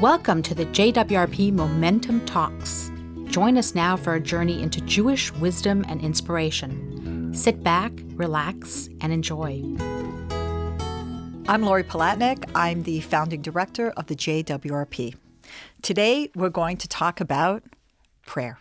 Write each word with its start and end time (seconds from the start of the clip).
Welcome 0.00 0.40
to 0.44 0.54
the 0.54 0.64
JWRP 0.64 1.52
Momentum 1.52 2.24
Talks. 2.24 2.90
Join 3.26 3.58
us 3.58 3.74
now 3.74 3.98
for 3.98 4.14
a 4.14 4.20
journey 4.20 4.62
into 4.62 4.80
Jewish 4.80 5.30
wisdom 5.34 5.84
and 5.90 6.00
inspiration. 6.00 7.34
Sit 7.34 7.62
back, 7.62 7.92
relax, 8.14 8.88
and 9.02 9.12
enjoy. 9.12 9.62
I'm 11.48 11.60
Lori 11.60 11.84
Palatnik. 11.84 12.50
I'm 12.54 12.84
the 12.84 13.00
founding 13.00 13.42
director 13.42 13.90
of 13.90 14.06
the 14.06 14.16
JWRP. 14.16 15.16
Today, 15.82 16.30
we're 16.34 16.48
going 16.48 16.78
to 16.78 16.88
talk 16.88 17.20
about 17.20 17.62
prayer. 18.24 18.58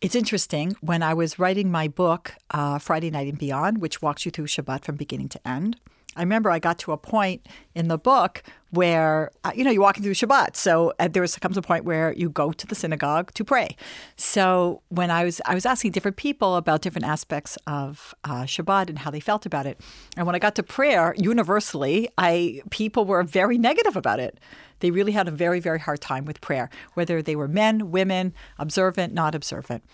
It's 0.00 0.14
interesting. 0.14 0.74
When 0.80 1.02
I 1.02 1.12
was 1.12 1.38
writing 1.38 1.70
my 1.70 1.86
book, 1.86 2.32
uh, 2.50 2.78
Friday 2.78 3.10
Night 3.10 3.28
and 3.28 3.38
Beyond, 3.38 3.82
which 3.82 4.00
walks 4.00 4.24
you 4.24 4.30
through 4.30 4.46
Shabbat 4.46 4.86
from 4.86 4.96
beginning 4.96 5.28
to 5.28 5.46
end, 5.46 5.76
I 6.16 6.22
remember 6.22 6.50
I 6.50 6.58
got 6.58 6.78
to 6.80 6.92
a 6.92 6.96
point 6.96 7.46
in 7.74 7.88
the 7.88 7.98
book 7.98 8.42
where 8.70 9.30
uh, 9.44 9.52
you 9.54 9.64
know 9.64 9.70
you're 9.70 9.82
walking 9.82 10.02
through 10.02 10.14
Shabbat, 10.14 10.56
so 10.56 10.92
uh, 10.98 11.08
there 11.08 11.22
was, 11.22 11.36
comes 11.36 11.56
a 11.56 11.62
point 11.62 11.84
where 11.84 12.12
you 12.14 12.28
go 12.28 12.52
to 12.52 12.66
the 12.66 12.74
synagogue 12.74 13.32
to 13.34 13.44
pray. 13.44 13.76
So 14.16 14.82
when 14.88 15.10
I 15.10 15.24
was 15.24 15.40
I 15.44 15.54
was 15.54 15.66
asking 15.66 15.92
different 15.92 16.16
people 16.16 16.56
about 16.56 16.82
different 16.82 17.06
aspects 17.06 17.56
of 17.66 18.14
uh, 18.24 18.42
Shabbat 18.42 18.88
and 18.88 18.98
how 19.00 19.10
they 19.10 19.20
felt 19.20 19.46
about 19.46 19.66
it, 19.66 19.80
and 20.16 20.26
when 20.26 20.34
I 20.34 20.38
got 20.38 20.54
to 20.56 20.62
prayer, 20.62 21.14
universally, 21.18 22.08
I 22.18 22.62
people 22.70 23.04
were 23.04 23.22
very 23.22 23.58
negative 23.58 23.96
about 23.96 24.18
it. 24.18 24.40
They 24.80 24.90
really 24.90 25.12
had 25.12 25.28
a 25.28 25.32
very 25.32 25.60
very 25.60 25.78
hard 25.80 26.00
time 26.00 26.24
with 26.24 26.40
prayer, 26.40 26.70
whether 26.94 27.22
they 27.22 27.36
were 27.36 27.48
men, 27.48 27.90
women, 27.90 28.32
observant, 28.58 29.12
not 29.12 29.34
observant. 29.34 29.84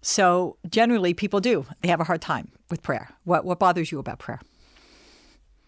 So 0.00 0.56
generally, 0.68 1.14
people 1.14 1.40
do. 1.40 1.66
They 1.82 1.88
have 1.88 2.00
a 2.00 2.04
hard 2.04 2.22
time 2.22 2.52
with 2.70 2.82
prayer. 2.82 3.10
What 3.24 3.44
what 3.44 3.58
bothers 3.58 3.90
you 3.90 3.98
about 3.98 4.20
prayer? 4.20 4.40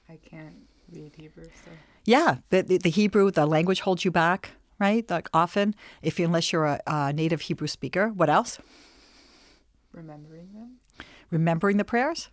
I 0.08 0.16
can't 0.16 0.56
read 0.90 1.12
Hebrew, 1.16 1.44
so. 1.44 1.70
Yeah, 2.04 2.36
the, 2.50 2.62
the, 2.62 2.78
the 2.78 2.90
Hebrew, 2.90 3.30
the 3.30 3.46
language 3.46 3.80
holds 3.80 4.04
you 4.04 4.10
back, 4.10 4.50
right? 4.78 5.09
Like 5.10 5.28
often, 5.34 5.74
if 6.02 6.18
you, 6.18 6.24
unless 6.24 6.52
you're 6.52 6.65
a, 6.65 6.80
a 6.87 7.12
native 7.12 7.42
Hebrew 7.42 7.66
speaker. 7.66 8.09
What 8.09 8.30
else? 8.30 8.59
Remembering 9.92 10.48
them. 10.54 10.78
Remembering 11.30 11.76
the 11.76 11.84
prayers. 11.84 12.30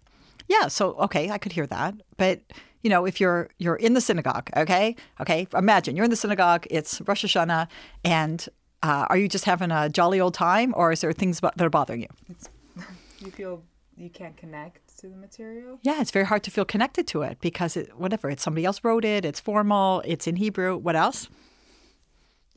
Yeah. 0.47 0.67
So 0.67 0.93
okay, 0.93 1.29
I 1.31 1.37
could 1.37 1.51
hear 1.51 1.67
that, 1.67 1.95
but 2.17 2.41
you 2.83 2.89
know, 2.89 3.05
if 3.05 3.19
you're 3.19 3.49
you're 3.57 3.75
in 3.75 3.93
the 3.93 4.01
synagogue, 4.01 4.49
okay, 4.55 4.95
okay, 5.19 5.47
imagine 5.53 5.95
you're 5.95 6.05
in 6.05 6.11
the 6.11 6.15
synagogue. 6.15 6.67
It's 6.69 7.01
Rosh 7.01 7.25
Hashanah, 7.25 7.67
and 8.03 8.47
uh, 8.83 9.07
are 9.09 9.17
you 9.17 9.27
just 9.27 9.45
having 9.45 9.71
a 9.71 9.89
jolly 9.89 10.19
old 10.19 10.35
time, 10.35 10.71
or 10.77 10.91
is 10.91 11.01
there 11.01 11.11
things 11.11 11.39
that 11.39 11.59
are 11.59 11.69
bothering 11.69 12.01
you? 12.01 12.07
It's, 12.29 12.47
you 13.19 13.31
feel 13.31 13.63
you 13.97 14.09
can't 14.09 14.35
connect 14.35 14.97
to 14.99 15.07
the 15.07 15.15
material? 15.15 15.79
Yeah, 15.81 16.01
it's 16.01 16.11
very 16.11 16.25
hard 16.25 16.43
to 16.43 16.51
feel 16.51 16.65
connected 16.65 17.07
to 17.07 17.21
it 17.21 17.37
because 17.41 17.77
it, 17.77 17.97
whatever, 17.97 18.29
it's 18.29 18.43
somebody 18.43 18.65
else 18.65 18.83
wrote 18.83 19.05
it, 19.05 19.25
it's 19.25 19.39
formal, 19.39 20.01
it's 20.05 20.27
in 20.27 20.35
Hebrew. 20.35 20.77
What 20.77 20.95
else? 20.95 21.29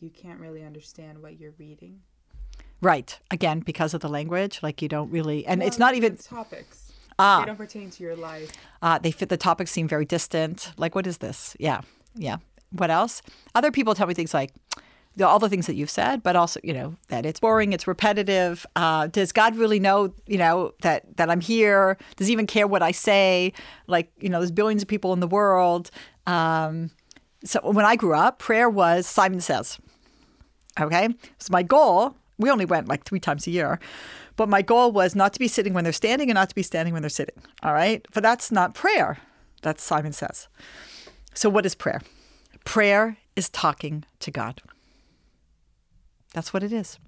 You 0.00 0.10
can't 0.10 0.40
really 0.40 0.64
understand 0.64 1.22
what 1.22 1.38
you're 1.38 1.54
reading. 1.58 2.00
Right. 2.80 3.18
Again, 3.30 3.60
because 3.60 3.94
of 3.94 4.00
the 4.00 4.08
language, 4.08 4.60
like 4.62 4.80
you 4.80 4.88
don't 4.88 5.10
really, 5.10 5.46
and 5.46 5.62
it's 5.62 5.78
not 5.78 5.94
even 5.94 6.16
topics. 6.16 6.92
Ah, 7.18 7.40
they 7.40 7.46
don't 7.46 7.56
pertain 7.56 7.90
to 7.90 8.02
your 8.04 8.14
life. 8.14 8.52
Uh, 8.80 8.98
they 8.98 9.10
fit 9.10 9.28
the 9.28 9.36
topics 9.36 9.72
seem 9.72 9.88
very 9.88 10.04
distant. 10.04 10.72
Like, 10.76 10.94
what 10.94 11.04
is 11.04 11.18
this? 11.18 11.56
Yeah, 11.58 11.80
yeah. 12.14 12.36
What 12.70 12.90
else? 12.90 13.22
Other 13.56 13.72
people 13.72 13.94
tell 13.96 14.06
me 14.06 14.14
things 14.14 14.32
like, 14.32 14.52
all 15.20 15.38
the 15.38 15.48
things 15.48 15.66
that 15.66 15.74
you've 15.74 15.90
said, 15.90 16.22
but 16.22 16.36
also, 16.36 16.60
you 16.62 16.72
know, 16.72 16.96
that 17.08 17.26
it's 17.26 17.40
boring, 17.40 17.72
it's 17.72 17.86
repetitive. 17.86 18.66
Uh, 18.76 19.06
does 19.08 19.32
God 19.32 19.56
really 19.56 19.80
know, 19.80 20.14
you 20.26 20.38
know, 20.38 20.72
that 20.82 21.16
that 21.16 21.30
I'm 21.30 21.40
here? 21.40 21.96
Does 22.16 22.26
he 22.28 22.32
even 22.32 22.46
care 22.46 22.66
what 22.66 22.82
I 22.82 22.92
say? 22.92 23.52
Like, 23.86 24.10
you 24.20 24.28
know, 24.28 24.38
there's 24.40 24.50
billions 24.52 24.82
of 24.82 24.88
people 24.88 25.12
in 25.12 25.20
the 25.20 25.26
world. 25.26 25.90
Um, 26.26 26.90
so 27.44 27.60
when 27.62 27.84
I 27.84 27.96
grew 27.96 28.14
up, 28.14 28.38
prayer 28.38 28.68
was 28.68 29.06
Simon 29.06 29.40
Says. 29.40 29.78
Okay, 30.80 31.08
so 31.38 31.48
my 31.50 31.62
goal. 31.62 32.14
We 32.40 32.50
only 32.50 32.66
went 32.66 32.86
like 32.86 33.02
three 33.02 33.18
times 33.18 33.48
a 33.48 33.50
year, 33.50 33.80
but 34.36 34.48
my 34.48 34.62
goal 34.62 34.92
was 34.92 35.16
not 35.16 35.32
to 35.32 35.40
be 35.40 35.48
sitting 35.48 35.74
when 35.74 35.82
they're 35.82 35.92
standing 35.92 36.30
and 36.30 36.36
not 36.36 36.50
to 36.50 36.54
be 36.54 36.62
standing 36.62 36.92
when 36.92 37.02
they're 37.02 37.10
sitting. 37.10 37.34
All 37.64 37.72
right, 37.72 38.06
but 38.14 38.22
that's 38.22 38.52
not 38.52 38.74
prayer. 38.74 39.18
That's 39.62 39.82
Simon 39.82 40.12
Says. 40.12 40.46
So 41.34 41.48
what 41.48 41.66
is 41.66 41.74
prayer? 41.74 42.00
Prayer 42.64 43.16
is 43.34 43.48
talking 43.48 44.04
to 44.20 44.30
God. 44.30 44.62
That's 46.38 46.54
what 46.54 46.62
it 46.62 46.72
is. 46.72 47.00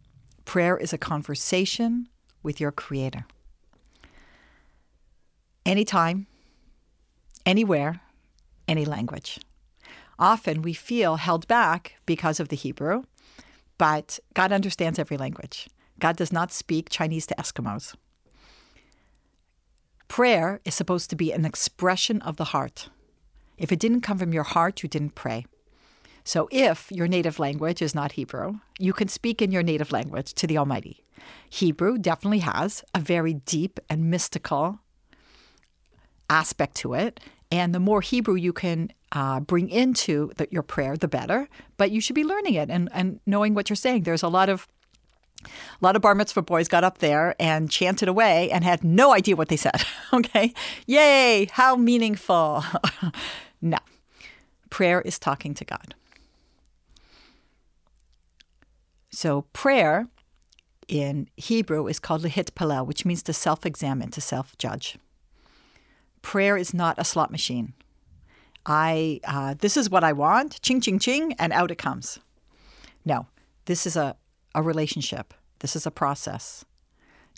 Prayer 0.44 0.76
is 0.76 0.92
a 0.92 0.98
conversation 0.98 2.08
with 2.42 2.58
your 2.58 2.72
Creator. 2.72 3.26
Anytime, 5.64 6.26
anywhere, 7.46 8.00
any 8.66 8.84
language. 8.84 9.38
Often 10.18 10.62
we 10.62 10.72
feel 10.72 11.14
held 11.14 11.46
back 11.46 11.94
because 12.06 12.40
of 12.40 12.48
the 12.48 12.56
Hebrew, 12.56 13.04
but 13.78 14.18
God 14.34 14.50
understands 14.50 14.98
every 14.98 15.16
language. 15.16 15.68
God 16.00 16.16
does 16.16 16.32
not 16.32 16.50
speak 16.50 16.90
Chinese 16.90 17.26
to 17.28 17.36
Eskimos. 17.36 17.94
Prayer 20.08 20.60
is 20.64 20.74
supposed 20.74 21.08
to 21.10 21.14
be 21.14 21.30
an 21.30 21.44
expression 21.44 22.20
of 22.22 22.36
the 22.36 22.46
heart. 22.46 22.88
If 23.56 23.70
it 23.70 23.78
didn't 23.78 24.00
come 24.00 24.18
from 24.18 24.32
your 24.32 24.42
heart, 24.42 24.82
you 24.82 24.88
didn't 24.88 25.14
pray. 25.14 25.46
So 26.24 26.48
if 26.50 26.90
your 26.92 27.08
native 27.08 27.38
language 27.38 27.82
is 27.82 27.94
not 27.94 28.12
Hebrew, 28.12 28.60
you 28.78 28.92
can 28.92 29.08
speak 29.08 29.40
in 29.42 29.50
your 29.50 29.62
native 29.62 29.92
language 29.92 30.34
to 30.34 30.46
the 30.46 30.58
Almighty. 30.58 31.04
Hebrew 31.48 31.98
definitely 31.98 32.40
has 32.40 32.84
a 32.94 33.00
very 33.00 33.34
deep 33.34 33.80
and 33.88 34.10
mystical 34.10 34.80
aspect 36.28 36.76
to 36.76 36.94
it. 36.94 37.20
And 37.50 37.74
the 37.74 37.80
more 37.80 38.00
Hebrew 38.00 38.36
you 38.36 38.52
can 38.52 38.92
uh, 39.12 39.40
bring 39.40 39.68
into 39.68 40.30
the, 40.36 40.46
your 40.50 40.62
prayer, 40.62 40.96
the 40.96 41.08
better. 41.08 41.48
But 41.76 41.90
you 41.90 42.00
should 42.00 42.14
be 42.14 42.24
learning 42.24 42.54
it 42.54 42.70
and, 42.70 42.88
and 42.92 43.20
knowing 43.26 43.54
what 43.54 43.68
you're 43.68 43.76
saying. 43.76 44.02
There's 44.04 44.22
a 44.22 44.28
lot 44.28 44.48
of 44.48 44.68
a 45.42 45.48
lot 45.80 45.96
of 45.96 46.02
bar 46.02 46.14
mitzvah 46.14 46.42
boys 46.42 46.68
got 46.68 46.84
up 46.84 46.98
there 46.98 47.34
and 47.40 47.70
chanted 47.70 48.08
away 48.08 48.50
and 48.50 48.62
had 48.62 48.84
no 48.84 49.14
idea 49.14 49.36
what 49.36 49.48
they 49.48 49.56
said. 49.56 49.84
okay, 50.12 50.52
yay! 50.86 51.48
How 51.50 51.76
meaningful. 51.76 52.62
no, 53.62 53.78
prayer 54.68 55.00
is 55.00 55.18
talking 55.18 55.54
to 55.54 55.64
God. 55.64 55.94
So 59.10 59.42
prayer 59.52 60.08
in 60.88 61.28
Hebrew 61.36 61.86
is 61.86 61.98
called 61.98 62.22
lehitpalel, 62.22 62.86
which 62.86 63.04
means 63.04 63.22
to 63.24 63.32
self-examine, 63.32 64.10
to 64.10 64.20
self-judge. 64.20 64.98
Prayer 66.22 66.56
is 66.56 66.74
not 66.74 66.98
a 66.98 67.04
slot 67.04 67.30
machine. 67.30 67.74
I 68.66 69.20
uh, 69.24 69.54
this 69.58 69.76
is 69.76 69.88
what 69.88 70.04
I 70.04 70.12
want, 70.12 70.60
ching 70.62 70.80
ching 70.80 70.98
ching, 70.98 71.32
and 71.38 71.52
out 71.52 71.70
it 71.70 71.78
comes. 71.78 72.18
No, 73.04 73.26
this 73.64 73.86
is 73.86 73.96
a, 73.96 74.16
a 74.54 74.62
relationship. 74.62 75.32
This 75.60 75.74
is 75.74 75.86
a 75.86 75.90
process. 75.90 76.64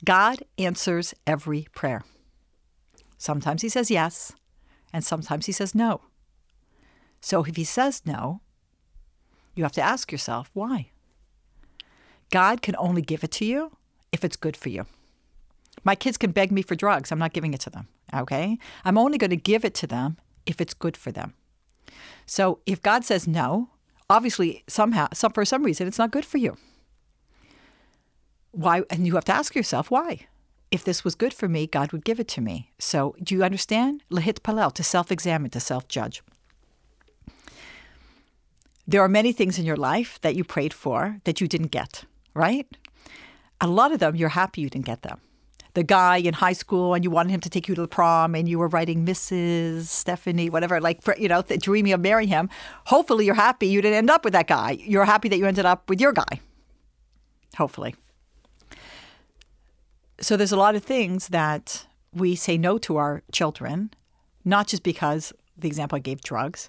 God 0.04 0.42
answers 0.58 1.14
every 1.26 1.68
prayer. 1.74 2.02
Sometimes 3.18 3.62
he 3.62 3.68
says 3.68 3.90
yes, 3.90 4.32
and 4.92 5.04
sometimes 5.04 5.46
he 5.46 5.52
says 5.52 5.74
no. 5.74 6.00
So 7.20 7.44
if 7.44 7.54
he 7.54 7.64
says 7.64 8.02
no, 8.04 8.40
you 9.54 9.62
have 9.62 9.72
to 9.72 9.82
ask 9.82 10.10
yourself, 10.10 10.50
why? 10.54 10.91
God 12.32 12.62
can 12.62 12.74
only 12.78 13.02
give 13.02 13.22
it 13.22 13.30
to 13.32 13.44
you 13.44 13.76
if 14.10 14.24
it's 14.24 14.36
good 14.36 14.56
for 14.56 14.70
you. 14.70 14.86
My 15.84 15.94
kids 15.94 16.16
can 16.16 16.32
beg 16.32 16.50
me 16.50 16.62
for 16.62 16.74
drugs. 16.74 17.12
I'm 17.12 17.18
not 17.18 17.34
giving 17.34 17.52
it 17.54 17.60
to 17.60 17.70
them. 17.70 17.88
Okay? 18.12 18.58
I'm 18.84 18.98
only 18.98 19.18
going 19.18 19.30
to 19.30 19.36
give 19.36 19.64
it 19.64 19.74
to 19.74 19.86
them 19.86 20.16
if 20.46 20.60
it's 20.60 20.74
good 20.74 20.96
for 20.96 21.12
them. 21.12 21.34
So 22.26 22.60
if 22.64 22.80
God 22.80 23.04
says 23.04 23.28
no, 23.28 23.68
obviously 24.08 24.64
somehow 24.66 25.08
some 25.12 25.32
for 25.32 25.44
some 25.44 25.62
reason 25.62 25.86
it's 25.86 25.98
not 25.98 26.10
good 26.10 26.24
for 26.24 26.38
you. 26.38 26.56
Why 28.50 28.82
and 28.88 29.06
you 29.06 29.14
have 29.14 29.26
to 29.26 29.34
ask 29.34 29.54
yourself 29.54 29.90
why. 29.90 30.26
If 30.70 30.84
this 30.84 31.04
was 31.04 31.14
good 31.14 31.34
for 31.34 31.48
me, 31.48 31.66
God 31.66 31.92
would 31.92 32.04
give 32.04 32.18
it 32.18 32.28
to 32.28 32.40
me. 32.40 32.70
So 32.78 33.14
do 33.22 33.34
you 33.34 33.44
understand? 33.44 34.02
Lehitpalel, 34.10 34.72
to 34.74 34.82
self-examine, 34.82 35.50
to 35.50 35.60
self-judge. 35.60 36.22
There 38.86 39.02
are 39.02 39.08
many 39.08 39.32
things 39.32 39.58
in 39.58 39.66
your 39.66 39.76
life 39.76 40.18
that 40.22 40.34
you 40.34 40.44
prayed 40.44 40.72
for 40.72 41.18
that 41.24 41.42
you 41.42 41.46
didn't 41.46 41.72
get 41.72 42.04
right? 42.34 42.66
A 43.60 43.66
lot 43.66 43.92
of 43.92 44.00
them, 44.00 44.16
you're 44.16 44.30
happy 44.30 44.60
you 44.60 44.70
didn't 44.70 44.86
get 44.86 45.02
them. 45.02 45.20
The 45.74 45.82
guy 45.82 46.18
in 46.18 46.34
high 46.34 46.52
school 46.52 46.92
and 46.92 47.02
you 47.02 47.10
wanted 47.10 47.32
him 47.32 47.40
to 47.40 47.48
take 47.48 47.66
you 47.66 47.74
to 47.74 47.80
the 47.80 47.88
prom 47.88 48.34
and 48.34 48.46
you 48.48 48.58
were 48.58 48.68
writing 48.68 49.06
Mrs. 49.06 49.84
Stephanie, 49.84 50.50
whatever, 50.50 50.80
like, 50.80 51.00
you 51.16 51.28
know, 51.28 51.42
dreaming 51.42 51.92
of 51.92 52.00
marrying 52.00 52.28
him. 52.28 52.50
Hopefully 52.86 53.24
you're 53.24 53.34
happy 53.34 53.68
you 53.68 53.80
didn't 53.80 53.96
end 53.96 54.10
up 54.10 54.24
with 54.24 54.34
that 54.34 54.48
guy. 54.48 54.72
You're 54.80 55.06
happy 55.06 55.28
that 55.28 55.38
you 55.38 55.46
ended 55.46 55.64
up 55.64 55.88
with 55.88 56.00
your 56.00 56.12
guy. 56.12 56.40
Hopefully. 57.56 57.94
So 60.20 60.36
there's 60.36 60.52
a 60.52 60.56
lot 60.56 60.74
of 60.74 60.84
things 60.84 61.28
that 61.28 61.86
we 62.12 62.34
say 62.34 62.58
no 62.58 62.76
to 62.78 62.98
our 62.98 63.22
children, 63.32 63.92
not 64.44 64.66
just 64.66 64.82
because 64.82 65.32
the 65.56 65.68
example 65.68 65.96
I 65.96 66.00
gave 66.00 66.20
drugs, 66.20 66.68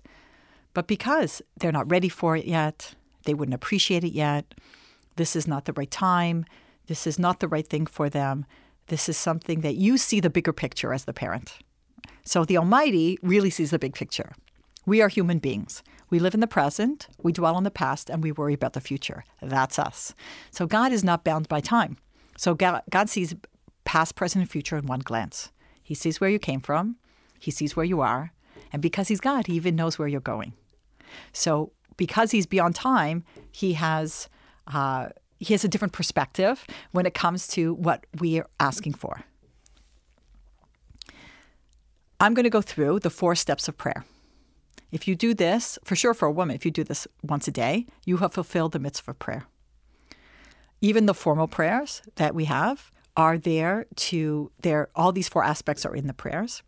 but 0.74 0.88
because 0.88 1.42
they're 1.57 1.71
not 1.71 1.92
ready 1.92 2.10
for 2.10 2.38
it 2.38 2.45
yet. 2.45 2.95
They 3.25 3.33
wouldn't 3.33 3.56
appreciate 3.56 4.04
it 4.04 4.13
yet 4.13 4.54
this 5.15 5.36
is 5.36 5.48
not 5.48 5.65
the 5.65 5.74
right 5.74 5.92
time, 5.92 6.45
this 6.88 7.07
is 7.07 7.18
not 7.18 7.39
the 7.39 7.48
right 7.48 7.68
thing 7.68 7.86
for 7.86 8.10
them. 8.10 8.45
This 8.88 9.07
is 9.07 9.18
something 9.18 9.62
that 9.62 9.75
you 9.75 9.98
see 9.98 10.19
the 10.19 10.30
bigger 10.30 10.51
picture 10.51 10.94
as 10.94 11.06
the 11.06 11.13
parent. 11.13 11.60
So 12.25 12.44
the 12.44 12.57
Almighty 12.57 13.18
really 13.21 13.50
sees 13.50 13.71
the 13.71 13.80
big 13.80 13.94
picture. 13.94 14.33
We 14.86 15.01
are 15.01 15.07
human 15.07 15.39
beings. 15.39 15.81
We 16.10 16.19
live 16.19 16.33
in 16.33 16.42
the 16.42 16.48
present, 16.48 17.07
we 17.24 17.31
dwell 17.31 17.56
on 17.56 17.63
the 17.63 17.71
past, 17.71 18.10
and 18.10 18.21
we 18.21 18.31
worry 18.31 18.54
about 18.54 18.74
the 18.74 18.81
future. 18.81 19.24
That's 19.42 19.80
us. 19.80 20.13
So 20.51 20.68
God 20.68 20.92
is 20.92 21.04
not 21.04 21.24
bound 21.24 21.48
by 21.48 21.60
time. 21.62 21.98
So 22.38 22.54
God, 22.54 22.83
sees 23.07 23.33
past, 23.86 24.15
present, 24.15 24.42
and 24.44 24.51
future 24.51 24.77
in 24.77 24.86
one 24.86 25.00
glance. 25.00 25.51
He 25.81 25.95
sees 25.95 26.19
where 26.19 26.30
you 26.30 26.39
came 26.39 26.60
from, 26.60 26.98
He 27.39 27.50
sees 27.50 27.75
where 27.75 27.86
you 27.86 28.01
are, 28.01 28.33
and 28.71 28.81
because 28.81 29.07
He's 29.07 29.21
God, 29.21 29.48
He 29.48 29.54
even 29.54 29.75
knows 29.75 29.98
where 29.98 30.07
you're 30.07 30.19
going. 30.19 30.54
So 31.31 31.71
because 31.98 32.31
He's 32.31 32.45
beyond 32.45 32.75
time, 32.75 33.24
He 33.51 33.74
has. 33.74 34.27
Uh, 34.68 35.10
he 35.39 35.54
has 35.54 35.63
a 35.63 35.68
different 35.68 35.94
perspective 35.94 36.65
when 36.92 37.06
it 37.06 37.13
comes 37.13 37.48
to 37.50 37.74
what 37.74 38.06
we 38.19 38.39
are 38.39 38.48
asking 38.60 38.94
for. 38.94 39.21
I'm 42.19 42.33
going 42.33 42.45
to 42.45 42.50
go 42.50 42.62
through 42.62 43.00
the 43.00 43.10
four 43.10 43.36
steps 43.36 43.68
of 43.68 43.77
prayer. 43.77 44.06
If 44.92 45.07
you 45.07 45.15
do 45.15 45.33
this, 45.33 45.77
for 45.83 45.95
sure 45.95 46.13
for 46.13 46.27
a 46.27 46.31
woman, 46.31 46.56
if 46.56 46.65
you 46.65 46.71
do 46.71 46.83
this 46.83 47.07
once 47.21 47.48
a 47.48 47.51
day, 47.51 47.88
you 48.06 48.18
have 48.18 48.31
fulfilled 48.31 48.71
the 48.71 48.80
mitzvah 48.80 49.12
of 49.12 49.19
prayer. 49.19 49.48
Even 50.80 51.06
the 51.06 51.13
formal 51.13 51.48
prayers 51.48 52.01
that 52.15 52.36
we 52.36 52.45
have 52.45 52.92
are 53.18 53.38
there 53.38 53.86
to 53.95 54.51
there 54.62 54.89
all 54.95 55.12
these 55.12 55.30
four 55.30 55.44
aspects 55.44 55.86
are 55.86 55.95
in 55.95 56.07
the 56.07 56.13
prayers. 56.13 56.62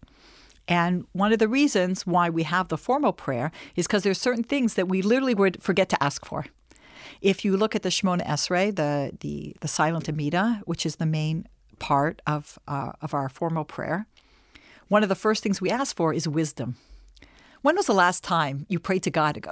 And 0.67 1.05
one 1.11 1.31
of 1.31 1.39
the 1.39 1.47
reasons 1.47 2.07
why 2.07 2.29
we 2.29 2.43
have 2.43 2.69
the 2.69 2.77
formal 2.77 3.13
prayer 3.13 3.51
is 3.75 3.85
because 3.87 4.03
there's 4.03 4.19
certain 4.19 4.43
things 4.43 4.73
that 4.73 4.87
we 4.87 5.01
literally 5.01 5.35
would 5.35 5.61
forget 5.61 5.89
to 5.89 6.03
ask 6.03 6.25
for. 6.25 6.45
If 7.21 7.45
you 7.45 7.57
look 7.57 7.75
at 7.75 7.83
the 7.83 7.89
Shemona 7.89 8.25
Esrei, 8.25 8.75
the 8.75 9.11
the 9.19 9.55
the 9.61 9.67
silent 9.67 10.09
Amida, 10.09 10.61
which 10.65 10.85
is 10.85 10.97
the 10.97 11.05
main 11.05 11.47
part 11.79 12.21
of 12.25 12.59
uh, 12.67 12.91
of 13.01 13.13
our 13.13 13.29
formal 13.29 13.65
prayer, 13.65 14.07
one 14.87 15.03
of 15.03 15.09
the 15.09 15.15
first 15.15 15.43
things 15.43 15.61
we 15.61 15.69
ask 15.69 15.95
for 15.95 16.13
is 16.13 16.27
wisdom. 16.27 16.75
When 17.61 17.75
was 17.75 17.87
the 17.87 17.93
last 17.93 18.23
time 18.23 18.65
you 18.69 18.79
prayed 18.79 19.03
to 19.03 19.09
God? 19.09 19.43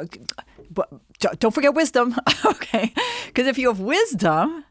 Don't 1.40 1.54
forget 1.54 1.74
wisdom, 1.74 2.16
okay? 2.46 2.94
Because 3.26 3.48
if 3.48 3.58
you 3.58 3.70
have 3.70 3.80
wisdom, 3.80 4.66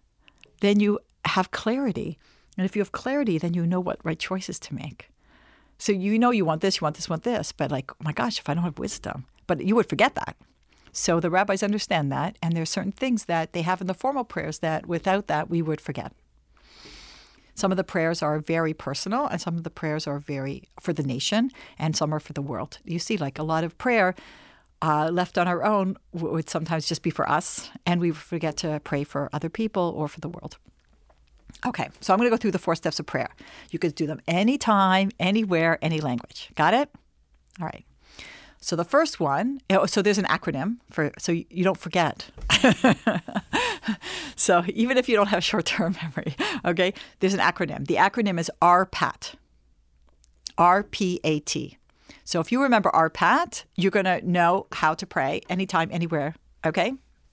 then 0.60 0.78
you 0.78 1.00
have 1.24 1.50
clarity. 1.50 2.18
And 2.56 2.64
if 2.64 2.76
you 2.76 2.80
have 2.80 2.92
clarity, 2.92 3.38
then 3.38 3.54
you 3.54 3.66
know 3.66 3.80
what 3.80 3.98
right 4.04 4.18
choices 4.18 4.60
to 4.60 4.74
make. 4.74 5.10
So 5.78 5.90
you 5.90 6.16
know 6.18 6.30
you 6.30 6.44
want 6.44 6.60
this, 6.60 6.80
you 6.80 6.84
want 6.84 6.94
this, 6.94 7.08
want 7.08 7.24
this, 7.24 7.50
but 7.50 7.72
like, 7.72 7.90
oh 7.90 7.96
my 8.04 8.12
gosh, 8.12 8.38
if 8.38 8.48
I 8.48 8.54
don't 8.54 8.62
have 8.62 8.78
wisdom, 8.78 9.26
but 9.48 9.60
you 9.64 9.74
would 9.74 9.88
forget 9.88 10.14
that. 10.14 10.36
So 10.92 11.20
the 11.20 11.30
rabbis 11.30 11.62
understand 11.62 12.12
that, 12.12 12.36
and 12.42 12.54
there 12.54 12.62
are 12.62 12.66
certain 12.66 12.92
things 12.92 13.24
that 13.24 13.52
they 13.52 13.62
have 13.62 13.80
in 13.80 13.86
the 13.86 13.94
formal 13.94 14.24
prayers 14.24 14.58
that 14.58 14.86
without 14.86 15.26
that 15.26 15.48
we 15.48 15.62
would 15.62 15.80
forget. 15.80 16.12
Some 17.54 17.70
of 17.70 17.76
the 17.76 17.84
prayers 17.84 18.22
are 18.22 18.38
very 18.38 18.74
personal, 18.74 19.26
and 19.26 19.40
some 19.40 19.56
of 19.56 19.64
the 19.64 19.70
prayers 19.70 20.06
are 20.06 20.18
very 20.18 20.64
for 20.80 20.92
the 20.92 21.02
nation, 21.02 21.50
and 21.78 21.96
some 21.96 22.12
are 22.14 22.20
for 22.20 22.32
the 22.32 22.42
world. 22.42 22.78
You 22.84 22.98
see, 22.98 23.16
like 23.16 23.38
a 23.38 23.42
lot 23.42 23.64
of 23.64 23.76
prayer 23.78 24.14
uh, 24.82 25.10
left 25.12 25.38
on 25.38 25.48
our 25.48 25.64
own 25.64 25.96
would 26.12 26.50
sometimes 26.50 26.86
just 26.86 27.02
be 27.02 27.10
for 27.10 27.28
us, 27.28 27.70
and 27.86 28.00
we 28.00 28.10
forget 28.10 28.56
to 28.58 28.80
pray 28.84 29.04
for 29.04 29.30
other 29.32 29.48
people 29.48 29.94
or 29.96 30.08
for 30.08 30.20
the 30.20 30.28
world. 30.28 30.58
Okay, 31.66 31.88
so 32.00 32.12
I'm 32.12 32.18
going 32.18 32.28
to 32.28 32.36
go 32.36 32.40
through 32.40 32.50
the 32.52 32.58
four 32.58 32.74
steps 32.74 32.98
of 32.98 33.06
prayer. 33.06 33.28
You 33.70 33.78
could 33.78 33.94
do 33.94 34.06
them 34.06 34.20
anytime, 34.26 35.10
anywhere, 35.20 35.78
any 35.82 36.00
language. 36.00 36.50
Got 36.54 36.74
it? 36.74 36.90
All 37.60 37.66
right. 37.66 37.84
So 38.64 38.76
the 38.76 38.84
first 38.84 39.18
one, 39.18 39.60
so 39.86 40.02
there's 40.02 40.18
an 40.18 40.24
acronym 40.26 40.76
for 40.88 41.10
so 41.18 41.32
you 41.32 41.64
don't 41.64 41.76
forget. 41.76 42.30
so 44.36 44.62
even 44.68 44.96
if 44.96 45.08
you 45.08 45.16
don't 45.16 45.26
have 45.26 45.42
short-term 45.42 45.96
memory, 46.02 46.36
okay, 46.64 46.94
there's 47.18 47.34
an 47.34 47.40
acronym. 47.40 47.88
The 47.88 47.96
acronym 47.96 48.38
is 48.38 48.48
RPAT. 48.62 49.34
R-P-A-T. 50.56 51.76
So 52.22 52.38
if 52.38 52.52
you 52.52 52.62
remember 52.62 52.88
RPAT, 52.90 53.64
you're 53.74 53.90
going 53.90 54.04
to 54.04 54.22
know 54.24 54.68
how 54.70 54.94
to 54.94 55.06
pray 55.08 55.40
anytime, 55.48 55.88
anywhere. 55.90 56.36
Okay? 56.64 56.90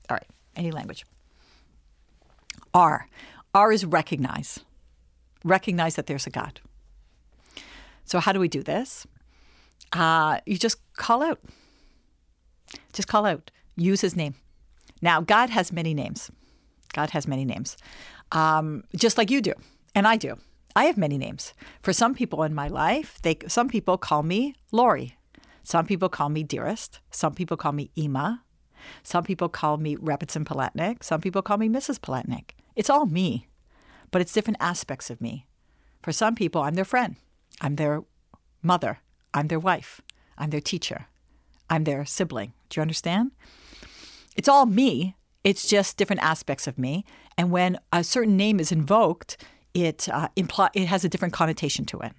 All 0.09 0.15
right. 0.15 0.27
Any 0.55 0.71
language. 0.71 1.05
R. 2.73 3.07
R 3.53 3.71
is 3.71 3.85
recognize. 3.85 4.61
Recognize 5.43 5.95
that 5.95 6.07
there's 6.07 6.25
a 6.25 6.31
God. 6.31 6.59
So 8.03 8.19
how 8.19 8.33
do 8.33 8.39
we 8.39 8.47
do 8.47 8.63
this? 8.63 9.05
uh, 9.93 10.39
you 10.45 10.57
just 10.57 10.77
call 10.99 11.23
out. 11.23 11.39
Just 12.93 13.07
call 13.07 13.25
out. 13.25 13.49
Use 13.75 14.01
his 14.01 14.15
name. 14.15 14.35
Now, 15.01 15.21
God 15.21 15.49
has 15.49 15.71
many 15.71 15.93
names. 15.93 16.29
God 16.93 17.11
has 17.11 17.27
many 17.27 17.45
names, 17.45 17.77
um, 18.31 18.83
just 18.95 19.17
like 19.17 19.29
you 19.29 19.41
do, 19.41 19.53
and 19.93 20.07
I 20.07 20.17
do. 20.17 20.37
I 20.75 20.85
have 20.85 20.97
many 20.97 21.17
names. 21.17 21.53
For 21.81 21.93
some 21.93 22.13
people 22.13 22.43
in 22.43 22.53
my 22.53 22.67
life, 22.67 23.19
they 23.21 23.37
some 23.47 23.69
people 23.69 23.97
call 23.97 24.23
me 24.23 24.55
Lori. 24.71 25.17
Some 25.63 25.85
people 25.85 26.09
call 26.09 26.29
me 26.29 26.43
Dearest. 26.43 26.99
Some 27.11 27.33
people 27.33 27.57
call 27.57 27.73
me 27.73 27.91
Ima. 27.95 28.43
Some 29.03 29.23
people 29.23 29.49
call 29.49 29.77
me 29.77 29.97
Rebbitzin 29.97 30.45
Palatnik. 30.45 31.03
Some 31.03 31.21
people 31.21 31.41
call 31.41 31.57
me 31.57 31.69
Mrs. 31.69 31.99
Palatnik. 31.99 32.51
It's 32.75 32.89
all 32.89 33.05
me, 33.05 33.47
but 34.09 34.21
it's 34.21 34.33
different 34.33 34.57
aspects 34.59 35.09
of 35.09 35.21
me. 35.21 35.45
For 36.01 36.11
some 36.11 36.33
people, 36.33 36.61
I'm 36.61 36.75
their 36.75 36.85
friend. 36.85 37.17
I'm 37.61 37.75
their 37.75 38.03
mother. 38.63 38.99
I'm 39.33 39.47
their 39.47 39.59
wife. 39.59 40.01
I'm 40.39 40.49
their 40.49 40.61
teacher. 40.61 41.07
I'm 41.69 41.83
their 41.83 42.05
sibling. 42.05 42.53
Do 42.69 42.79
you 42.79 42.81
understand? 42.81 43.31
It's 44.35 44.47
all 44.47 44.65
me. 44.65 45.15
It's 45.43 45.67
just 45.67 45.97
different 45.97 46.23
aspects 46.23 46.65
of 46.67 46.77
me. 46.77 47.05
And 47.37 47.51
when 47.51 47.77
a 47.93 48.03
certain 48.03 48.37
name 48.37 48.59
is 48.59 48.71
invoked, 48.71 49.37
it 49.73 50.09
uh, 50.09 50.29
imply 50.35 50.69
it 50.73 50.87
has 50.87 51.05
a 51.05 51.09
different 51.09 51.33
connotation 51.33 51.85
to 51.85 51.99
it. 51.99 52.13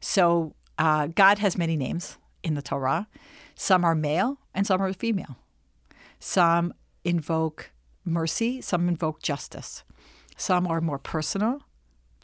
So 0.00 0.54
uh, 0.78 1.08
God 1.08 1.38
has 1.38 1.56
many 1.56 1.76
names 1.76 2.18
in 2.42 2.54
the 2.54 2.62
Torah. 2.62 3.06
Some 3.54 3.84
are 3.84 3.94
male 3.94 4.38
and 4.54 4.66
some 4.66 4.80
are 4.80 4.92
female. 4.92 5.36
Some 6.18 6.74
invoke 7.04 7.70
mercy. 8.04 8.60
Some 8.60 8.88
invoke 8.88 9.22
justice. 9.22 9.84
Some 10.36 10.66
are 10.66 10.80
more 10.80 10.98
personal 10.98 11.62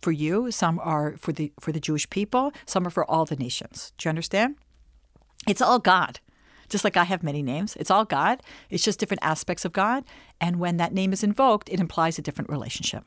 for 0.05 0.13
you, 0.13 0.51
some 0.51 0.79
are 0.81 1.17
for 1.17 1.33
the 1.33 1.51
for 1.59 1.73
the 1.73 1.81
Jewish 1.81 2.09
people, 2.11 2.53
some 2.67 2.87
are 2.87 2.91
for 2.91 3.11
all 3.11 3.25
the 3.25 3.37
nations. 3.37 3.93
Do 3.97 4.07
you 4.07 4.11
understand? 4.11 4.57
It's 5.47 5.63
all 5.63 5.79
God. 5.79 6.21
Just 6.69 6.85
like 6.85 6.97
I 6.97 7.05
have 7.05 7.23
many 7.23 7.43
names, 7.43 7.77
it's 7.77 7.91
all 7.91 8.05
God. 8.05 8.43
It's 8.71 8.83
just 8.83 8.99
different 8.99 9.23
aspects 9.23 9.65
of 9.65 9.73
God, 9.73 10.05
and 10.41 10.59
when 10.59 10.79
that 10.79 10.93
name 10.93 11.13
is 11.13 11.23
invoked, 11.23 11.69
it 11.69 11.79
implies 11.79 12.19
a 12.19 12.23
different 12.23 12.51
relationship. 12.51 13.05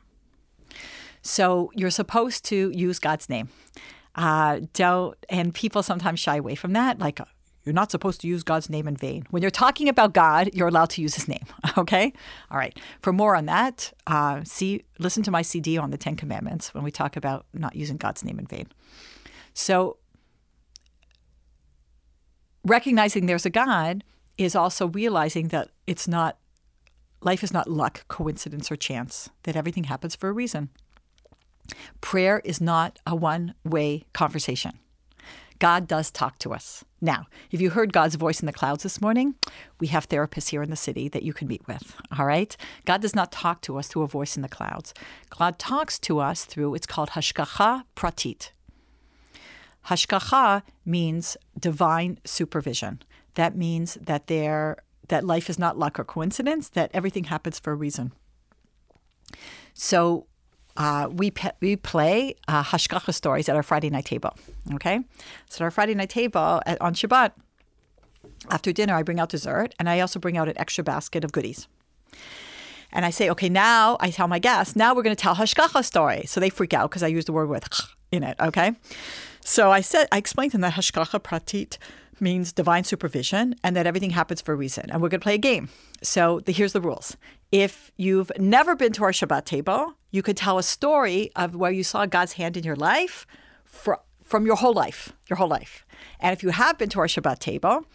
So 1.21 1.71
you're 1.75 1.89
supposed 1.89 2.45
to 2.45 2.71
use 2.71 2.99
God's 2.99 3.29
name. 3.29 3.49
Uh, 4.15 4.61
don't 4.73 5.15
and 5.29 5.53
people 5.53 5.83
sometimes 5.83 6.19
shy 6.19 6.37
away 6.37 6.55
from 6.55 6.73
that, 6.73 6.99
like 6.99 7.19
you're 7.67 7.73
not 7.73 7.91
supposed 7.91 8.21
to 8.21 8.27
use 8.27 8.43
God's 8.43 8.69
name 8.69 8.87
in 8.87 8.95
vain. 8.95 9.27
When 9.29 9.41
you're 9.41 9.51
talking 9.51 9.89
about 9.89 10.13
God, 10.13 10.49
you're 10.53 10.69
allowed 10.69 10.89
to 10.91 11.01
use 11.01 11.15
His 11.15 11.27
name. 11.27 11.45
Okay, 11.77 12.11
all 12.49 12.57
right. 12.57 12.75
For 13.01 13.13
more 13.13 13.35
on 13.35 13.45
that, 13.45 13.93
uh, 14.07 14.41
see, 14.43 14.83
listen 14.97 15.21
to 15.23 15.31
my 15.31 15.43
CD 15.43 15.77
on 15.77 15.91
the 15.91 15.97
Ten 15.97 16.15
Commandments 16.15 16.73
when 16.73 16.83
we 16.83 16.89
talk 16.89 17.15
about 17.15 17.45
not 17.53 17.75
using 17.75 17.97
God's 17.97 18.23
name 18.23 18.39
in 18.39 18.47
vain. 18.47 18.67
So, 19.53 19.97
recognizing 22.67 23.25
there's 23.25 23.45
a 23.45 23.49
God 23.49 24.03
is 24.37 24.55
also 24.55 24.87
realizing 24.87 25.47
that 25.49 25.69
it's 25.87 26.07
not 26.07 26.37
life 27.21 27.43
is 27.43 27.53
not 27.53 27.69
luck, 27.69 28.07
coincidence, 28.07 28.71
or 28.71 28.75
chance. 28.75 29.29
That 29.43 29.55
everything 29.55 29.85
happens 29.85 30.15
for 30.15 30.29
a 30.29 30.33
reason. 30.33 30.69
Prayer 31.99 32.41
is 32.45 32.61
not 32.61 32.99
a 33.05 33.15
one-way 33.15 34.05
conversation. 34.13 34.79
God 35.59 35.87
does 35.87 36.11
talk 36.11 36.37
to 36.39 36.53
us. 36.53 36.85
Now, 37.01 37.25
if 37.49 37.59
you 37.59 37.71
heard 37.71 37.91
God's 37.91 38.15
voice 38.15 38.39
in 38.39 38.45
the 38.45 38.53
clouds 38.53 38.83
this 38.83 39.01
morning, 39.01 39.35
we 39.79 39.87
have 39.87 40.07
therapists 40.07 40.49
here 40.49 40.61
in 40.61 40.69
the 40.69 40.75
city 40.75 41.09
that 41.09 41.23
you 41.23 41.33
can 41.33 41.47
meet 41.47 41.67
with. 41.67 41.95
All 42.17 42.27
right? 42.27 42.55
God 42.85 43.01
does 43.01 43.15
not 43.15 43.31
talk 43.31 43.61
to 43.61 43.77
us 43.77 43.87
through 43.87 44.03
a 44.03 44.07
voice 44.07 44.35
in 44.35 44.43
the 44.43 44.49
clouds. 44.49 44.93
God 45.29 45.57
talks 45.57 45.97
to 45.99 46.19
us 46.19 46.45
through, 46.45 46.75
it's 46.75 46.85
called 46.85 47.09
Hashgacha 47.09 47.83
Pratit. 47.95 48.51
Hashgacha 49.87 50.63
means 50.85 51.37
divine 51.59 52.19
supervision. 52.25 53.01
That 53.35 53.55
means 53.55 53.95
that 53.95 54.27
there 54.27 54.77
that 55.07 55.23
life 55.23 55.49
is 55.49 55.57
not 55.57 55.79
luck 55.79 55.99
or 55.99 56.03
coincidence, 56.03 56.67
that 56.69 56.91
everything 56.93 57.25
happens 57.25 57.59
for 57.59 57.71
a 57.71 57.75
reason. 57.75 58.11
So 59.73 60.27
uh, 60.75 61.07
we, 61.11 61.31
pe- 61.31 61.51
we 61.59 61.75
play 61.75 62.35
uh, 62.47 62.63
hashgacha 62.63 63.13
stories 63.13 63.49
at 63.49 63.55
our 63.55 63.63
Friday 63.63 63.89
night 63.89 64.05
table. 64.05 64.35
Okay? 64.73 64.99
So, 65.49 65.57
at 65.57 65.61
our 65.61 65.71
Friday 65.71 65.95
night 65.95 66.09
table 66.09 66.61
at, 66.65 66.79
on 66.81 66.93
Shabbat, 66.93 67.31
after 68.49 68.71
dinner, 68.71 68.93
I 68.93 69.01
bring 69.01 69.19
out 69.19 69.29
dessert 69.29 69.73
and 69.79 69.89
I 69.89 69.99
also 69.99 70.19
bring 70.19 70.37
out 70.37 70.47
an 70.47 70.57
extra 70.57 70.83
basket 70.83 71.23
of 71.23 71.31
goodies. 71.31 71.67
And 72.91 73.05
I 73.05 73.09
say, 73.09 73.29
okay, 73.31 73.49
now 73.49 73.97
I 73.99 74.11
tell 74.11 74.27
my 74.27 74.39
guests, 74.39 74.75
now 74.75 74.93
we're 74.93 75.03
going 75.03 75.15
to 75.15 75.21
tell 75.21 75.35
hashgacha 75.35 75.83
story. 75.83 76.23
So 76.25 76.39
they 76.39 76.49
freak 76.49 76.73
out 76.73 76.89
because 76.89 77.03
I 77.03 77.07
use 77.07 77.25
the 77.25 77.33
word 77.33 77.49
with 77.49 77.67
in 78.11 78.23
it. 78.23 78.37
Okay. 78.39 78.73
So 79.47 79.71
I 79.71 79.79
said, 79.79 80.09
I 80.11 80.17
explained 80.17 80.51
to 80.51 80.57
them 80.57 80.63
that 80.63 80.73
hashgacha 80.73 81.21
pratit 81.21 81.77
means 82.19 82.51
divine 82.51 82.83
supervision 82.83 83.55
and 83.63 83.77
that 83.77 83.87
everything 83.87 84.09
happens 84.09 84.41
for 84.41 84.51
a 84.51 84.57
reason. 84.57 84.89
And 84.89 85.01
we're 85.01 85.07
going 85.07 85.21
to 85.21 85.23
play 85.23 85.35
a 85.35 85.37
game. 85.37 85.69
So 86.03 86.41
the, 86.41 86.51
here's 86.51 86.73
the 86.73 86.81
rules. 86.81 87.15
If 87.49 87.93
you've 87.95 88.29
never 88.37 88.75
been 88.75 88.91
to 88.91 89.05
our 89.05 89.13
Shabbat 89.13 89.45
table, 89.45 89.93
you 90.11 90.21
could 90.21 90.35
tell 90.35 90.57
a 90.57 90.63
story 90.63 91.31
of 91.37 91.55
where 91.55 91.71
you 91.71 91.85
saw 91.85 92.05
God's 92.05 92.33
hand 92.33 92.57
in 92.57 92.65
your 92.65 92.75
life 92.75 93.25
for, 93.63 94.01
from 94.21 94.45
your 94.45 94.57
whole 94.57 94.73
life, 94.73 95.13
your 95.29 95.37
whole 95.37 95.47
life. 95.47 95.85
And 96.19 96.33
if 96.33 96.43
you 96.43 96.49
have 96.49 96.77
been 96.77 96.89
to 96.89 96.99
our 96.99 97.07
Shabbat 97.07 97.39
table, 97.39 97.85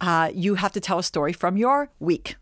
uh, 0.00 0.30
you 0.32 0.54
have 0.54 0.72
to 0.72 0.80
tell 0.80 0.98
a 0.98 1.02
story 1.02 1.34
from 1.34 1.58
your 1.58 1.90
week. 2.00 2.36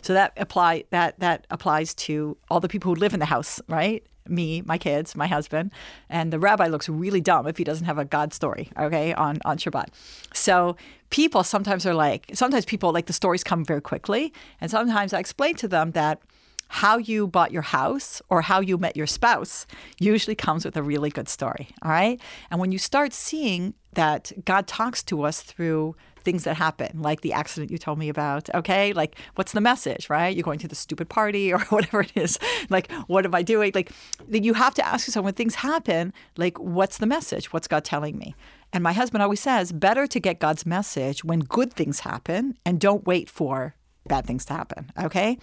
So 0.00 0.14
that 0.14 0.32
apply 0.38 0.84
that 0.88 1.20
that 1.20 1.46
applies 1.50 1.94
to 2.06 2.38
all 2.50 2.60
the 2.60 2.68
people 2.68 2.94
who 2.94 2.98
live 2.98 3.12
in 3.12 3.20
the 3.20 3.26
house, 3.26 3.60
right? 3.68 4.02
Me, 4.28 4.62
my 4.62 4.78
kids, 4.78 5.14
my 5.14 5.26
husband, 5.26 5.70
and 6.08 6.32
the 6.32 6.38
rabbi 6.38 6.66
looks 6.66 6.88
really 6.88 7.20
dumb 7.20 7.46
if 7.46 7.56
he 7.58 7.64
doesn't 7.64 7.86
have 7.86 7.98
a 7.98 8.04
God 8.04 8.32
story, 8.32 8.70
okay, 8.78 9.14
on 9.14 9.38
on 9.44 9.58
Shabbat. 9.58 9.88
So 10.34 10.76
people 11.10 11.44
sometimes 11.44 11.86
are 11.86 11.94
like, 11.94 12.30
sometimes 12.34 12.64
people 12.64 12.92
like 12.92 13.06
the 13.06 13.12
stories 13.12 13.44
come 13.44 13.64
very 13.64 13.80
quickly, 13.80 14.32
and 14.60 14.70
sometimes 14.70 15.12
I 15.12 15.18
explain 15.18 15.54
to 15.56 15.68
them 15.68 15.92
that 15.92 16.20
how 16.68 16.98
you 16.98 17.26
bought 17.26 17.52
your 17.52 17.62
house 17.62 18.20
or 18.28 18.42
how 18.42 18.60
you 18.60 18.76
met 18.76 18.96
your 18.96 19.06
spouse 19.06 19.66
usually 20.00 20.34
comes 20.34 20.64
with 20.64 20.76
a 20.76 20.82
really 20.82 21.10
good 21.10 21.28
story. 21.28 21.68
All 21.82 21.90
right. 21.90 22.20
And 22.50 22.60
when 22.60 22.72
you 22.72 22.78
start 22.78 23.12
seeing 23.12 23.74
that 23.92 24.32
God 24.44 24.66
talks 24.66 25.02
to 25.04 25.22
us 25.22 25.42
through 25.42 25.94
things 26.26 26.44
that 26.44 26.56
happen, 26.56 27.00
like 27.00 27.22
the 27.22 27.32
accident 27.32 27.70
you 27.70 27.78
told 27.78 27.98
me 27.98 28.10
about, 28.10 28.54
okay, 28.54 28.92
like 28.92 29.16
what's 29.36 29.52
the 29.52 29.60
message, 29.62 30.10
right? 30.10 30.36
You're 30.36 30.42
going 30.42 30.58
to 30.58 30.68
the 30.68 30.74
stupid 30.74 31.08
party 31.08 31.52
or 31.54 31.60
whatever 31.70 32.02
it 32.02 32.12
is. 32.14 32.38
Like, 32.68 32.92
what 33.06 33.24
am 33.24 33.34
I 33.34 33.42
doing? 33.42 33.72
Like, 33.74 33.92
you 34.30 34.54
have 34.54 34.74
to 34.74 34.86
ask 34.86 35.06
yourself 35.06 35.24
when 35.24 35.34
things 35.34 35.54
happen, 35.54 36.12
like, 36.36 36.58
what's 36.58 36.98
the 36.98 37.06
message? 37.06 37.52
What's 37.52 37.68
God 37.68 37.84
telling 37.84 38.18
me? 38.18 38.34
And 38.72 38.82
my 38.82 38.92
husband 38.92 39.22
always 39.22 39.40
says, 39.40 39.72
better 39.72 40.06
to 40.08 40.20
get 40.20 40.40
God's 40.40 40.66
message 40.66 41.24
when 41.24 41.40
good 41.40 41.72
things 41.72 42.00
happen 42.00 42.58
and 42.66 42.80
don't 42.80 43.06
wait 43.06 43.30
for 43.30 43.76
bad 44.06 44.26
things 44.26 44.44
to 44.46 44.52
happen, 44.52 44.90
okay? 45.00 45.38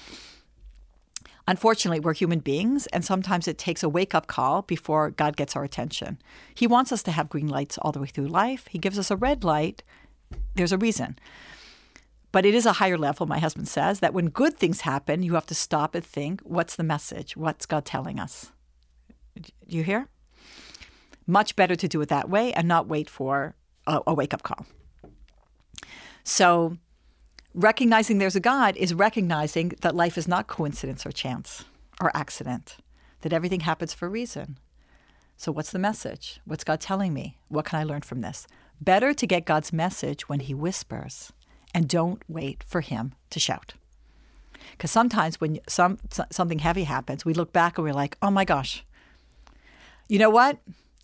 Unfortunately, 1.46 2.00
we're 2.00 2.14
human 2.14 2.40
beings, 2.40 2.88
and 2.88 3.04
sometimes 3.04 3.48
it 3.50 3.58
takes 3.58 3.84
a 3.84 3.90
wake 3.90 4.16
up 4.16 4.28
call 4.28 4.62
before 4.62 5.12
God 5.12 5.36
gets 5.36 5.56
our 5.56 5.64
attention. 5.66 6.18
He 6.56 6.68
wants 6.68 6.92
us 6.94 7.04
to 7.04 7.12
have 7.12 7.28
green 7.28 7.48
lights 7.48 7.78
all 7.78 7.92
the 7.92 8.00
way 8.00 8.08
through 8.08 8.28
life. 8.28 8.68
He 8.70 8.80
gives 8.80 8.98
us 8.98 9.12
a 9.12 9.18
red 9.18 9.44
light. 9.44 9.84
There's 10.56 10.72
a 10.72 10.78
reason. 10.78 11.18
But 12.32 12.46
it 12.48 12.56
is 12.56 12.66
a 12.66 12.74
higher 12.74 12.98
level, 12.98 13.28
my 13.28 13.38
husband 13.38 13.68
says, 13.68 14.00
that 14.00 14.14
when 14.14 14.30
good 14.30 14.58
things 14.58 14.82
happen, 14.82 15.22
you 15.22 15.36
have 15.36 15.46
to 15.46 15.56
stop 15.56 15.94
and 15.94 16.04
think 16.04 16.42
what's 16.42 16.76
the 16.76 16.84
message? 16.84 17.38
What's 17.38 17.68
God 17.68 17.86
telling 17.86 18.20
us? 18.20 18.52
Do 19.40 19.52
you 19.68 19.84
hear? 19.84 20.08
Much 21.28 21.56
better 21.56 21.76
to 21.76 21.88
do 21.88 22.02
it 22.02 22.10
that 22.10 22.30
way 22.30 22.52
and 22.54 22.68
not 22.68 22.88
wait 22.88 23.10
for 23.10 23.56
a, 23.86 24.02
a 24.08 24.14
wake 24.14 24.34
up 24.34 24.42
call. 24.42 24.66
So, 26.24 26.78
recognizing 27.54 28.18
there's 28.18 28.36
a 28.36 28.40
God 28.40 28.76
is 28.78 28.94
recognizing 28.94 29.74
that 29.82 29.96
life 29.96 30.18
is 30.18 30.28
not 30.28 30.48
coincidence 30.48 31.06
or 31.06 31.12
chance 31.12 31.66
or 32.02 32.16
accident, 32.16 32.78
that 33.22 33.34
everything 33.34 33.62
happens 33.62 33.94
for 33.94 34.08
a 34.08 34.10
reason. 34.10 34.58
So, 35.38 35.52
what's 35.52 35.72
the 35.72 35.80
message? 35.80 36.40
What's 36.46 36.64
God 36.64 36.80
telling 36.80 37.14
me? 37.14 37.38
What 37.50 37.66
can 37.66 37.80
I 37.80 37.84
learn 37.84 38.02
from 38.02 38.22
this? 38.22 38.48
Better 38.84 39.14
to 39.14 39.28
get 39.28 39.46
God's 39.46 39.72
message 39.72 40.28
when 40.28 40.42
He 40.42 40.54
whispers 40.54 41.32
and 41.74 41.88
don't 41.88 42.22
wait 42.28 42.64
for 42.68 42.82
Him 42.82 43.14
to 43.30 43.40
shout. 43.40 43.76
Because 44.72 44.92
sometimes 44.92 45.40
when 45.40 45.60
some, 45.68 46.00
something 46.32 46.60
heavy 46.60 46.84
happens, 46.84 47.24
we 47.24 47.34
look 47.34 47.54
back 47.54 47.78
and 47.78 47.86
we're 47.86 47.94
like, 47.94 48.18
oh 48.22 48.32
my 48.32 48.44
gosh, 48.44 48.84
you 50.10 50.20
know 50.20 50.30
what? 50.30 50.58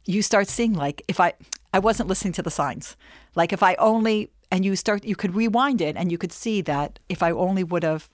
You 0.06 0.22
start 0.22 0.48
seeing, 0.48 0.74
like, 0.74 1.04
if 1.08 1.20
I, 1.20 1.34
I 1.74 1.80
wasn't 1.80 2.10
listening 2.10 2.34
to 2.34 2.42
the 2.42 2.52
signs. 2.52 2.98
Like, 3.36 3.54
if 3.54 3.64
I 3.64 3.76
only 3.76 4.32
and 4.52 4.66
you 4.66 4.76
start 4.76 5.06
you 5.06 5.16
could 5.16 5.36
rewind 5.36 5.80
it 5.82 5.96
and 5.96 6.12
you 6.12 6.18
could 6.18 6.32
see 6.32 6.62
that 6.62 7.00
if 7.08 7.22
I 7.22 7.32
only 7.32 7.64
would 7.64 7.84
have 7.84 8.10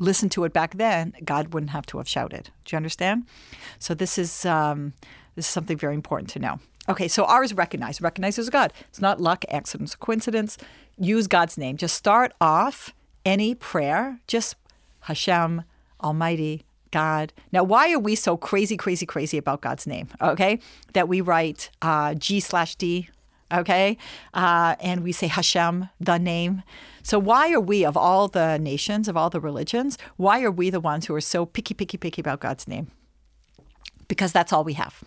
listened 0.00 0.32
to 0.32 0.44
it 0.44 0.52
back 0.52 0.74
then, 0.74 1.14
God 1.24 1.54
wouldn't 1.54 1.70
have 1.70 1.86
to 1.86 1.98
have 1.98 2.08
shouted. 2.08 2.50
Do 2.64 2.74
you 2.74 2.76
understand? 2.76 3.26
So 3.78 3.94
this 3.94 4.18
is 4.18 4.44
um, 4.44 4.94
this 5.36 5.46
is 5.46 5.50
something 5.52 5.76
very 5.76 5.94
important 5.94 6.30
to 6.30 6.38
know. 6.38 6.58
Okay, 6.88 7.08
so 7.08 7.24
R 7.24 7.42
is 7.42 7.54
recognize. 7.54 8.00
Recognize 8.00 8.38
as 8.38 8.50
God. 8.50 8.72
It's 8.88 9.00
not 9.00 9.20
luck, 9.20 9.44
accidents, 9.48 9.94
coincidence. 9.94 10.58
Use 10.98 11.26
God's 11.26 11.56
name. 11.56 11.76
Just 11.76 11.94
start 11.94 12.32
off 12.40 12.94
any 13.24 13.54
prayer. 13.54 14.20
Just 14.26 14.56
Hashem, 15.00 15.62
Almighty, 16.02 16.64
God. 16.90 17.32
Now, 17.52 17.64
why 17.64 17.92
are 17.92 17.98
we 17.98 18.14
so 18.14 18.36
crazy, 18.36 18.76
crazy, 18.76 19.06
crazy 19.06 19.38
about 19.38 19.62
God's 19.62 19.86
name? 19.86 20.08
Okay, 20.20 20.60
that 20.92 21.08
we 21.08 21.20
write 21.20 21.70
uh, 21.82 22.14
G 22.14 22.40
slash 22.40 22.76
D 22.76 23.08
okay? 23.52 23.96
Uh, 24.32 24.76
and 24.80 25.02
we 25.02 25.12
say 25.12 25.26
Hashem, 25.26 25.88
the 26.00 26.18
name. 26.18 26.62
So, 27.02 27.18
why 27.18 27.52
are 27.52 27.60
we, 27.60 27.84
of 27.84 27.96
all 27.96 28.28
the 28.28 28.58
nations, 28.58 29.08
of 29.08 29.16
all 29.16 29.30
the 29.30 29.40
religions, 29.40 29.98
why 30.16 30.42
are 30.42 30.50
we 30.50 30.70
the 30.70 30.80
ones 30.80 31.06
who 31.06 31.14
are 31.14 31.20
so 31.20 31.46
picky, 31.46 31.74
picky, 31.74 31.98
picky 31.98 32.20
about 32.20 32.40
God's 32.40 32.66
name? 32.66 32.90
Because 34.08 34.32
that's 34.32 34.52
all 34.52 34.64
we 34.64 34.74
have. 34.74 35.02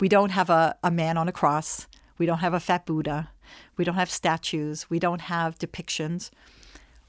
We 0.00 0.08
don't 0.08 0.30
have 0.30 0.50
a, 0.50 0.76
a 0.82 0.90
man 0.90 1.16
on 1.16 1.28
a 1.28 1.32
cross. 1.32 1.86
We 2.18 2.26
don't 2.26 2.38
have 2.38 2.54
a 2.54 2.60
fat 2.60 2.86
Buddha. 2.86 3.30
We 3.76 3.84
don't 3.84 3.94
have 3.96 4.10
statues. 4.10 4.88
We 4.88 4.98
don't 4.98 5.22
have 5.22 5.58
depictions. 5.58 6.30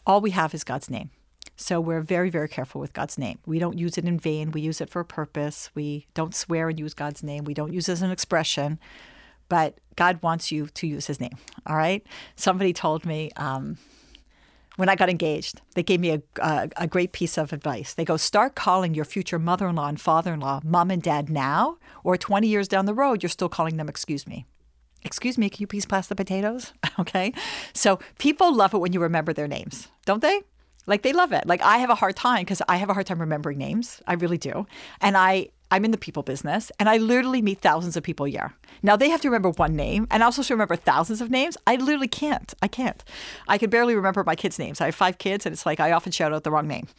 All 0.06 0.22
we 0.22 0.32
have 0.32 0.54
is 0.54 0.64
God's 0.64 0.90
name. 0.90 1.12
So 1.56 1.80
we're 1.80 2.02
very, 2.02 2.30
very 2.30 2.50
careful 2.50 2.82
with 2.82 2.94
God's 2.94 3.18
name. 3.18 3.38
We 3.46 3.60
don't 3.60 3.78
use 3.78 3.98
it 3.98 4.06
in 4.06 4.18
vain. 4.18 4.52
We 4.52 4.62
use 4.62 4.82
it 4.82 4.90
for 4.90 5.02
a 5.02 5.06
purpose. 5.06 5.70
We 5.76 6.08
don't 6.14 6.36
swear 6.36 6.70
and 6.70 6.80
use 6.80 6.94
God's 6.94 7.22
name. 7.22 7.44
We 7.44 7.54
don't 7.54 7.74
use 7.74 7.88
it 7.88 7.94
as 7.94 8.02
an 8.02 8.12
expression 8.12 8.80
but 9.54 9.78
God 9.96 10.18
wants 10.24 10.52
you 10.52 10.66
to 10.68 10.88
use 10.88 11.06
his 11.06 11.20
name. 11.20 11.38
All 11.68 11.76
right. 11.76 12.04
Somebody 12.36 12.74
told 12.74 13.06
me 13.06 13.30
um, 13.38 13.78
when 14.76 14.90
I 14.90 14.96
got 14.96 15.10
engaged, 15.10 15.62
they 15.76 15.84
gave 15.84 16.00
me 16.00 16.12
a, 16.12 16.22
a, 16.40 16.70
a 16.78 16.88
great 16.88 17.12
piece 17.12 17.38
of 17.38 17.54
advice. 17.54 17.94
They 17.94 18.06
go, 18.06 18.18
start 18.18 18.56
calling 18.56 18.94
your 18.94 19.06
future 19.06 19.40
mother 19.40 19.68
in 19.68 19.76
law 19.76 19.88
and 19.88 20.00
father 20.00 20.34
in 20.34 20.40
law 20.40 20.62
mom 20.64 20.92
and 20.92 21.02
dad 21.02 21.30
now, 21.30 21.78
or 22.04 22.18
20 22.18 22.48
years 22.48 22.68
down 22.68 22.86
the 22.86 22.94
road, 22.94 23.22
you're 23.22 23.30
still 23.30 23.50
calling 23.50 23.78
them 23.78 23.90
excuse 23.90 24.26
me. 24.28 24.46
Excuse 25.04 25.38
me, 25.38 25.50
can 25.50 25.62
you 25.62 25.68
please 25.68 25.86
pass 25.86 26.08
the 26.08 26.16
potatoes? 26.16 26.74
okay. 27.00 27.34
So 27.74 28.00
people 28.20 28.56
love 28.56 28.74
it 28.74 28.78
when 28.78 28.94
you 28.94 29.02
remember 29.02 29.34
their 29.34 29.48
names, 29.48 29.90
don't 30.06 30.22
they? 30.22 30.42
Like 30.86 31.02
they 31.02 31.14
love 31.14 31.32
it. 31.32 31.46
Like 31.46 31.62
I 31.62 31.78
have 31.78 31.90
a 31.90 31.96
hard 31.96 32.16
time 32.16 32.42
because 32.42 32.62
I 32.68 32.78
have 32.78 32.90
a 32.90 32.94
hard 32.94 33.06
time 33.06 33.20
remembering 33.20 33.58
names. 33.58 34.02
I 34.08 34.14
really 34.14 34.38
do. 34.38 34.66
And 35.02 35.16
I 35.16 35.50
I'm 35.74 35.86
in 35.86 35.90
the 35.90 35.98
people 35.98 36.22
business 36.22 36.72
and 36.80 36.88
I 36.88 36.98
literally 36.98 37.42
meet 37.42 37.62
thousands 37.62 37.98
of 37.98 38.04
people 38.04 38.28
a 38.28 38.30
year. 38.30 38.54
Now 38.84 38.96
they 38.96 39.10
have 39.10 39.22
to 39.22 39.28
remember 39.28 39.50
one 39.50 39.76
name 39.76 40.06
and 40.12 40.24
I'm 40.24 40.32
to 40.32 40.54
remember 40.54 40.76
thousands 40.76 41.20
of 41.20 41.32
names. 41.32 41.58
I 41.66 41.78
literally 41.78 42.08
can't. 42.08 42.54
I 42.62 42.68
can't. 42.68 43.04
I 43.48 43.58
can 43.58 43.72
barely 43.72 43.96
remember 43.96 44.24
my 44.24 44.36
kids' 44.36 44.60
names. 44.60 44.82
I 44.82 44.86
have 44.86 44.94
five 44.94 45.18
kids 45.18 45.48
and 45.48 45.54
it's 45.54 45.66
like 45.66 45.80
I 45.80 45.92
often 45.92 46.12
shout 46.12 46.32
out 46.32 46.44
the 46.44 46.52
wrong 46.52 46.68
name. 46.68 46.90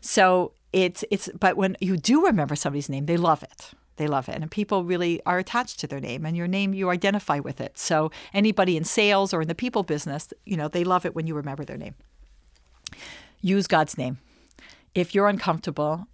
So 0.00 0.50
it's 0.72 1.04
it's 1.12 1.30
but 1.38 1.56
when 1.56 1.76
you 1.80 1.96
do 1.96 2.26
remember 2.26 2.56
somebody's 2.56 2.88
name, 2.88 3.06
they 3.06 3.16
love 3.16 3.44
it. 3.44 3.70
They 3.98 4.08
love 4.08 4.28
it. 4.28 4.34
And 4.34 4.50
people 4.50 4.82
really 4.82 5.22
are 5.24 5.38
attached 5.38 5.78
to 5.80 5.86
their 5.86 6.00
name 6.00 6.26
and 6.26 6.36
your 6.36 6.48
name 6.48 6.74
you 6.74 6.90
identify 6.90 7.38
with 7.38 7.60
it. 7.60 7.78
So 7.78 8.10
anybody 8.32 8.76
in 8.76 8.82
sales 8.82 9.32
or 9.32 9.42
in 9.42 9.46
the 9.48 9.54
people 9.54 9.84
business, 9.84 10.32
you 10.44 10.56
know, 10.56 10.66
they 10.66 10.82
love 10.82 11.06
it 11.06 11.14
when 11.14 11.28
you 11.28 11.36
remember 11.36 11.64
their 11.64 11.78
name. 11.78 11.94
Use 13.40 13.68
God's 13.68 13.96
name. 13.96 14.18
If 14.92 15.14
you're 15.14 15.28
uncomfortable 15.28 16.08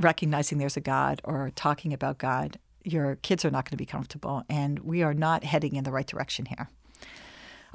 recognizing 0.00 0.58
there's 0.58 0.76
a 0.76 0.80
God 0.80 1.20
or 1.24 1.50
talking 1.54 1.92
about 1.92 2.18
God, 2.18 2.58
your 2.84 3.16
kids 3.16 3.44
are 3.44 3.50
not 3.50 3.64
going 3.64 3.72
to 3.72 3.76
be 3.76 3.86
comfortable. 3.86 4.44
And 4.48 4.80
we 4.80 5.02
are 5.02 5.14
not 5.14 5.44
heading 5.44 5.76
in 5.76 5.84
the 5.84 5.92
right 5.92 6.06
direction 6.06 6.46
here. 6.46 6.68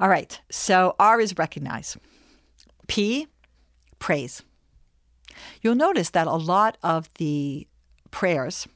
All 0.00 0.08
right. 0.08 0.40
So 0.50 0.96
R 0.98 1.20
is 1.20 1.36
recognize. 1.38 1.96
P, 2.86 3.28
praise. 3.98 4.42
You'll 5.60 5.74
notice 5.74 6.10
that 6.10 6.26
a 6.26 6.34
lot 6.34 6.76
of 6.82 7.12
the 7.14 7.66
prayers 8.10 8.66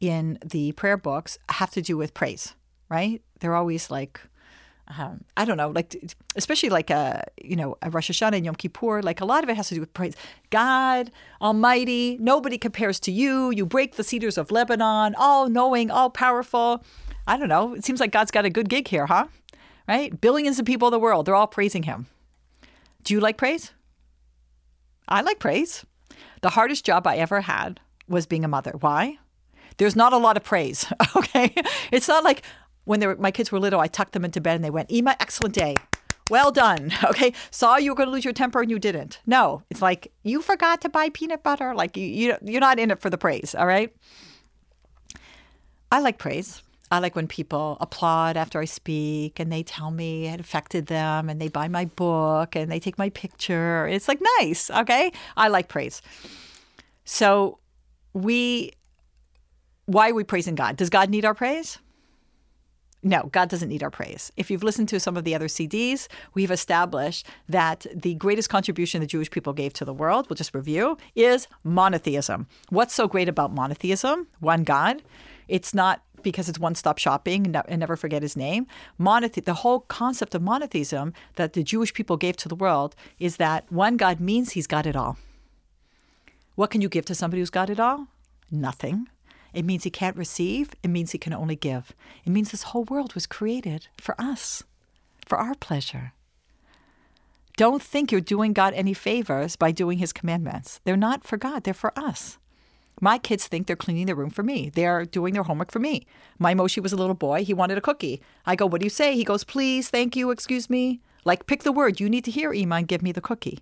in 0.00 0.38
the 0.44 0.72
prayer 0.72 0.96
books 0.96 1.38
have 1.50 1.70
to 1.70 1.82
do 1.82 1.96
with 1.96 2.14
praise, 2.14 2.54
right? 2.88 3.22
They're 3.40 3.54
always 3.54 3.90
like, 3.90 4.20
um, 4.98 5.24
I 5.36 5.44
don't 5.46 5.56
know, 5.56 5.70
like 5.70 5.96
especially 6.36 6.68
like 6.68 6.90
a 6.90 7.24
you 7.42 7.56
know 7.56 7.76
a 7.80 7.90
Rosh 7.90 8.10
Hashanah 8.10 8.36
and 8.36 8.44
Yom 8.44 8.54
Kippur, 8.54 9.00
like 9.02 9.20
a 9.20 9.24
lot 9.24 9.42
of 9.42 9.48
it 9.48 9.56
has 9.56 9.68
to 9.68 9.74
do 9.74 9.80
with 9.80 9.94
praise. 9.94 10.14
God 10.50 11.10
Almighty, 11.40 12.18
nobody 12.20 12.58
compares 12.58 13.00
to 13.00 13.12
you. 13.12 13.50
You 13.50 13.64
break 13.64 13.96
the 13.96 14.04
cedars 14.04 14.36
of 14.36 14.50
Lebanon, 14.50 15.14
all 15.16 15.48
knowing, 15.48 15.90
all 15.90 16.10
powerful. 16.10 16.84
I 17.26 17.38
don't 17.38 17.48
know. 17.48 17.74
It 17.74 17.84
seems 17.84 17.98
like 17.98 18.12
God's 18.12 18.30
got 18.30 18.44
a 18.44 18.50
good 18.50 18.68
gig 18.68 18.88
here, 18.88 19.06
huh? 19.06 19.28
Right? 19.88 20.18
Billions 20.20 20.58
of 20.58 20.66
people 20.66 20.88
in 20.88 20.92
the 20.92 20.98
world, 20.98 21.26
they're 21.26 21.34
all 21.34 21.46
praising 21.46 21.84
Him. 21.84 22.06
Do 23.02 23.14
you 23.14 23.20
like 23.20 23.38
praise? 23.38 23.72
I 25.08 25.22
like 25.22 25.38
praise. 25.38 25.84
The 26.42 26.50
hardest 26.50 26.84
job 26.84 27.06
I 27.06 27.16
ever 27.16 27.42
had 27.42 27.80
was 28.06 28.26
being 28.26 28.44
a 28.44 28.48
mother. 28.48 28.72
Why? 28.80 29.18
There's 29.78 29.96
not 29.96 30.12
a 30.12 30.18
lot 30.18 30.36
of 30.36 30.44
praise. 30.44 30.86
Okay, 31.16 31.54
it's 31.90 32.08
not 32.08 32.22
like 32.22 32.42
when 32.84 33.00
were, 33.00 33.16
my 33.16 33.30
kids 33.30 33.50
were 33.50 33.58
little, 33.58 33.80
I 33.80 33.86
tucked 33.86 34.12
them 34.12 34.24
into 34.24 34.40
bed 34.40 34.56
and 34.56 34.64
they 34.64 34.70
went, 34.70 34.90
Ema, 34.92 35.16
excellent 35.20 35.54
day. 35.54 35.76
Well 36.30 36.50
done. 36.50 36.92
Okay. 37.04 37.32
Saw 37.50 37.76
you 37.76 37.90
were 37.90 37.96
going 37.96 38.08
to 38.08 38.12
lose 38.12 38.24
your 38.24 38.32
temper 38.32 38.60
and 38.60 38.70
you 38.70 38.78
didn't. 38.78 39.20
No, 39.26 39.62
it's 39.70 39.82
like 39.82 40.12
you 40.22 40.40
forgot 40.42 40.80
to 40.80 40.88
buy 40.88 41.10
peanut 41.10 41.42
butter. 41.42 41.74
Like 41.74 41.96
you, 41.96 42.06
you 42.06 42.36
you're 42.42 42.60
not 42.60 42.78
in 42.78 42.90
it 42.90 42.98
for 42.98 43.10
the 43.10 43.18
praise. 43.18 43.54
All 43.54 43.66
right. 43.66 43.94
I 45.92 46.00
like 46.00 46.18
praise. 46.18 46.62
I 46.90 46.98
like 46.98 47.14
when 47.14 47.28
people 47.28 47.76
applaud 47.80 48.36
after 48.36 48.58
I 48.60 48.64
speak 48.64 49.38
and 49.38 49.52
they 49.52 49.62
tell 49.62 49.90
me 49.90 50.26
it 50.26 50.40
affected 50.40 50.86
them 50.86 51.28
and 51.28 51.40
they 51.40 51.48
buy 51.48 51.68
my 51.68 51.84
book 51.84 52.56
and 52.56 52.70
they 52.70 52.80
take 52.80 52.98
my 52.98 53.10
picture. 53.10 53.86
It's 53.86 54.08
like 54.08 54.20
nice. 54.38 54.70
Okay. 54.70 55.12
I 55.36 55.48
like 55.48 55.68
praise. 55.68 56.02
So 57.04 57.58
we, 58.12 58.72
why 59.86 60.10
are 60.10 60.14
we 60.14 60.24
praising 60.24 60.54
God? 60.54 60.76
Does 60.76 60.90
God 60.90 61.10
need 61.10 61.24
our 61.24 61.34
praise? 61.34 61.78
No, 63.04 63.28
God 63.32 63.50
doesn't 63.50 63.68
need 63.68 63.82
our 63.82 63.90
praise. 63.90 64.32
If 64.38 64.50
you've 64.50 64.62
listened 64.62 64.88
to 64.88 64.98
some 64.98 65.16
of 65.16 65.24
the 65.24 65.34
other 65.34 65.46
CDs, 65.46 66.08
we've 66.32 66.50
established 66.50 67.26
that 67.48 67.86
the 67.94 68.14
greatest 68.14 68.48
contribution 68.48 69.02
the 69.02 69.06
Jewish 69.06 69.30
people 69.30 69.52
gave 69.52 69.74
to 69.74 69.84
the 69.84 69.92
world, 69.92 70.28
we'll 70.28 70.36
just 70.36 70.54
review, 70.54 70.96
is 71.14 71.46
monotheism. 71.62 72.46
What's 72.70 72.94
so 72.94 73.06
great 73.06 73.28
about 73.28 73.52
monotheism? 73.52 74.26
One 74.40 74.64
God. 74.64 75.02
It's 75.48 75.74
not 75.74 76.02
because 76.22 76.48
it's 76.48 76.58
one 76.58 76.74
stop 76.74 76.96
shopping 76.96 77.54
and 77.54 77.78
never 77.78 77.94
forget 77.94 78.22
his 78.22 78.36
name. 78.36 78.66
Monothe- 78.98 79.44
the 79.44 79.54
whole 79.54 79.80
concept 79.80 80.34
of 80.34 80.40
monotheism 80.40 81.12
that 81.34 81.52
the 81.52 81.62
Jewish 81.62 81.92
people 81.92 82.16
gave 82.16 82.38
to 82.38 82.48
the 82.48 82.54
world 82.54 82.96
is 83.18 83.36
that 83.36 83.70
one 83.70 83.98
God 83.98 84.18
means 84.18 84.52
he's 84.52 84.66
got 84.66 84.86
it 84.86 84.96
all. 84.96 85.18
What 86.54 86.70
can 86.70 86.80
you 86.80 86.88
give 86.88 87.04
to 87.04 87.14
somebody 87.14 87.42
who's 87.42 87.50
got 87.50 87.68
it 87.68 87.78
all? 87.78 88.08
Nothing. 88.50 89.08
It 89.54 89.64
means 89.64 89.84
he 89.84 89.90
can't 89.90 90.16
receive. 90.16 90.74
It 90.82 90.88
means 90.88 91.12
he 91.12 91.18
can 91.18 91.32
only 91.32 91.56
give. 91.56 91.92
It 92.24 92.30
means 92.30 92.50
this 92.50 92.64
whole 92.64 92.84
world 92.84 93.14
was 93.14 93.26
created 93.26 93.88
for 93.98 94.14
us, 94.20 94.62
for 95.26 95.38
our 95.38 95.54
pleasure. 95.54 96.12
Don't 97.56 97.80
think 97.80 98.10
you're 98.10 98.20
doing 98.20 98.52
God 98.52 98.74
any 98.74 98.94
favors 98.94 99.54
by 99.54 99.70
doing 99.70 99.98
his 99.98 100.12
commandments. 100.12 100.80
They're 100.84 100.96
not 100.96 101.24
for 101.24 101.36
God, 101.36 101.62
they're 101.62 101.72
for 101.72 101.96
us. 101.96 102.38
My 103.00 103.18
kids 103.18 103.46
think 103.46 103.66
they're 103.66 103.76
cleaning 103.76 104.06
their 104.06 104.14
room 104.14 104.30
for 104.30 104.42
me. 104.42 104.70
They're 104.70 105.04
doing 105.04 105.34
their 105.34 105.42
homework 105.42 105.70
for 105.70 105.78
me. 105.78 106.06
My 106.38 106.54
Moshe 106.54 106.82
was 106.82 106.92
a 106.92 106.96
little 106.96 107.14
boy. 107.14 107.44
He 107.44 107.54
wanted 107.54 107.78
a 107.78 107.80
cookie. 107.80 108.20
I 108.46 108.56
go, 108.56 108.66
What 108.66 108.80
do 108.80 108.86
you 108.86 108.90
say? 108.90 109.14
He 109.14 109.24
goes, 109.24 109.44
Please, 109.44 109.90
thank 109.90 110.16
you, 110.16 110.30
excuse 110.30 110.70
me. 110.70 111.00
Like, 111.24 111.46
pick 111.46 111.62
the 111.62 111.72
word 111.72 112.00
you 112.00 112.08
need 112.08 112.24
to 112.24 112.30
hear, 112.30 112.52
Iman, 112.52 112.84
give 112.84 113.02
me 113.02 113.12
the 113.12 113.20
cookie. 113.20 113.60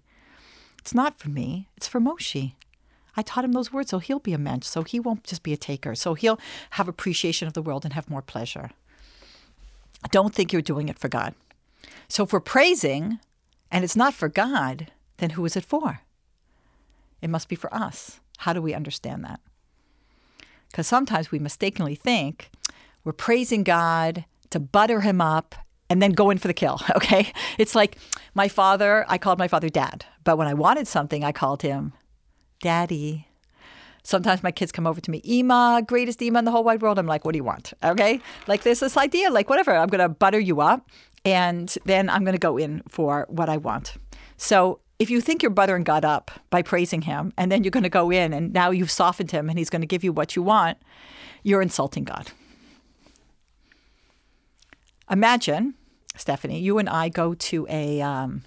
It's 0.78 0.94
not 0.94 1.18
for 1.18 1.28
me, 1.28 1.68
it's 1.76 1.88
for 1.88 2.00
Moshe. 2.00 2.54
I 3.16 3.22
taught 3.22 3.44
him 3.44 3.52
those 3.52 3.72
words, 3.72 3.90
so 3.90 3.98
he'll 3.98 4.18
be 4.18 4.32
a 4.32 4.38
mensch, 4.38 4.66
so 4.66 4.82
he 4.82 4.98
won't 4.98 5.24
just 5.24 5.42
be 5.42 5.52
a 5.52 5.56
taker. 5.56 5.94
So 5.94 6.14
he'll 6.14 6.40
have 6.70 6.88
appreciation 6.88 7.46
of 7.46 7.54
the 7.54 7.62
world 7.62 7.84
and 7.84 7.94
have 7.94 8.08
more 8.08 8.22
pleasure. 8.22 8.70
Don't 10.10 10.34
think 10.34 10.52
you're 10.52 10.62
doing 10.62 10.88
it 10.88 10.98
for 10.98 11.08
God. 11.08 11.34
So 12.08 12.24
if 12.24 12.32
we're 12.32 12.40
praising 12.40 13.18
and 13.70 13.84
it's 13.84 13.96
not 13.96 14.14
for 14.14 14.28
God, 14.28 14.90
then 15.18 15.30
who 15.30 15.44
is 15.44 15.56
it 15.56 15.64
for? 15.64 16.00
It 17.20 17.30
must 17.30 17.48
be 17.48 17.56
for 17.56 17.72
us. 17.72 18.20
How 18.38 18.52
do 18.52 18.60
we 18.60 18.74
understand 18.74 19.24
that? 19.24 19.40
Because 20.70 20.86
sometimes 20.86 21.30
we 21.30 21.38
mistakenly 21.38 21.94
think 21.94 22.50
we're 23.04 23.12
praising 23.12 23.62
God 23.62 24.24
to 24.50 24.58
butter 24.58 25.00
him 25.02 25.20
up 25.20 25.54
and 25.88 26.00
then 26.00 26.12
go 26.12 26.30
in 26.30 26.38
for 26.38 26.48
the 26.48 26.54
kill. 26.54 26.80
Okay. 26.96 27.32
It's 27.58 27.74
like 27.74 27.98
my 28.34 28.48
father, 28.48 29.04
I 29.08 29.18
called 29.18 29.38
my 29.38 29.48
father 29.48 29.68
dad, 29.68 30.06
but 30.24 30.38
when 30.38 30.48
I 30.48 30.54
wanted 30.54 30.88
something, 30.88 31.22
I 31.24 31.32
called 31.32 31.62
him 31.62 31.92
Daddy. 32.62 33.26
Sometimes 34.02 34.42
my 34.42 34.50
kids 34.50 34.72
come 34.72 34.86
over 34.86 35.00
to 35.00 35.10
me, 35.10 35.20
Ima, 35.24 35.82
greatest 35.86 36.22
Ima 36.22 36.38
in 36.38 36.44
the 36.46 36.50
whole 36.50 36.64
wide 36.64 36.80
world. 36.80 36.98
I'm 36.98 37.06
like, 37.06 37.24
what 37.24 37.32
do 37.32 37.36
you 37.36 37.44
want? 37.44 37.74
Okay. 37.84 38.20
Like 38.46 38.62
there's 38.62 38.80
this 38.80 38.96
idea, 38.96 39.30
like 39.30 39.50
whatever, 39.50 39.76
I'm 39.76 39.88
going 39.88 40.00
to 40.00 40.08
butter 40.08 40.40
you 40.40 40.60
up 40.60 40.88
and 41.24 41.76
then 41.84 42.08
I'm 42.08 42.24
going 42.24 42.32
to 42.32 42.38
go 42.38 42.56
in 42.56 42.82
for 42.88 43.26
what 43.28 43.48
I 43.48 43.58
want. 43.58 43.94
So 44.36 44.80
if 44.98 45.10
you 45.10 45.20
think 45.20 45.42
you're 45.42 45.50
buttering 45.50 45.84
God 45.84 46.04
up 46.04 46.30
by 46.50 46.62
praising 46.62 47.02
him 47.02 47.32
and 47.36 47.52
then 47.52 47.62
you're 47.62 47.70
going 47.70 47.82
to 47.82 47.88
go 47.88 48.10
in 48.10 48.32
and 48.32 48.52
now 48.52 48.70
you've 48.70 48.90
softened 48.90 49.30
him 49.30 49.48
and 49.48 49.58
he's 49.58 49.70
going 49.70 49.82
to 49.82 49.86
give 49.86 50.02
you 50.02 50.12
what 50.12 50.34
you 50.34 50.42
want, 50.42 50.78
you're 51.42 51.62
insulting 51.62 52.04
God. 52.04 52.32
Imagine, 55.10 55.74
Stephanie, 56.16 56.60
you 56.60 56.78
and 56.78 56.88
I 56.88 57.08
go 57.08 57.34
to 57.34 57.66
a 57.68 58.00
um, 58.00 58.42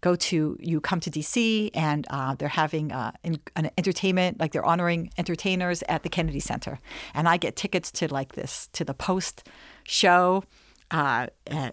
go 0.00 0.14
to 0.14 0.56
you 0.60 0.80
come 0.80 1.00
to 1.00 1.10
DC 1.10 1.70
and 1.74 2.06
uh, 2.10 2.34
they're 2.34 2.48
having 2.48 2.92
uh, 2.92 3.12
an 3.24 3.70
entertainment 3.78 4.38
like 4.38 4.52
they're 4.52 4.64
honoring 4.64 5.10
entertainers 5.18 5.82
at 5.88 6.02
the 6.02 6.08
Kennedy 6.08 6.40
Center, 6.40 6.78
and 7.14 7.28
I 7.28 7.36
get 7.36 7.56
tickets 7.56 7.90
to 7.92 8.12
like 8.12 8.34
this 8.34 8.68
to 8.72 8.84
the 8.84 8.94
post 8.94 9.48
show 9.84 10.44
uh, 10.90 11.26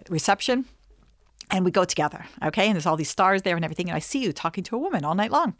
reception, 0.08 0.64
and 1.50 1.64
we 1.64 1.70
go 1.70 1.84
together. 1.84 2.26
Okay, 2.42 2.66
and 2.66 2.74
there's 2.74 2.86
all 2.86 2.96
these 2.96 3.10
stars 3.10 3.42
there 3.42 3.56
and 3.56 3.64
everything, 3.64 3.88
and 3.88 3.96
I 3.96 4.00
see 4.00 4.22
you 4.22 4.32
talking 4.32 4.64
to 4.64 4.76
a 4.76 4.78
woman 4.78 5.04
all 5.04 5.14
night 5.14 5.30
long. 5.30 5.54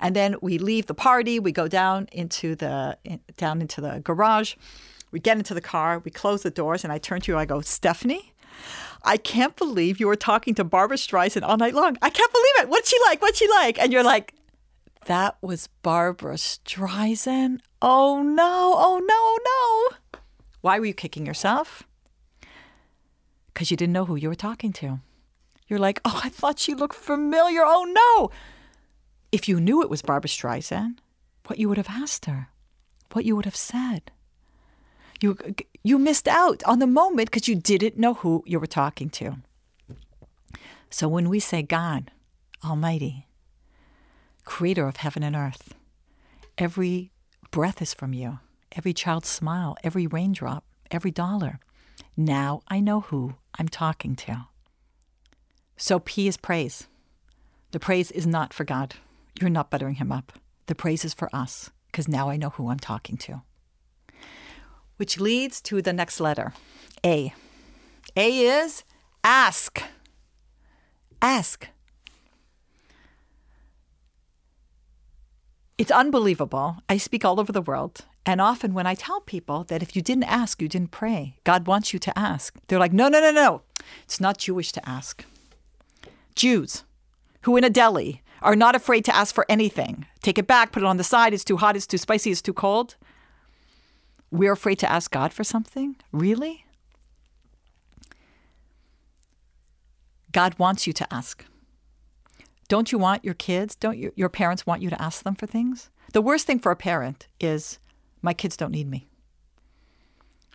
And 0.00 0.14
then 0.14 0.36
we 0.40 0.58
leave 0.58 0.86
the 0.86 0.94
party. 0.94 1.40
We 1.40 1.52
go 1.52 1.68
down 1.68 2.08
into 2.12 2.54
the 2.54 2.98
down 3.36 3.60
into 3.60 3.80
the 3.80 4.00
garage. 4.00 4.54
We 5.10 5.20
get 5.20 5.38
into 5.38 5.54
the 5.54 5.60
car. 5.60 6.00
We 6.00 6.10
close 6.10 6.42
the 6.42 6.50
doors, 6.50 6.84
and 6.84 6.92
I 6.92 6.98
turn 6.98 7.20
to 7.22 7.32
you. 7.32 7.38
I 7.38 7.46
go, 7.46 7.60
Stephanie. 7.60 8.32
I 9.02 9.16
can't 9.16 9.56
believe 9.56 10.00
you 10.00 10.06
were 10.06 10.16
talking 10.16 10.54
to 10.56 10.64
Barbra 10.64 10.96
Streisand 10.96 11.42
all 11.42 11.56
night 11.56 11.74
long. 11.74 11.96
I 12.02 12.10
can't 12.10 12.32
believe 12.32 12.52
it. 12.60 12.68
What's 12.68 12.90
she 12.90 12.98
like? 13.06 13.22
What's 13.22 13.38
she 13.38 13.48
like? 13.48 13.78
And 13.78 13.92
you're 13.92 14.02
like, 14.02 14.34
that 15.06 15.36
was 15.40 15.68
Barbra 15.82 16.34
Streisand. 16.34 17.60
Oh 17.80 18.22
no, 18.22 18.74
oh 18.76 18.98
no, 18.98 19.14
oh 19.14 19.90
no. 20.12 20.20
Why 20.60 20.78
were 20.78 20.86
you 20.86 20.94
kicking 20.94 21.24
yourself? 21.24 21.84
Because 23.54 23.70
you 23.70 23.76
didn't 23.76 23.92
know 23.92 24.04
who 24.04 24.16
you 24.16 24.28
were 24.28 24.34
talking 24.34 24.72
to. 24.74 25.00
You're 25.68 25.78
like, 25.78 26.00
oh, 26.04 26.20
I 26.24 26.28
thought 26.28 26.58
she 26.58 26.74
looked 26.74 26.96
familiar. 26.96 27.62
Oh 27.64 27.84
no. 27.84 28.30
If 29.30 29.48
you 29.48 29.60
knew 29.60 29.82
it 29.82 29.90
was 29.90 30.02
Barbra 30.02 30.28
Streisand, 30.28 30.98
what 31.46 31.58
you 31.58 31.68
would 31.68 31.78
have 31.78 31.90
asked 31.90 32.26
her, 32.26 32.48
what 33.12 33.24
you 33.24 33.36
would 33.36 33.44
have 33.44 33.56
said. 33.56 34.10
You 35.20 35.36
you 35.82 35.98
missed 35.98 36.28
out 36.28 36.62
on 36.64 36.78
the 36.78 36.86
moment 36.86 37.30
because 37.30 37.48
you 37.48 37.56
didn't 37.56 37.96
know 37.96 38.14
who 38.14 38.42
you 38.46 38.60
were 38.60 38.66
talking 38.66 39.10
to. 39.10 39.38
So 40.90 41.08
when 41.08 41.28
we 41.28 41.40
say 41.40 41.62
God 41.62 42.10
Almighty, 42.64 43.26
creator 44.44 44.86
of 44.86 44.96
heaven 44.96 45.22
and 45.22 45.34
earth, 45.34 45.74
every 46.56 47.10
breath 47.50 47.82
is 47.82 47.94
from 47.94 48.12
you, 48.12 48.38
every 48.72 48.92
child's 48.92 49.28
smile, 49.28 49.76
every 49.82 50.06
raindrop, 50.06 50.64
every 50.90 51.10
dollar. 51.10 51.58
Now 52.16 52.62
I 52.68 52.80
know 52.80 53.00
who 53.00 53.34
I'm 53.58 53.68
talking 53.68 54.14
to. 54.16 54.46
So 55.76 55.98
P 55.98 56.28
is 56.28 56.36
praise. 56.36 56.86
The 57.72 57.80
praise 57.80 58.10
is 58.10 58.26
not 58.26 58.52
for 58.52 58.64
God. 58.64 58.94
You're 59.40 59.50
not 59.50 59.70
buttering 59.70 59.96
him 59.96 60.10
up. 60.10 60.32
The 60.66 60.74
praise 60.74 61.04
is 61.04 61.14
for 61.14 61.28
us 61.34 61.70
because 61.90 62.08
now 62.08 62.28
I 62.28 62.36
know 62.36 62.50
who 62.50 62.70
I'm 62.70 62.78
talking 62.78 63.16
to 63.18 63.42
which 64.98 65.18
leads 65.18 65.60
to 65.62 65.80
the 65.80 65.92
next 65.92 66.20
letter 66.20 66.52
A. 67.04 67.32
A 68.16 68.38
is 68.40 68.84
ask. 69.24 69.82
Ask. 71.22 71.68
It's 75.78 75.90
unbelievable. 75.90 76.78
I 76.88 76.96
speak 76.96 77.24
all 77.24 77.40
over 77.40 77.52
the 77.52 77.62
world. 77.62 78.04
And 78.26 78.40
often 78.40 78.74
when 78.74 78.86
I 78.86 78.94
tell 78.94 79.20
people 79.20 79.64
that 79.64 79.82
if 79.82 79.96
you 79.96 80.02
didn't 80.02 80.24
ask, 80.24 80.60
you 80.60 80.68
didn't 80.68 80.90
pray, 80.90 81.38
God 81.44 81.66
wants 81.66 81.94
you 81.94 81.98
to 82.00 82.18
ask, 82.18 82.54
they're 82.66 82.78
like, 82.78 82.92
no, 82.92 83.08
no, 83.08 83.20
no, 83.20 83.30
no. 83.30 83.62
It's 84.04 84.20
not 84.20 84.36
Jewish 84.36 84.70
to 84.72 84.86
ask. 84.86 85.24
Jews 86.34 86.84
who 87.42 87.56
in 87.56 87.64
a 87.64 87.70
deli 87.70 88.22
are 88.42 88.56
not 88.56 88.74
afraid 88.74 89.04
to 89.06 89.16
ask 89.16 89.34
for 89.34 89.46
anything. 89.48 90.06
Take 90.22 90.38
it 90.38 90.46
back, 90.46 90.72
put 90.72 90.82
it 90.82 90.86
on 90.86 90.98
the 90.98 91.04
side. 91.04 91.32
It's 91.32 91.44
too 91.44 91.56
hot, 91.56 91.76
it's 91.76 91.86
too 91.86 91.98
spicy, 91.98 92.30
it's 92.30 92.42
too 92.42 92.52
cold. 92.52 92.96
We're 94.30 94.52
afraid 94.52 94.78
to 94.80 94.90
ask 94.90 95.10
God 95.10 95.32
for 95.32 95.44
something? 95.44 95.96
Really? 96.12 96.64
God 100.32 100.58
wants 100.58 100.86
you 100.86 100.92
to 100.92 101.12
ask. 101.12 101.44
Don't 102.68 102.92
you 102.92 102.98
want 102.98 103.24
your 103.24 103.34
kids, 103.34 103.74
don't 103.74 103.96
you, 103.96 104.12
your 104.14 104.28
parents 104.28 104.66
want 104.66 104.82
you 104.82 104.90
to 104.90 105.02
ask 105.02 105.22
them 105.22 105.34
for 105.34 105.46
things? 105.46 105.88
The 106.12 106.20
worst 106.20 106.46
thing 106.46 106.58
for 106.58 106.70
a 106.70 106.76
parent 106.76 107.26
is 107.40 107.78
my 108.20 108.34
kids 108.34 108.56
don't 108.56 108.72
need 108.72 108.88
me. 108.88 109.08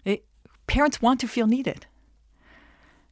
It, 0.06 0.24
parents 0.68 1.02
want 1.02 1.20
to 1.22 1.28
feel 1.28 1.48
needed. 1.48 1.88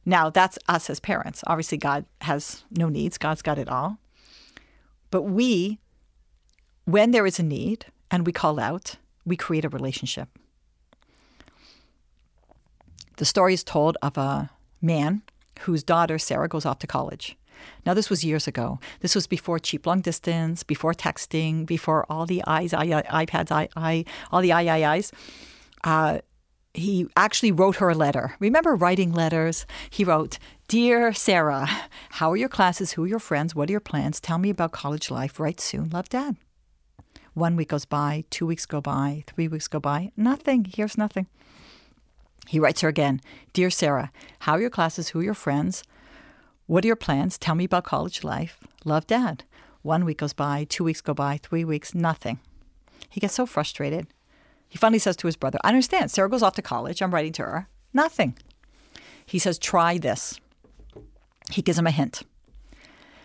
Now, 0.04 0.30
that's 0.30 0.58
us 0.68 0.88
as 0.88 1.00
parents. 1.00 1.42
Obviously, 1.46 1.78
God 1.78 2.04
has 2.22 2.64
no 2.70 2.88
needs, 2.88 3.18
God's 3.18 3.42
got 3.42 3.58
it 3.58 3.68
all. 3.68 3.98
But 5.10 5.22
we, 5.22 5.78
when 6.84 7.10
there 7.10 7.26
is 7.26 7.38
a 7.38 7.44
need 7.44 7.86
and 8.10 8.26
we 8.26 8.32
call 8.32 8.58
out, 8.58 8.96
we 9.24 9.36
create 9.36 9.64
a 9.64 9.68
relationship. 9.68 10.28
The 13.16 13.24
story 13.24 13.54
is 13.54 13.64
told 13.64 13.96
of 14.02 14.16
a 14.16 14.50
man 14.80 15.22
whose 15.60 15.82
daughter, 15.82 16.18
Sarah, 16.18 16.48
goes 16.48 16.66
off 16.66 16.78
to 16.80 16.86
college. 16.86 17.36
Now, 17.86 17.94
this 17.94 18.10
was 18.10 18.24
years 18.24 18.48
ago. 18.48 18.80
This 19.00 19.14
was 19.14 19.26
before 19.26 19.58
cheap 19.58 19.86
long 19.86 20.00
distance, 20.00 20.62
before 20.62 20.94
texting, 20.94 21.66
before 21.66 22.06
all 22.10 22.26
the 22.26 22.42
eyes, 22.46 22.72
I, 22.72 22.84
I, 22.84 23.24
iPads, 23.26 23.52
I, 23.52 23.68
I, 23.76 24.04
all 24.30 24.40
the 24.40 24.52
I, 24.52 24.62
I, 24.62 24.94
I's. 24.94 25.12
Uh, 25.84 26.18
he 26.74 27.06
actually 27.16 27.52
wrote 27.52 27.76
her 27.76 27.90
a 27.90 27.94
letter. 27.94 28.34
Remember 28.40 28.74
writing 28.74 29.12
letters? 29.12 29.66
He 29.90 30.04
wrote, 30.04 30.38
Dear 30.68 31.12
Sarah, 31.12 31.68
how 32.10 32.32
are 32.32 32.36
your 32.36 32.48
classes? 32.48 32.92
Who 32.92 33.04
are 33.04 33.08
your 33.08 33.18
friends? 33.18 33.54
What 33.54 33.68
are 33.68 33.72
your 33.72 33.80
plans? 33.80 34.20
Tell 34.20 34.38
me 34.38 34.50
about 34.50 34.72
college 34.72 35.10
life. 35.10 35.38
Write 35.38 35.60
soon. 35.60 35.90
Love, 35.90 36.08
Dad. 36.08 36.36
One 37.34 37.56
week 37.56 37.68
goes 37.68 37.84
by, 37.84 38.24
two 38.30 38.46
weeks 38.46 38.66
go 38.66 38.80
by, 38.80 39.24
three 39.26 39.48
weeks 39.48 39.68
go 39.68 39.80
by. 39.80 40.12
Nothing. 40.16 40.66
Here's 40.74 40.98
nothing. 40.98 41.26
He 42.48 42.58
writes 42.58 42.80
her 42.80 42.88
again 42.88 43.20
Dear 43.52 43.70
Sarah, 43.70 44.10
how 44.40 44.52
are 44.52 44.60
your 44.60 44.70
classes? 44.70 45.08
Who 45.08 45.20
are 45.20 45.24
your 45.24 45.34
friends? 45.34 45.82
What 46.66 46.84
are 46.84 46.86
your 46.86 46.96
plans? 46.96 47.38
Tell 47.38 47.54
me 47.54 47.64
about 47.64 47.84
college 47.84 48.24
life. 48.24 48.58
Love, 48.84 49.06
Dad. 49.06 49.44
One 49.82 50.04
week 50.04 50.18
goes 50.18 50.32
by, 50.32 50.64
two 50.64 50.84
weeks 50.84 51.00
go 51.00 51.12
by, 51.12 51.38
three 51.38 51.64
weeks, 51.64 51.94
nothing. 51.94 52.38
He 53.10 53.20
gets 53.20 53.34
so 53.34 53.46
frustrated. 53.46 54.06
He 54.68 54.78
finally 54.78 55.00
says 55.00 55.16
to 55.16 55.26
his 55.26 55.36
brother, 55.36 55.58
I 55.64 55.68
understand. 55.68 56.10
Sarah 56.10 56.30
goes 56.30 56.42
off 56.42 56.54
to 56.54 56.62
college. 56.62 57.02
I'm 57.02 57.12
writing 57.12 57.32
to 57.34 57.42
her. 57.42 57.68
Nothing. 57.92 58.38
He 59.26 59.38
says, 59.38 59.58
try 59.58 59.98
this. 59.98 60.40
He 61.50 61.62
gives 61.62 61.78
him 61.78 61.86
a 61.86 61.90
hint. 61.90 62.22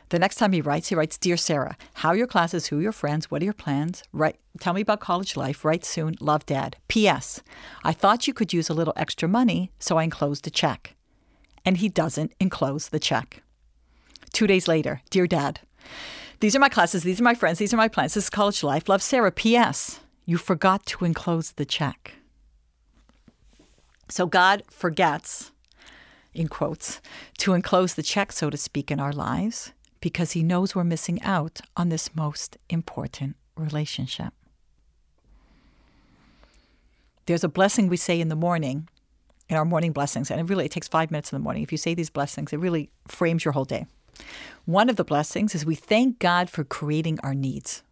The 0.10 0.20
next 0.20 0.36
time 0.36 0.54
he 0.54 0.62
writes, 0.62 0.88
he 0.88 0.96
writes, 0.96 1.18
Dear 1.18 1.36
Sarah, 1.36 1.76
how 1.96 2.10
are 2.10 2.16
your 2.16 2.28
classes? 2.28 2.68
Who 2.68 2.80
are 2.80 2.82
your 2.82 2.92
friends? 2.94 3.30
What 3.30 3.42
are 3.42 3.46
your 3.46 3.54
plans? 3.54 4.04
Write, 4.14 4.38
tell 4.60 4.74
me 4.74 4.82
about 4.82 5.02
college 5.02 5.36
life. 5.36 5.66
Write 5.66 5.84
soon. 5.84 6.16
Love, 6.22 6.46
Dad. 6.46 6.78
P.S. 6.88 7.42
I 7.84 7.92
thought 7.92 8.26
you 8.26 8.34
could 8.34 8.54
use 8.54 8.70
a 8.70 8.74
little 8.74 8.94
extra 8.96 9.28
money, 9.28 9.72
so 9.80 9.98
I 9.98 10.04
enclosed 10.04 10.48
a 10.48 10.50
check. 10.50 10.96
And 11.66 11.78
he 11.78 11.90
doesn't 11.90 12.34
enclose 12.40 12.90
the 12.90 13.00
check. 13.00 13.44
Two 14.32 14.48
days 14.48 14.68
later, 14.68 15.02
Dear 15.10 15.28
Dad, 15.28 15.60
these 16.40 16.56
are 16.56 16.60
my 16.60 16.70
classes. 16.70 17.04
These 17.04 17.20
are 17.20 17.26
my 17.26 17.36
friends. 17.36 17.60
These 17.60 17.74
are 17.74 17.78
my 17.78 17.90
plans. 17.90 18.14
This 18.14 18.26
is 18.26 18.30
college 18.30 18.64
life. 18.64 18.88
Love, 18.88 19.02
Sarah. 19.02 19.32
P.S. 19.32 20.00
You 20.26 20.38
forgot 20.38 20.86
to 20.86 21.04
enclose 21.04 21.54
the 21.54 21.66
check. 21.66 22.14
So 24.10 24.26
God 24.26 24.64
forgets, 24.70 25.52
in 26.34 26.48
quotes, 26.48 27.02
to 27.40 27.54
enclose 27.54 27.96
the 27.96 28.04
check, 28.04 28.32
so 28.32 28.50
to 28.50 28.56
speak, 28.56 28.90
in 28.90 29.02
our 29.02 29.12
lives 29.12 29.74
because 30.00 30.32
he 30.32 30.44
knows 30.44 30.76
we're 30.76 30.84
missing 30.84 31.22
out 31.24 31.62
on 31.76 31.90
this 31.90 32.16
most 32.16 32.58
important 32.70 33.36
relationship. 33.56 34.34
There's 37.26 37.44
a 37.44 37.50
blessing 37.50 37.88
we 37.88 37.98
say 37.98 38.22
in 38.22 38.30
the 38.30 38.36
morning, 38.36 38.88
in 39.50 39.58
our 39.58 39.66
morning 39.66 39.92
blessings, 39.92 40.32
and 40.32 40.40
it 40.40 40.46
really 40.46 40.66
it 40.66 40.72
takes 40.72 40.88
five 40.88 41.12
minutes 41.12 41.32
in 41.32 41.38
the 41.38 41.44
morning. 41.44 41.64
If 41.64 41.72
you 41.72 41.78
say 41.78 41.94
these 41.94 42.10
blessings, 42.10 42.54
it 42.54 42.58
really 42.58 42.90
frames 43.08 43.44
your 43.44 43.52
whole 43.52 43.66
day. 43.66 43.86
One 44.66 44.90
of 44.90 44.96
the 44.96 45.04
blessings 45.04 45.54
is 45.54 45.66
we 45.66 45.76
thank 45.76 46.20
God 46.20 46.50
for 46.50 46.64
creating 46.64 47.20
our 47.24 47.36
needs. 47.36 47.84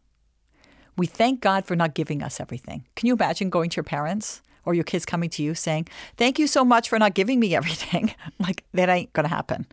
We 0.97 1.07
thank 1.07 1.41
God 1.41 1.65
for 1.65 1.75
not 1.75 1.93
giving 1.93 2.23
us 2.23 2.39
everything. 2.39 2.85
Can 2.95 3.07
you 3.07 3.15
imagine 3.15 3.49
going 3.49 3.69
to 3.71 3.77
your 3.77 3.83
parents 3.83 4.41
or 4.63 4.73
your 4.73 4.83
kids 4.83 5.05
coming 5.05 5.29
to 5.31 5.43
you 5.43 5.53
saying, 5.53 5.87
Thank 6.17 6.39
you 6.39 6.47
so 6.47 6.63
much 6.63 6.89
for 6.89 6.97
not 6.97 7.13
giving 7.13 7.39
me 7.39 7.55
everything? 7.59 8.13
like, 8.39 8.63
that 8.73 8.89
ain't 8.89 9.13
going 9.13 9.25
to 9.25 9.35
happen. 9.35 9.65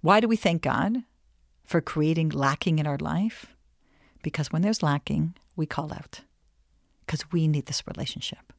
Why 0.00 0.20
do 0.20 0.28
we 0.28 0.36
thank 0.36 0.62
God? 0.62 1.02
For 1.66 1.80
creating 1.80 2.30
lacking 2.30 2.78
in 2.78 2.86
our 2.86 2.96
life? 2.96 3.46
Because 4.22 4.52
when 4.52 4.62
there's 4.62 4.82
lacking, 4.82 5.34
we 5.56 5.66
call 5.66 5.92
out 5.92 6.20
because 7.04 7.30
we 7.30 7.46
need 7.46 7.66
this 7.66 7.82
relationship. 7.86 8.52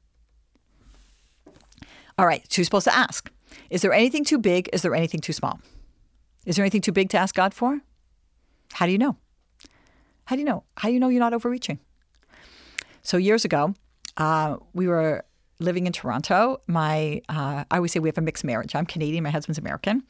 All 2.17 2.26
right, 2.26 2.41
so 2.52 2.60
you're 2.60 2.65
supposed 2.65 2.86
to 2.86 2.96
ask 2.96 3.32
Is 3.70 3.82
there 3.82 3.93
anything 3.93 4.24
too 4.24 4.38
big? 4.38 4.70
Is 4.74 4.82
there 4.82 4.96
anything 4.96 5.20
too 5.20 5.34
small? 5.34 5.60
Is 6.46 6.56
there 6.56 6.63
anything 6.63 6.82
too 6.82 6.91
big 6.91 7.10
to 7.10 7.17
ask 7.17 7.36
God 7.36 7.54
for? 7.54 7.82
How 8.74 8.86
do 8.86 8.91
you 8.91 8.98
know? 8.98 9.17
How 10.26 10.36
do 10.36 10.41
you 10.41 10.46
know? 10.46 10.63
How 10.78 10.89
do 10.89 10.93
you 10.93 11.00
know 11.00 11.10
you're 11.10 11.20
not 11.20 11.34
overreaching? 11.34 11.80
So 13.02 13.17
years 13.17 13.46
ago, 13.46 13.74
uh, 14.17 14.58
we 14.74 14.88
were 14.88 15.24
living 15.60 15.88
in 15.88 15.93
Toronto. 15.93 16.62
My 16.67 17.22
uh, 17.30 17.63
I 17.70 17.78
always 17.78 17.91
say 17.91 18.00
we 18.00 18.10
have 18.10 18.17
a 18.17 18.22
mixed 18.22 18.43
marriage. 18.43 18.76
I'm 18.76 18.86
Canadian. 18.86 19.24
My 19.24 19.30
husband's 19.30 19.58
American. 19.58 20.04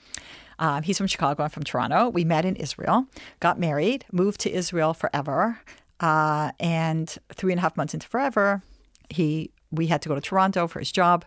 Um, 0.59 0.83
he's 0.83 0.97
from 0.97 1.07
Chicago. 1.07 1.43
I'm 1.43 1.49
from 1.49 1.63
Toronto. 1.63 2.09
We 2.09 2.23
met 2.23 2.43
in 2.43 2.55
Israel, 2.55 3.05
got 3.39 3.59
married, 3.59 4.05
moved 4.11 4.39
to 4.41 4.51
Israel 4.51 4.93
forever, 4.93 5.59
uh, 5.99 6.51
and 6.59 7.15
three 7.33 7.51
and 7.51 7.59
a 7.59 7.61
half 7.61 7.77
months 7.77 7.93
into 7.93 8.07
forever, 8.07 8.61
he 9.09 9.51
we 9.71 9.87
had 9.87 10.01
to 10.01 10.09
go 10.09 10.15
to 10.15 10.21
Toronto 10.21 10.67
for 10.67 10.79
his 10.79 10.91
job. 10.91 11.25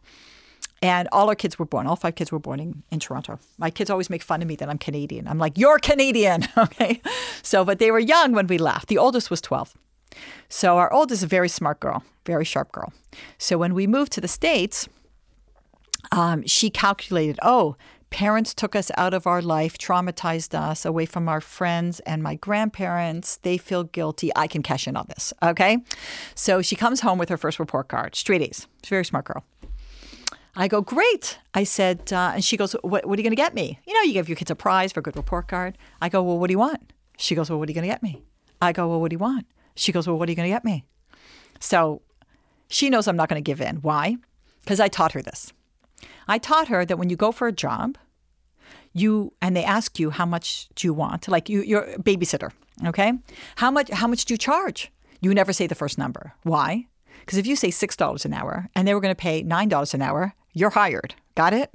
And 0.83 1.09
all 1.13 1.29
our 1.29 1.35
kids 1.35 1.59
were 1.59 1.67
born. 1.67 1.87
All 1.87 1.97
five 1.97 2.15
kids 2.15 2.33
were 2.33 2.39
born 2.39 2.59
in, 2.59 2.83
in 2.91 3.01
Toronto. 3.01 3.39
My 3.59 3.69
kids 3.69 3.91
always 3.91 4.09
make 4.09 4.23
fun 4.23 4.41
of 4.41 4.49
me 4.49 4.57
that 4.57 4.71
I'm 4.71 4.79
Canadian. 4.79 5.29
I'm 5.29 5.37
like, 5.37 5.59
you're 5.59 5.79
Canadian. 5.79 6.49
okay. 6.57 7.03
So, 7.43 7.67
but 7.67 7.79
they 7.79 7.91
were 7.91 7.99
young 7.99 8.33
when 8.33 8.47
we 8.47 8.57
left. 8.57 8.89
The 8.89 8.97
oldest 8.97 9.31
was 9.31 9.43
12. 9.43 9.77
So, 10.49 10.79
our 10.79 10.93
oldest 10.93 11.21
is 11.21 11.23
a 11.25 11.27
very 11.27 11.49
smart 11.49 11.81
girl, 11.81 12.05
very 12.27 12.45
sharp 12.45 12.73
girl. 12.73 12.93
So, 13.39 13.59
when 13.59 13.75
we 13.75 13.87
moved 13.87 14.13
to 14.13 14.21
the 14.21 14.29
States, 14.29 14.89
um, 16.13 16.47
she 16.47 16.71
calculated, 16.71 17.39
oh, 17.43 17.77
Parents 18.11 18.53
took 18.53 18.75
us 18.75 18.91
out 18.97 19.15
of 19.15 19.27
our 19.27 19.41
life, 19.41 19.79
traumatized 19.79 20.53
us 20.53 20.85
away 20.85 21.07
from 21.07 21.29
our 21.29 21.41
friends 21.41 22.01
and 22.01 22.23
my 22.23 22.35
grandparents. 22.35 23.37
They 23.39 23.57
feel 23.57 23.85
guilty. 23.85 24.33
I 24.35 24.49
can 24.49 24.63
cash 24.63 24.89
in 24.89 24.97
on 24.97 25.07
this. 25.09 25.33
Okay. 25.43 25.79
So 26.35 26.61
she 26.61 26.75
comes 26.75 27.01
home 27.01 27.19
with 27.19 27.29
her 27.29 27.37
first 27.37 27.61
report 27.61 27.87
card, 27.89 28.17
straight 28.17 28.43
A's. 28.43 28.67
She's 28.83 28.91
a 28.91 28.95
very 28.95 29.05
smart 29.05 29.27
girl. 29.27 29.45
I 30.57 30.67
go, 30.67 30.81
great. 30.81 31.39
I 31.55 31.63
said, 31.63 32.13
uh, 32.13 32.33
and 32.35 32.45
she 32.45 32.57
goes, 32.57 32.73
what, 32.83 33.07
what 33.07 33.17
are 33.17 33.23
you 33.23 33.23
going 33.23 33.31
to 33.31 33.37
get 33.37 33.55
me? 33.55 33.79
You 33.87 33.95
know, 33.95 34.03
you 34.03 34.13
give 34.13 34.29
your 34.29 34.35
kids 34.35 34.51
a 34.51 34.57
prize 34.57 34.91
for 34.91 34.99
a 34.99 35.03
good 35.03 35.17
report 35.17 35.47
card. 35.47 35.79
I 36.03 36.09
go, 36.09 36.21
well, 36.21 36.39
what 36.39 36.49
do 36.49 36.53
you 36.53 36.59
want? 36.59 36.93
She 37.17 37.37
goes, 37.37 37.49
well, 37.49 37.61
what 37.61 37.69
are 37.69 37.71
you 37.71 37.75
going 37.77 37.87
to 37.87 37.93
get 37.93 38.03
me? 38.03 38.25
I 38.61 38.73
go, 38.73 38.89
well, 38.89 39.01
what 39.01 39.11
do 39.11 39.15
you 39.15 39.19
want? 39.19 39.47
She 39.81 39.93
goes, 39.93 40.07
well, 40.07 40.19
what 40.19 40.29
are 40.29 40.33
you 40.33 40.37
going 40.37 40.49
to 40.49 40.55
get 40.55 40.65
me? 40.65 40.85
So 41.59 42.03
she 42.69 42.91
knows 42.91 43.09
I'm 43.09 43.17
not 43.17 43.31
going 43.31 43.43
to 43.43 43.51
give 43.51 43.63
in. 43.63 43.77
Why? 43.77 44.17
Because 44.63 44.79
I 44.79 44.89
taught 44.89 45.13
her 45.13 45.23
this. 45.23 45.55
I 46.29 46.37
taught 46.37 46.69
her 46.69 46.85
that 46.85 46.99
when 46.99 47.09
you 47.09 47.17
go 47.17 47.33
for 47.33 47.49
a 47.49 47.53
job, 47.53 47.97
you 48.93 49.33
and 49.41 49.57
they 49.57 49.65
ask 49.65 49.99
you 49.99 50.11
how 50.11 50.27
much 50.27 50.69
do 50.75 50.87
you 50.87 50.93
want, 50.93 51.29
like 51.29 51.49
you, 51.49 51.63
you're 51.63 51.85
a 51.85 51.99
babysitter, 51.99 52.51
okay? 52.85 53.15
How 53.57 53.71
much? 53.71 53.89
How 53.91 54.07
much 54.07 54.25
do 54.27 54.35
you 54.35 54.39
charge? 54.39 54.93
You 55.21 55.33
never 55.33 55.53
say 55.53 55.67
the 55.67 55.75
first 55.75 55.97
number. 55.97 56.35
Why? 56.43 56.87
Because 57.21 57.39
if 57.39 57.47
you 57.47 57.57
say 57.57 57.71
six 57.71 57.97
dollars 57.97 58.25
an 58.25 58.35
hour 58.35 58.69
and 58.75 58.87
they 58.87 58.95
were 58.95 59.01
going 59.01 59.15
to 59.15 59.23
pay 59.23 59.43
nine 59.43 59.69
dollars 59.69 59.95
an 59.95 60.03
hour, 60.03 60.35
you're 60.53 60.71
hired. 60.71 61.15
Got 61.37 61.55
it? 61.55 61.71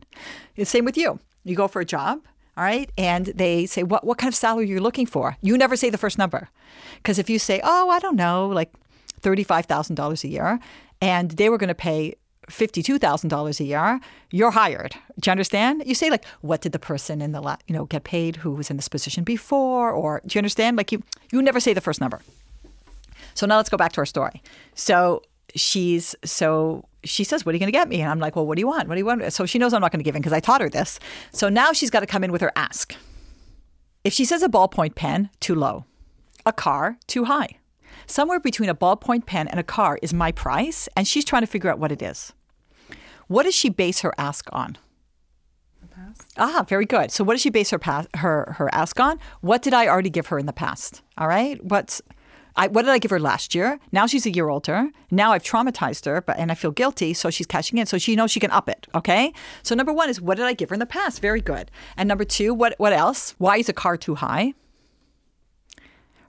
It's 0.55 0.69
same 0.69 0.85
with 0.85 0.97
you. 0.97 1.19
You 1.43 1.55
go 1.55 1.67
for 1.67 1.81
a 1.81 1.85
job, 1.85 2.21
all 2.57 2.63
right, 2.63 2.89
and 2.97 3.27
they 3.27 3.65
say 3.65 3.83
what 3.83 4.05
what 4.05 4.17
kind 4.17 4.29
of 4.29 4.35
salary 4.35 4.65
are 4.65 4.67
you're 4.67 4.81
looking 4.81 5.05
for. 5.05 5.37
You 5.41 5.57
never 5.57 5.75
say 5.75 5.89
the 5.89 5.97
first 5.97 6.17
number, 6.17 6.49
because 6.97 7.19
if 7.19 7.29
you 7.29 7.39
say, 7.39 7.59
oh, 7.63 7.89
I 7.89 7.99
don't 7.99 8.15
know, 8.15 8.47
like 8.47 8.71
thirty 9.19 9.43
five 9.43 9.65
thousand 9.65 9.95
dollars 9.95 10.23
a 10.23 10.27
year, 10.27 10.59
and 11.01 11.31
they 11.31 11.49
were 11.49 11.57
going 11.57 11.69
to 11.69 11.75
pay 11.75 12.15
$52,000 12.49 13.59
a 13.59 13.63
year, 13.63 13.99
you're 14.31 14.51
hired. 14.51 14.95
Do 15.19 15.29
you 15.29 15.31
understand? 15.31 15.83
You 15.85 15.95
say 15.95 16.09
like, 16.09 16.25
what 16.41 16.61
did 16.61 16.71
the 16.71 16.79
person 16.79 17.21
in 17.21 17.31
the, 17.31 17.41
la- 17.41 17.57
you 17.67 17.73
know, 17.73 17.85
get 17.85 18.03
paid 18.03 18.37
who 18.37 18.51
was 18.51 18.69
in 18.69 18.77
this 18.77 18.87
position 18.87 19.23
before? 19.23 19.91
Or 19.91 20.21
do 20.25 20.37
you 20.37 20.39
understand? 20.39 20.77
Like 20.77 20.91
you, 20.91 21.03
you 21.31 21.41
never 21.41 21.59
say 21.59 21.73
the 21.73 21.81
first 21.81 21.99
number. 21.99 22.21
So 23.33 23.45
now 23.45 23.57
let's 23.57 23.69
go 23.69 23.77
back 23.77 23.93
to 23.93 24.01
our 24.01 24.05
story. 24.05 24.41
So 24.75 25.23
she's, 25.55 26.15
so 26.23 26.85
she 27.05 27.23
says, 27.23 27.45
what 27.45 27.53
are 27.53 27.55
you 27.55 27.59
going 27.59 27.71
to 27.71 27.77
get 27.77 27.87
me? 27.87 28.01
And 28.01 28.11
I'm 28.11 28.19
like, 28.19 28.35
well, 28.35 28.45
what 28.45 28.55
do 28.55 28.59
you 28.59 28.67
want? 28.67 28.87
What 28.87 28.95
do 28.95 28.99
you 28.99 29.05
want? 29.05 29.31
So 29.31 29.45
she 29.45 29.59
knows 29.59 29.73
I'm 29.73 29.81
not 29.81 29.91
going 29.91 29.99
to 29.99 30.03
give 30.03 30.15
in 30.15 30.21
because 30.21 30.33
I 30.33 30.39
taught 30.39 30.61
her 30.61 30.69
this. 30.69 30.99
So 31.31 31.49
now 31.49 31.71
she's 31.71 31.89
got 31.89 32.01
to 32.01 32.05
come 32.05 32.23
in 32.23 32.31
with 32.31 32.41
her 32.41 32.51
ask. 32.55 32.95
If 34.03 34.13
she 34.13 34.25
says 34.25 34.43
a 34.43 34.49
ballpoint 34.49 34.95
pen, 34.95 35.29
too 35.39 35.55
low. 35.55 35.85
A 36.45 36.53
car, 36.53 36.97
too 37.07 37.25
high. 37.25 37.57
Somewhere 38.07 38.39
between 38.39 38.69
a 38.69 38.75
ballpoint 38.75 39.25
pen 39.25 39.47
and 39.47 39.59
a 39.59 39.63
car 39.63 39.97
is 40.01 40.13
my 40.13 40.31
price, 40.31 40.87
and 40.95 41.07
she's 41.07 41.25
trying 41.25 41.41
to 41.41 41.47
figure 41.47 41.71
out 41.71 41.79
what 41.79 41.91
it 41.91 42.01
is. 42.01 42.33
What 43.27 43.43
does 43.43 43.55
she 43.55 43.69
base 43.69 44.01
her 44.01 44.13
ask 44.17 44.47
on? 44.51 44.77
The 45.81 45.87
past. 45.87 46.33
Ah, 46.37 46.65
very 46.67 46.85
good. 46.85 47.11
So, 47.11 47.23
what 47.23 47.33
does 47.33 47.41
she 47.41 47.49
base 47.49 47.71
her 47.71 47.79
her 48.15 48.55
her 48.57 48.69
ask 48.73 48.99
on? 48.99 49.19
What 49.41 49.63
did 49.63 49.73
I 49.73 49.87
already 49.87 50.11
give 50.11 50.27
her 50.27 50.37
in 50.37 50.45
the 50.45 50.53
past? 50.53 51.01
All 51.17 51.27
right. 51.27 51.63
What's 51.63 52.01
I, 52.57 52.67
what 52.67 52.83
did 52.83 52.91
I 52.91 52.99
give 52.99 53.11
her 53.11 53.19
last 53.19 53.53
year? 53.53 53.79
Now 53.91 54.05
she's 54.05 54.25
a 54.25 54.31
year 54.31 54.49
older. 54.49 54.89
Now 55.11 55.33
I've 55.33 55.43
traumatized 55.43 56.05
her, 56.05 56.21
but 56.21 56.37
and 56.37 56.51
I 56.51 56.55
feel 56.55 56.71
guilty, 56.71 57.13
so 57.13 57.29
she's 57.29 57.47
cashing 57.47 57.77
in. 57.77 57.85
So 57.85 57.97
she 57.97 58.15
knows 58.15 58.31
she 58.31 58.39
can 58.39 58.51
up 58.51 58.69
it. 58.69 58.87
Okay. 58.95 59.33
So 59.63 59.75
number 59.75 59.93
one 59.93 60.09
is 60.09 60.21
what 60.21 60.37
did 60.37 60.45
I 60.45 60.53
give 60.53 60.69
her 60.69 60.73
in 60.75 60.79
the 60.79 60.85
past? 60.85 61.21
Very 61.21 61.41
good. 61.41 61.69
And 61.97 62.07
number 62.07 62.25
two, 62.25 62.53
what 62.53 62.75
what 62.77 62.93
else? 62.93 63.35
Why 63.37 63.57
is 63.57 63.69
a 63.69 63.73
car 63.73 63.97
too 63.97 64.15
high? 64.15 64.53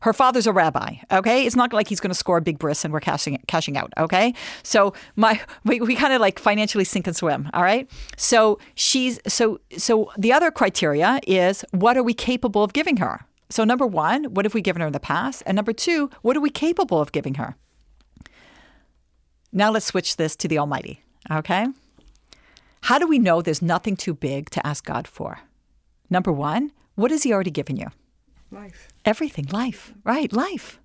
Her 0.01 0.13
father's 0.13 0.47
a 0.47 0.53
rabbi. 0.53 0.97
Okay, 1.11 1.47
it's 1.47 1.57
not 1.57 1.73
like 1.73 1.89
he's 1.89 2.01
going 2.01 2.11
to 2.11 2.15
score 2.15 2.37
a 2.37 2.41
big 2.41 2.59
bris 2.59 2.85
and 2.85 2.93
we're 2.93 3.01
cashing 3.01 3.43
cashing 3.49 3.77
out. 3.77 3.93
Okay, 3.99 4.35
so 4.63 4.93
my 5.17 5.41
we, 5.65 5.81
we 5.81 5.97
kind 5.97 6.13
of 6.13 6.21
like 6.21 6.39
financially 6.39 6.85
sink 6.85 7.07
and 7.07 7.17
swim. 7.17 7.51
All 7.55 7.63
right, 7.63 7.91
so 8.17 8.59
she's 8.75 9.19
so 9.27 9.61
so 9.77 10.13
the 10.17 10.33
other 10.33 10.51
criteria 10.51 11.21
is 11.27 11.65
what 11.73 11.97
are 11.97 12.03
we 12.03 12.15
capable 12.15 12.63
of 12.63 12.73
giving 12.73 12.99
her? 12.99 13.27
So 13.49 13.65
number 13.65 13.87
one, 13.87 14.25
what 14.25 14.45
have 14.45 14.55
we 14.55 14.61
given 14.61 14.81
her 14.81 14.87
in 14.87 14.93
the 14.93 15.01
past? 15.01 15.43
And 15.47 15.57
number 15.57 15.73
two, 15.73 16.11
what 16.23 16.37
are 16.37 16.41
we 16.41 16.51
capable 16.51 17.01
of 17.01 17.13
giving 17.13 17.35
her? 17.35 17.57
Now 19.53 19.71
let's 19.71 19.87
switch 19.87 20.17
this 20.17 20.37
to 20.37 20.49
the 20.49 20.59
Almighty. 20.59 21.03
Okay, 21.31 21.67
how 22.83 22.99
do 22.99 23.07
we 23.09 23.19
know 23.19 23.43
there's 23.43 23.63
nothing 23.63 23.97
too 23.97 24.15
big 24.15 24.49
to 24.51 24.65
ask 24.65 24.85
God 24.85 25.09
for? 25.09 25.41
Number 26.09 26.31
one, 26.31 26.71
what 26.95 27.11
has 27.11 27.25
He 27.25 27.33
already 27.33 27.51
given 27.51 27.77
you? 27.77 27.89
Life. 28.53 28.89
Everything, 29.05 29.47
life, 29.51 29.93
right? 30.05 30.33
Life. 30.33 30.79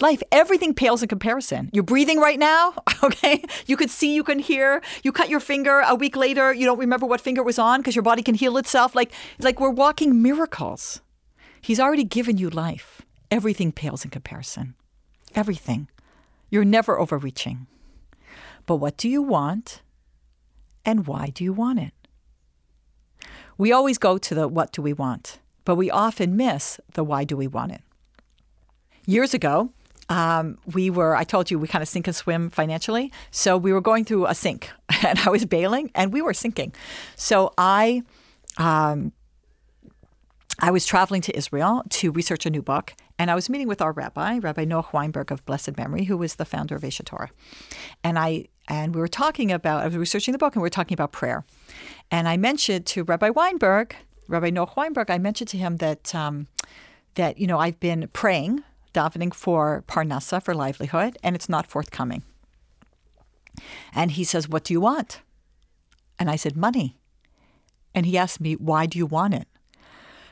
Life, 0.00 0.22
everything 0.32 0.74
pales 0.74 1.02
in 1.02 1.08
comparison. 1.08 1.70
You're 1.72 1.84
breathing 1.84 2.18
right 2.18 2.38
now, 2.38 2.74
okay? 3.04 3.44
You 3.66 3.76
could 3.76 3.90
see, 3.90 4.12
you 4.12 4.24
can 4.24 4.40
hear. 4.40 4.82
You 5.04 5.12
cut 5.12 5.28
your 5.28 5.38
finger 5.38 5.84
a 5.86 5.94
week 5.94 6.16
later, 6.16 6.52
you 6.52 6.66
don't 6.66 6.78
remember 6.78 7.06
what 7.06 7.20
finger 7.20 7.42
was 7.42 7.58
on 7.60 7.80
because 7.80 7.94
your 7.94 8.02
body 8.02 8.22
can 8.22 8.34
heal 8.34 8.56
itself. 8.56 8.96
Like, 8.96 9.12
like 9.38 9.60
we're 9.60 9.70
walking 9.70 10.20
miracles. 10.20 11.00
He's 11.60 11.80
already 11.80 12.04
given 12.04 12.38
you 12.38 12.50
life. 12.50 13.02
Everything 13.30 13.72
pales 13.72 14.04
in 14.04 14.10
comparison. 14.10 14.74
Everything. 15.34 15.88
You're 16.50 16.64
never 16.64 16.98
overreaching. 16.98 17.66
But 18.66 18.76
what 18.76 18.96
do 18.96 19.08
you 19.08 19.22
want 19.22 19.82
and 20.84 21.06
why 21.06 21.26
do 21.26 21.44
you 21.44 21.52
want 21.52 21.78
it? 21.78 21.92
We 23.58 23.72
always 23.72 23.98
go 23.98 24.18
to 24.18 24.34
the 24.34 24.48
what 24.48 24.72
do 24.72 24.82
we 24.82 24.92
want 24.92 25.38
but 25.64 25.76
we 25.76 25.90
often 25.90 26.36
miss 26.36 26.80
the 26.94 27.04
why 27.04 27.22
do 27.24 27.36
we 27.36 27.46
want 27.46 27.70
it. 27.72 27.82
Years 29.06 29.34
ago, 29.34 29.70
um, 30.08 30.58
we 30.74 30.90
were, 30.90 31.14
I 31.14 31.24
told 31.24 31.50
you, 31.50 31.58
we 31.58 31.68
kind 31.68 31.82
of 31.82 31.88
sink 31.88 32.06
and 32.06 32.16
swim 32.16 32.50
financially. 32.50 33.12
So 33.30 33.56
we 33.56 33.72
were 33.72 33.80
going 33.80 34.04
through 34.04 34.26
a 34.26 34.34
sink 34.34 34.70
and 35.06 35.18
I 35.20 35.30
was 35.30 35.44
bailing 35.44 35.90
and 35.94 36.12
we 36.12 36.22
were 36.22 36.34
sinking. 36.34 36.74
So 37.14 37.52
I, 37.56 38.02
um, 38.56 39.12
I 40.62 40.70
was 40.70 40.84
traveling 40.84 41.22
to 41.22 41.36
Israel 41.36 41.82
to 41.88 42.12
research 42.12 42.44
a 42.44 42.50
new 42.50 42.60
book, 42.60 42.94
and 43.18 43.30
I 43.30 43.34
was 43.34 43.48
meeting 43.48 43.66
with 43.66 43.80
our 43.80 43.92
rabbi, 43.92 44.38
Rabbi 44.38 44.66
Noah 44.66 44.84
Weinberg 44.92 45.32
of 45.32 45.44
blessed 45.46 45.78
memory, 45.78 46.04
who 46.04 46.18
was 46.18 46.34
the 46.34 46.44
founder 46.44 46.76
of 46.76 46.82
Aish 46.82 47.02
Torah. 47.04 47.30
And 48.04 48.18
I 48.18 48.48
and 48.68 48.94
we 48.94 49.00
were 49.00 49.08
talking 49.08 49.50
about 49.50 49.82
I 49.82 49.86
was 49.86 49.96
researching 49.96 50.32
the 50.32 50.38
book, 50.38 50.54
and 50.54 50.60
we 50.62 50.66
were 50.66 50.70
talking 50.70 50.94
about 50.94 51.12
prayer. 51.12 51.44
And 52.10 52.28
I 52.28 52.36
mentioned 52.36 52.84
to 52.86 53.04
Rabbi 53.04 53.30
Weinberg, 53.30 53.96
Rabbi 54.28 54.50
Noah 54.50 54.72
Weinberg, 54.76 55.10
I 55.10 55.18
mentioned 55.18 55.48
to 55.48 55.56
him 55.56 55.78
that 55.78 56.14
um, 56.14 56.46
that 57.14 57.38
you 57.38 57.46
know 57.46 57.58
I've 57.58 57.80
been 57.80 58.10
praying, 58.12 58.62
davening 58.92 59.32
for 59.32 59.82
parnasa 59.88 60.42
for 60.42 60.54
livelihood, 60.54 61.16
and 61.22 61.34
it's 61.34 61.48
not 61.48 61.66
forthcoming. 61.66 62.22
And 63.94 64.10
he 64.12 64.24
says, 64.24 64.46
"What 64.46 64.64
do 64.64 64.74
you 64.74 64.80
want?" 64.80 65.22
And 66.18 66.30
I 66.30 66.36
said, 66.36 66.54
"Money." 66.54 66.96
And 67.94 68.04
he 68.04 68.18
asked 68.18 68.42
me, 68.42 68.56
"Why 68.56 68.84
do 68.84 68.98
you 68.98 69.06
want 69.06 69.32
it?" 69.32 69.48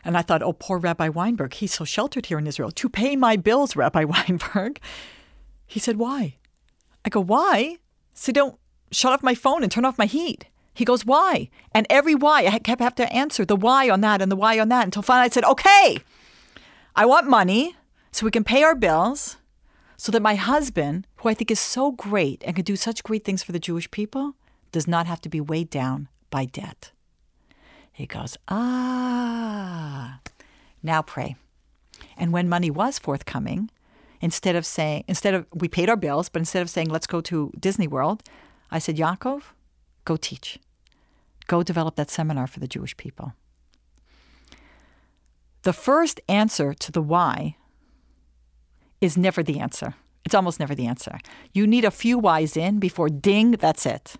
And 0.09 0.17
I 0.17 0.23
thought, 0.23 0.43
oh, 0.43 0.55
poor 0.55 0.79
Rabbi 0.79 1.11
Weinberg, 1.11 1.53
he's 1.53 1.75
so 1.75 1.85
sheltered 1.85 2.25
here 2.27 2.39
in 2.39 2.47
Israel. 2.47 2.71
To 2.71 2.89
pay 2.89 3.15
my 3.15 3.37
bills, 3.37 3.77
Rabbi 3.83 4.05
Weinberg. 4.05 4.81
He 5.67 5.79
said, 5.79 5.97
why? 5.97 6.39
I 7.05 7.11
go, 7.11 7.21
why? 7.21 7.77
So 8.15 8.33
don't 8.33 8.59
shut 8.91 9.13
off 9.13 9.23
my 9.23 9.35
phone 9.35 9.63
and 9.63 9.71
turn 9.71 9.85
off 9.85 9.99
my 9.99 10.07
heat. 10.07 10.47
He 10.73 10.87
goes, 10.87 11.05
why? 11.05 11.51
And 11.73 11.87
every 11.91 12.15
why, 12.15 12.47
I 12.47 12.59
kept 12.59 12.81
having 12.81 12.97
to 13.05 13.13
answer 13.13 13.45
the 13.45 13.55
why 13.55 13.91
on 13.91 14.01
that 14.01 14.23
and 14.23 14.33
the 14.33 14.37
why 14.37 14.59
on 14.59 14.71
that 14.71 14.87
until 14.87 15.03
finally 15.03 15.27
I 15.27 15.29
said, 15.29 15.45
okay, 15.45 15.99
I 16.97 17.05
want 17.05 17.29
money 17.29 17.77
so 18.11 18.25
we 18.25 18.31
can 18.31 18.45
pay 18.45 18.63
our 18.63 18.75
bills 18.75 19.37
so 19.99 20.11
that 20.13 20.23
my 20.23 20.37
husband, 20.37 21.07
who 21.17 21.29
I 21.29 21.35
think 21.35 21.51
is 21.51 21.61
so 21.61 21.93
great 21.93 22.43
and 22.47 22.57
can 22.57 22.65
do 22.65 22.77
such 22.77 23.03
great 23.03 23.27
things 23.27 23.43
for 23.43 23.53
the 23.53 23.59
Jewish 23.59 23.91
people, 23.91 24.37
does 24.73 24.89
not 24.89 25.07
have 25.07 25.21
to 25.21 25.29
be 25.29 25.39
weighed 25.39 25.69
down 25.69 26.09
by 26.31 26.47
debt. 26.47 26.93
He 27.99 28.07
goes, 28.07 28.37
Ah, 28.47 30.21
now 30.85 31.03
pray. 31.03 31.35
And 32.17 32.33
when 32.33 32.49
money 32.49 32.71
was 32.71 32.97
forthcoming, 32.97 33.73
instead 34.21 34.55
of 34.55 34.65
saying, 34.65 35.03
instead 35.09 35.35
of, 35.35 35.47
we 35.53 35.67
paid 35.67 35.91
our 35.91 35.97
bills, 35.97 36.29
but 36.29 36.39
instead 36.39 36.63
of 36.63 36.71
saying, 36.71 36.91
let's 36.91 37.09
go 37.09 37.21
to 37.23 37.51
Disney 37.59 37.89
World, 37.89 38.23
I 38.71 38.79
said, 38.79 38.99
Yaakov, 38.99 39.43
go 40.05 40.15
teach. 40.15 40.61
Go 41.49 41.65
develop 41.65 41.97
that 41.97 42.09
seminar 42.09 42.47
for 42.47 42.61
the 42.61 42.69
Jewish 42.69 42.97
people. 42.97 43.33
The 45.63 45.73
first 45.73 46.21
answer 46.29 46.75
to 46.75 46.93
the 46.93 47.03
why 47.03 47.57
is 49.01 49.19
never 49.19 49.43
the 49.43 49.59
answer. 49.59 49.97
It's 50.25 50.37
almost 50.37 50.61
never 50.61 50.77
the 50.77 50.87
answer. 50.87 51.19
You 51.53 51.67
need 51.67 51.85
a 51.85 51.91
few 51.91 52.17
whys 52.17 52.57
in 52.57 52.79
before 52.79 53.09
ding, 53.09 53.51
that's 53.51 53.87
it 53.87 54.15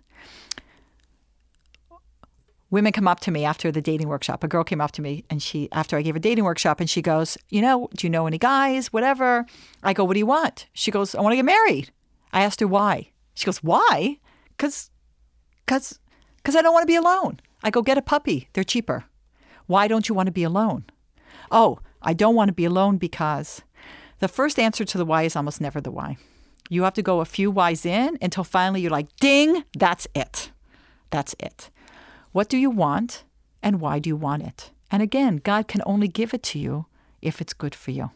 women 2.71 2.91
come 2.91 3.07
up 3.07 3.19
to 3.21 3.31
me 3.31 3.45
after 3.45 3.71
the 3.71 3.81
dating 3.81 4.07
workshop. 4.07 4.43
A 4.43 4.47
girl 4.47 4.63
came 4.63 4.81
up 4.81 4.91
to 4.93 5.01
me 5.01 5.23
and 5.29 5.41
she, 5.41 5.69
after 5.71 5.97
I 5.97 6.01
gave 6.01 6.15
a 6.15 6.19
dating 6.19 6.43
workshop, 6.43 6.79
and 6.79 6.89
she 6.89 7.01
goes, 7.01 7.37
You 7.49 7.61
know, 7.61 7.89
do 7.95 8.05
you 8.05 8.09
know 8.09 8.27
any 8.27 8.37
guys? 8.37 8.93
Whatever. 8.93 9.45
I 9.83 9.93
go, 9.93 10.03
What 10.03 10.13
do 10.13 10.19
you 10.19 10.25
want? 10.25 10.67
She 10.73 10.91
goes, 10.91 11.15
I 11.15 11.21
want 11.21 11.33
to 11.33 11.37
get 11.37 11.45
married. 11.45 11.91
I 12.31 12.43
asked 12.43 12.59
her 12.59 12.67
why. 12.67 13.09
She 13.35 13.45
goes, 13.45 13.63
Why? 13.63 14.19
Because, 14.49 14.89
because, 15.65 15.99
because 16.37 16.55
I 16.55 16.61
don't 16.61 16.73
want 16.73 16.83
to 16.83 16.87
be 16.87 16.95
alone. 16.95 17.39
I 17.63 17.69
go, 17.69 17.81
Get 17.81 17.97
a 17.97 18.01
puppy. 18.01 18.49
They're 18.53 18.63
cheaper. 18.63 19.05
Why 19.67 19.87
don't 19.87 20.09
you 20.09 20.15
want 20.15 20.27
to 20.27 20.33
be 20.33 20.43
alone? 20.43 20.85
Oh, 21.51 21.79
I 22.01 22.13
don't 22.13 22.35
want 22.35 22.49
to 22.49 22.53
be 22.53 22.65
alone 22.65 22.97
because 22.97 23.61
the 24.19 24.27
first 24.27 24.59
answer 24.59 24.85
to 24.85 24.97
the 24.97 25.05
why 25.05 25.23
is 25.23 25.35
almost 25.35 25.61
never 25.61 25.81
the 25.81 25.91
why. 25.91 26.17
You 26.69 26.83
have 26.83 26.93
to 26.95 27.01
go 27.01 27.19
a 27.19 27.25
few 27.25 27.49
whys 27.49 27.85
in 27.85 28.17
until 28.21 28.43
finally 28.43 28.81
you're 28.81 28.91
like, 28.91 29.15
ding, 29.17 29.63
that's 29.77 30.07
it. 30.13 30.51
That's 31.09 31.35
it. 31.39 31.69
What 32.31 32.49
do 32.49 32.57
you 32.57 32.69
want 32.69 33.23
and 33.61 33.81
why 33.81 33.99
do 33.99 34.09
you 34.09 34.15
want 34.15 34.43
it? 34.43 34.71
And 34.91 35.01
again, 35.01 35.37
God 35.37 35.67
can 35.67 35.81
only 35.85 36.07
give 36.07 36.33
it 36.33 36.43
to 36.43 36.59
you 36.59 36.85
if 37.21 37.41
it's 37.41 37.53
good 37.53 37.75
for 37.75 37.91
you. 37.91 38.11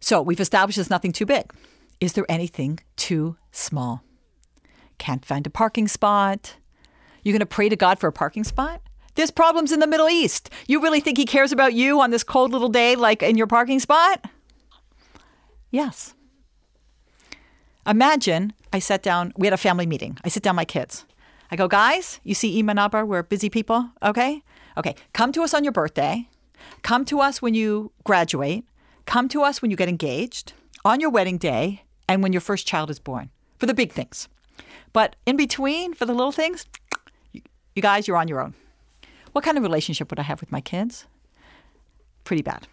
So 0.00 0.22
we've 0.22 0.40
established 0.40 0.76
there's 0.76 0.90
nothing 0.90 1.12
too 1.12 1.26
big. 1.26 1.52
Is 2.00 2.12
there 2.12 2.26
anything 2.28 2.80
too 2.96 3.36
small? 3.50 4.02
Can't 4.98 5.24
find 5.24 5.46
a 5.46 5.50
parking 5.50 5.88
spot. 5.88 6.56
You're 7.22 7.32
going 7.32 7.40
to 7.40 7.46
pray 7.46 7.68
to 7.68 7.76
God 7.76 7.98
for 7.98 8.06
a 8.06 8.12
parking 8.12 8.44
spot? 8.44 8.82
There's 9.16 9.30
problems 9.30 9.72
in 9.72 9.80
the 9.80 9.86
Middle 9.86 10.08
East. 10.08 10.50
You 10.68 10.80
really 10.80 11.00
think 11.00 11.18
He 11.18 11.24
cares 11.24 11.50
about 11.50 11.72
you 11.74 12.00
on 12.00 12.10
this 12.10 12.22
cold 12.22 12.52
little 12.52 12.68
day, 12.68 12.96
like 12.96 13.22
in 13.22 13.36
your 13.36 13.46
parking 13.46 13.80
spot? 13.80 14.24
Yes. 15.70 16.14
Imagine 17.86 18.52
I 18.76 18.78
sat 18.78 19.02
down, 19.02 19.32
we 19.38 19.46
had 19.46 19.54
a 19.54 19.56
family 19.56 19.86
meeting. 19.86 20.18
I 20.22 20.28
sit 20.28 20.42
down 20.42 20.54
my 20.54 20.66
kids. 20.66 21.06
I 21.50 21.56
go, 21.56 21.66
guys, 21.66 22.20
you 22.24 22.34
see 22.34 22.58
Ima 22.58 22.74
Nabar, 22.74 23.06
we're 23.06 23.22
busy 23.22 23.48
people, 23.48 23.88
okay? 24.02 24.42
Okay, 24.76 24.94
come 25.14 25.32
to 25.32 25.42
us 25.42 25.54
on 25.54 25.64
your 25.64 25.72
birthday. 25.72 26.28
Come 26.82 27.06
to 27.06 27.20
us 27.20 27.40
when 27.40 27.54
you 27.54 27.90
graduate. 28.04 28.66
Come 29.06 29.28
to 29.30 29.40
us 29.42 29.62
when 29.62 29.70
you 29.70 29.78
get 29.78 29.88
engaged, 29.88 30.52
on 30.84 31.00
your 31.00 31.08
wedding 31.08 31.38
day, 31.38 31.84
and 32.06 32.22
when 32.22 32.34
your 32.34 32.42
first 32.42 32.66
child 32.66 32.90
is 32.90 32.98
born 32.98 33.30
for 33.58 33.64
the 33.64 33.72
big 33.72 33.92
things. 33.92 34.28
But 34.92 35.16
in 35.24 35.38
between, 35.38 35.94
for 35.94 36.04
the 36.04 36.12
little 36.12 36.32
things, 36.32 36.66
you 37.32 37.80
guys, 37.80 38.06
you're 38.06 38.18
on 38.18 38.28
your 38.28 38.42
own. 38.42 38.52
What 39.32 39.42
kind 39.42 39.56
of 39.56 39.62
relationship 39.62 40.10
would 40.10 40.18
I 40.18 40.24
have 40.24 40.40
with 40.40 40.52
my 40.52 40.60
kids? 40.60 41.06
Pretty 42.24 42.42
bad. 42.42 42.68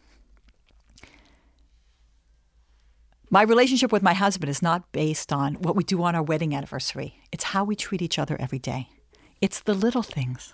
My 3.34 3.42
relationship 3.42 3.92
with 3.92 4.04
my 4.04 4.14
husband 4.14 4.52
is 4.52 4.62
not 4.62 4.92
based 4.92 5.34
on 5.34 5.56
what 5.56 5.76
we 5.76 5.84
do 5.84 6.04
on 6.04 6.14
our 6.14 6.22
wedding 6.22 6.54
anniversary. 6.54 7.16
It's 7.32 7.46
how 7.46 7.64
we 7.64 7.76
treat 7.76 8.04
each 8.04 8.20
other 8.20 8.38
every 8.40 8.60
day. 8.60 8.90
It's 9.42 9.60
the 9.60 9.74
little 9.74 10.04
things. 10.04 10.54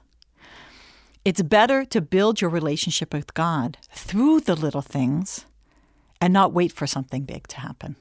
It's 1.25 1.41
better 1.41 1.83
to 1.83 1.99
build 1.99 2.39
your 2.39 2.49
relationship 2.49 3.13
with 3.13 3.33
God 3.33 3.77
through 3.91 4.39
the 4.39 4.55
little 4.55 4.81
things 4.81 5.45
and 6.21 6.31
not 6.31 6.53
wait 6.53 6.71
for 6.71 6.87
something 6.87 7.23
big 7.25 7.49
to 7.49 7.59
happen. 7.59 7.97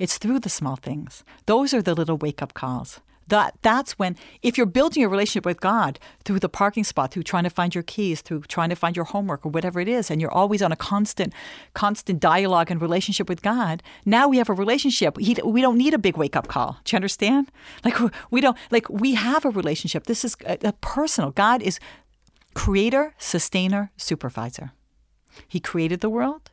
It's 0.00 0.18
through 0.18 0.40
the 0.40 0.48
small 0.48 0.74
things. 0.74 1.22
Those 1.46 1.72
are 1.72 1.80
the 1.80 1.94
little 1.94 2.16
wake 2.16 2.42
up 2.42 2.54
calls. 2.54 2.98
That 3.28 3.54
that's 3.62 3.98
when 3.98 4.16
if 4.42 4.56
you're 4.56 4.66
building 4.66 5.02
a 5.02 5.08
relationship 5.08 5.44
with 5.44 5.60
God 5.60 5.98
through 6.24 6.38
the 6.38 6.48
parking 6.48 6.84
spot, 6.84 7.12
through 7.12 7.24
trying 7.24 7.44
to 7.44 7.50
find 7.50 7.74
your 7.74 7.82
keys, 7.82 8.20
through 8.20 8.42
trying 8.42 8.70
to 8.70 8.76
find 8.76 8.94
your 8.94 9.04
homework 9.06 9.44
or 9.44 9.48
whatever 9.48 9.80
it 9.80 9.88
is, 9.88 10.10
and 10.10 10.20
you're 10.20 10.30
always 10.30 10.62
on 10.62 10.70
a 10.70 10.76
constant, 10.76 11.32
constant 11.74 12.20
dialogue 12.20 12.70
and 12.70 12.80
relationship 12.80 13.28
with 13.28 13.42
God. 13.42 13.82
Now 14.04 14.28
we 14.28 14.38
have 14.38 14.48
a 14.48 14.54
relationship. 14.54 15.18
He, 15.18 15.36
we 15.44 15.60
don't 15.60 15.76
need 15.76 15.94
a 15.94 15.98
big 15.98 16.16
wake 16.16 16.36
up 16.36 16.46
call. 16.46 16.78
Do 16.84 16.94
you 16.94 16.98
understand? 16.98 17.50
Like 17.84 17.98
we 18.30 18.40
don't 18.40 18.56
like 18.70 18.88
we 18.88 19.14
have 19.14 19.44
a 19.44 19.50
relationship. 19.50 20.06
This 20.06 20.24
is 20.24 20.36
a, 20.46 20.58
a 20.62 20.72
personal. 20.74 21.30
God 21.32 21.62
is 21.62 21.80
creator, 22.54 23.14
sustainer, 23.18 23.90
supervisor. 23.96 24.72
He 25.48 25.60
created 25.60 26.00
the 26.00 26.08
world. 26.08 26.50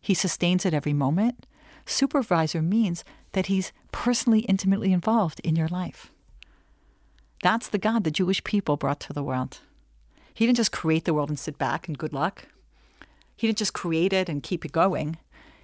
He 0.00 0.14
sustains 0.14 0.66
it 0.66 0.74
every 0.74 0.92
moment. 0.92 1.46
Supervisor 1.86 2.62
means 2.62 3.04
that 3.32 3.46
he's 3.46 3.72
personally, 3.92 4.40
intimately 4.40 4.92
involved 4.92 5.40
in 5.40 5.56
your 5.56 5.68
life. 5.68 6.10
That's 7.44 7.68
the 7.68 7.76
God 7.76 8.04
the 8.04 8.10
Jewish 8.10 8.42
people 8.42 8.78
brought 8.78 9.00
to 9.00 9.12
the 9.12 9.22
world. 9.22 9.58
He 10.32 10.46
didn't 10.46 10.56
just 10.56 10.72
create 10.72 11.04
the 11.04 11.12
world 11.12 11.28
and 11.28 11.38
sit 11.38 11.58
back 11.58 11.86
and 11.86 11.98
good 11.98 12.14
luck. 12.14 12.46
He 13.36 13.46
didn't 13.46 13.58
just 13.58 13.74
create 13.74 14.14
it 14.14 14.30
and 14.30 14.42
keep 14.42 14.64
it 14.64 14.72
going. 14.72 15.18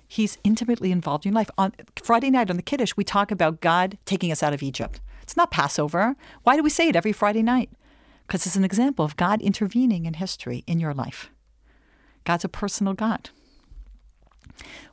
He's 0.06 0.36
intimately 0.44 0.92
involved 0.92 1.24
in 1.24 1.32
life. 1.32 1.48
On 1.56 1.72
Friday 1.96 2.28
night 2.28 2.50
on 2.50 2.56
the 2.56 2.62
Kiddush, 2.62 2.92
we 2.98 3.02
talk 3.02 3.30
about 3.30 3.62
God 3.62 3.96
taking 4.04 4.30
us 4.30 4.42
out 4.42 4.52
of 4.52 4.62
Egypt. 4.62 5.00
It's 5.22 5.38
not 5.38 5.50
Passover. 5.50 6.16
Why 6.42 6.54
do 6.54 6.62
we 6.62 6.68
say 6.68 6.86
it 6.86 6.96
every 6.96 7.12
Friday 7.12 7.42
night? 7.42 7.70
Because 8.26 8.44
it's 8.44 8.56
an 8.56 8.64
example 8.64 9.06
of 9.06 9.16
God 9.16 9.40
intervening 9.40 10.04
in 10.04 10.12
history 10.12 10.64
in 10.66 10.80
your 10.80 10.92
life. 10.92 11.30
God's 12.24 12.44
a 12.44 12.50
personal 12.50 12.92
God. 12.92 13.30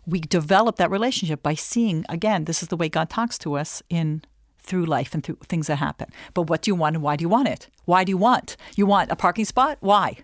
We 0.05 0.21
develop 0.21 0.77
that 0.77 0.89
relationship 0.89 1.43
by 1.43 1.55
seeing, 1.55 2.05
again, 2.07 2.45
this 2.45 2.63
is 2.63 2.69
the 2.69 2.77
way 2.77 2.87
God 2.87 3.09
talks 3.09 3.37
to 3.39 3.57
us 3.57 3.83
in 3.89 4.21
through 4.67 4.85
life 4.85 5.13
and 5.13 5.23
through 5.23 5.37
things 5.47 5.67
that 5.67 5.77
happen. 5.77 6.09
But 6.33 6.43
what 6.43 6.61
do 6.61 6.69
you 6.69 6.75
want 6.75 6.95
and 6.95 7.03
why 7.03 7.15
do 7.15 7.23
you 7.23 7.29
want 7.29 7.47
it? 7.47 7.67
Why 7.85 8.03
do 8.03 8.11
you 8.11 8.17
want? 8.17 8.57
You 8.75 8.85
want 8.85 9.11
a 9.11 9.15
parking 9.15 9.45
spot? 9.45 9.77
Why? 9.79 10.17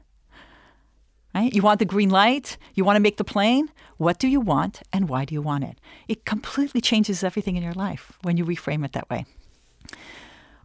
Right? 1.33 1.53
You 1.53 1.63
want 1.63 1.79
the 1.79 1.85
green 1.85 2.09
light? 2.09 2.57
You 2.75 2.83
want 2.85 2.97
to 2.97 2.99
make 2.99 3.17
the 3.17 3.23
plane? 3.23 3.69
What 3.97 4.19
do 4.19 4.27
you 4.27 4.39
want 4.39 4.83
and 4.91 5.09
why 5.09 5.25
do 5.25 5.33
you 5.33 5.41
want 5.41 5.63
it? 5.63 5.79
It 6.07 6.25
completely 6.25 6.81
changes 6.81 7.23
everything 7.23 7.55
in 7.55 7.63
your 7.63 7.73
life 7.73 8.13
when 8.21 8.37
you 8.37 8.45
reframe 8.45 8.85
it 8.85 8.91
that 8.93 9.09
way. 9.09 9.25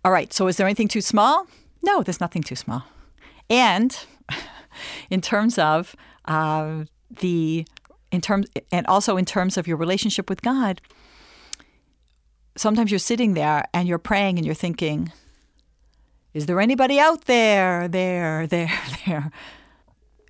All 0.04 0.12
right, 0.12 0.32
so 0.32 0.46
is 0.46 0.56
there 0.56 0.66
anything 0.66 0.88
too 0.88 1.00
small? 1.00 1.46
No, 1.82 2.02
there's 2.02 2.20
nothing 2.20 2.42
too 2.42 2.56
small. 2.56 2.84
And 3.48 3.98
in 5.10 5.20
terms 5.20 5.58
of 5.58 5.96
uh, 6.26 6.84
the 7.20 7.66
in 8.10 8.20
terms 8.20 8.46
and 8.72 8.86
also 8.86 9.16
in 9.16 9.24
terms 9.24 9.56
of 9.56 9.66
your 9.66 9.76
relationship 9.76 10.28
with 10.30 10.42
God, 10.42 10.80
sometimes 12.58 12.90
you're 12.90 12.98
sitting 12.98 13.34
there 13.34 13.64
and 13.72 13.88
you're 13.88 13.98
praying 13.98 14.38
and 14.38 14.44
you're 14.44 14.54
thinking, 14.54 15.12
is 16.34 16.46
there 16.46 16.60
anybody 16.60 16.98
out 16.98 17.24
there, 17.24 17.88
there, 17.88 18.46
there, 18.54 18.70
there? 19.06 19.30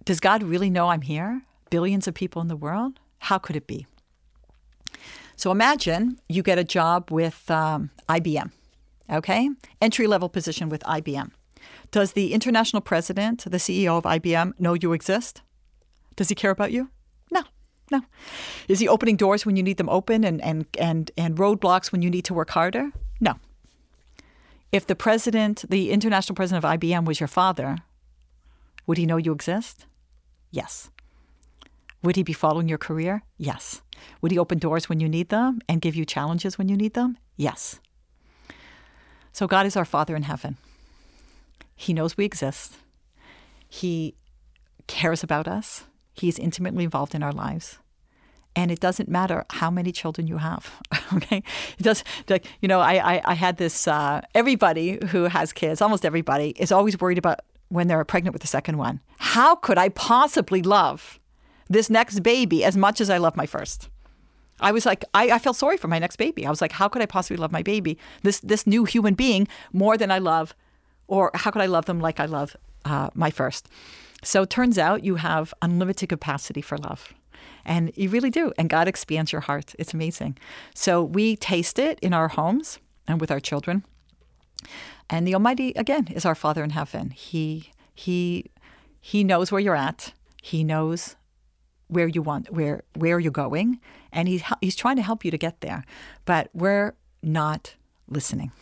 Does 0.04 0.20
God 0.20 0.42
really 0.42 0.70
know 0.70 0.88
I'm 0.88 1.02
here? 1.02 1.42
billions 1.70 2.06
of 2.08 2.14
people 2.14 2.42
in 2.42 2.48
the 2.48 2.56
world? 2.56 3.00
How 3.20 3.38
could 3.38 3.56
it 3.56 3.66
be? 3.66 3.86
So 5.36 5.50
imagine 5.50 6.18
you 6.28 6.42
get 6.42 6.58
a 6.58 6.64
job 6.64 7.10
with 7.10 7.48
um, 7.50 7.90
IBM, 8.08 8.50
okay? 9.10 9.50
Entry 9.80 10.06
level 10.06 10.28
position 10.28 10.68
with 10.68 10.82
IBM. 10.82 11.30
Does 11.90 12.12
the 12.12 12.32
international 12.32 12.82
president, 12.82 13.44
the 13.44 13.58
CEO 13.58 13.98
of 13.98 14.04
IBM, 14.04 14.58
know 14.58 14.74
you 14.74 14.92
exist? 14.92 15.42
Does 16.16 16.28
he 16.28 16.34
care 16.34 16.50
about 16.50 16.72
you? 16.72 16.90
No, 17.30 17.42
no. 17.90 18.02
Is 18.68 18.78
he 18.78 18.88
opening 18.88 19.16
doors 19.16 19.46
when 19.46 19.56
you 19.56 19.62
need 19.62 19.76
them 19.76 19.88
open 19.88 20.24
and, 20.24 20.42
and, 20.42 20.66
and, 20.78 21.10
and 21.16 21.36
roadblocks 21.36 21.90
when 21.92 22.02
you 22.02 22.10
need 22.10 22.24
to 22.26 22.34
work 22.34 22.50
harder? 22.50 22.90
No. 23.20 23.34
If 24.72 24.86
the 24.86 24.94
president, 24.94 25.64
the 25.68 25.90
international 25.90 26.36
president 26.36 26.64
of 26.64 26.78
IBM 26.78 27.04
was 27.04 27.20
your 27.20 27.28
father, 27.28 27.78
would 28.86 28.98
he 28.98 29.06
know 29.06 29.16
you 29.16 29.32
exist? 29.32 29.86
Yes. 30.50 30.90
Would 32.02 32.16
he 32.16 32.22
be 32.22 32.32
following 32.32 32.68
your 32.68 32.78
career? 32.78 33.22
Yes. 33.36 33.82
Would 34.20 34.32
he 34.32 34.38
open 34.38 34.58
doors 34.58 34.88
when 34.88 35.00
you 35.00 35.08
need 35.08 35.30
them 35.30 35.60
and 35.68 35.80
give 35.80 35.96
you 35.96 36.04
challenges 36.04 36.58
when 36.58 36.68
you 36.68 36.76
need 36.76 36.94
them? 36.94 37.18
Yes. 37.36 37.80
So 39.32 39.46
God 39.46 39.66
is 39.66 39.76
our 39.76 39.84
Father 39.84 40.16
in 40.16 40.22
heaven. 40.22 40.56
He 41.74 41.92
knows 41.92 42.16
we 42.16 42.24
exist. 42.24 42.76
He 43.68 44.14
cares 44.86 45.22
about 45.22 45.46
us. 45.46 45.84
He's 46.20 46.38
intimately 46.38 46.84
involved 46.84 47.14
in 47.14 47.22
our 47.22 47.32
lives. 47.32 47.78
And 48.56 48.70
it 48.70 48.80
doesn't 48.80 49.08
matter 49.08 49.44
how 49.50 49.70
many 49.70 49.92
children 49.92 50.26
you 50.26 50.38
have. 50.38 50.70
Okay, 51.10 51.42
it 51.78 51.82
does. 51.82 52.04
Like 52.28 52.44
you 52.60 52.68
know, 52.68 52.80
I 52.80 53.14
I, 53.14 53.22
I 53.32 53.34
had 53.34 53.56
this. 53.56 53.88
Uh, 53.88 54.20
everybody 54.34 54.98
who 55.10 55.24
has 55.24 55.54
kids, 55.54 55.80
almost 55.80 56.04
everybody, 56.04 56.50
is 56.58 56.70
always 56.70 57.00
worried 57.00 57.16
about 57.16 57.40
when 57.70 57.88
they're 57.88 58.04
pregnant 58.04 58.34
with 58.34 58.42
the 58.42 58.48
second 58.48 58.76
one. 58.76 59.00
How 59.18 59.54
could 59.54 59.78
I 59.78 59.88
possibly 59.88 60.60
love 60.60 61.18
this 61.70 61.88
next 61.88 62.20
baby 62.20 62.62
as 62.62 62.76
much 62.76 63.00
as 63.00 63.08
I 63.08 63.16
love 63.16 63.36
my 63.36 63.46
first? 63.46 63.88
I 64.60 64.72
was 64.72 64.84
like, 64.84 65.04
I, 65.14 65.30
I 65.30 65.38
felt 65.38 65.56
sorry 65.56 65.76
for 65.76 65.88
my 65.88 65.98
next 65.98 66.16
baby. 66.16 66.44
I 66.44 66.50
was 66.50 66.60
like, 66.60 66.72
how 66.72 66.88
could 66.88 67.02
I 67.02 67.06
possibly 67.06 67.36
love 67.36 67.52
my 67.52 67.62
baby, 67.62 67.96
this 68.22 68.40
this 68.40 68.66
new 68.66 68.84
human 68.84 69.14
being, 69.14 69.48
more 69.72 69.96
than 69.96 70.10
I 70.10 70.18
love, 70.18 70.54
or 71.06 71.30
how 71.34 71.50
could 71.50 71.62
I 71.62 71.66
love 71.66 71.86
them 71.86 72.00
like 72.00 72.20
I 72.20 72.26
love 72.26 72.56
uh, 72.84 73.10
my 73.14 73.30
first? 73.30 73.68
So 74.22 74.42
it 74.42 74.50
turns 74.50 74.78
out 74.78 75.04
you 75.04 75.16
have 75.16 75.54
unlimited 75.62 76.08
capacity 76.08 76.60
for 76.60 76.76
love. 76.76 77.14
And 77.64 77.92
you 77.96 78.08
really 78.08 78.30
do. 78.30 78.52
And 78.58 78.68
God 78.68 78.88
expands 78.88 79.30
your 79.30 79.42
heart. 79.42 79.74
It's 79.78 79.94
amazing. 79.94 80.38
So 80.74 81.02
we 81.02 81.36
taste 81.36 81.78
it 81.78 81.98
in 82.00 82.12
our 82.12 82.28
homes 82.28 82.78
and 83.06 83.20
with 83.20 83.30
our 83.30 83.40
children. 83.40 83.84
And 85.10 85.26
the 85.26 85.34
Almighty, 85.34 85.72
again, 85.76 86.08
is 86.08 86.24
our 86.24 86.34
Father 86.34 86.62
in 86.64 86.70
heaven. 86.70 87.10
He 87.10 87.70
he 87.94 88.50
he 89.00 89.24
knows 89.24 89.50
where 89.50 89.60
you're 89.60 89.76
at. 89.76 90.12
He 90.42 90.64
knows 90.64 91.16
where 91.88 92.08
you 92.08 92.22
want 92.22 92.52
where 92.52 92.82
where 92.94 93.18
you're 93.18 93.32
going, 93.32 93.80
and 94.12 94.28
he's 94.28 94.42
he's 94.60 94.76
trying 94.76 94.96
to 94.96 95.02
help 95.02 95.24
you 95.24 95.30
to 95.30 95.38
get 95.38 95.60
there. 95.60 95.84
But 96.24 96.50
we're 96.52 96.94
not 97.22 97.74
listening. 98.08 98.52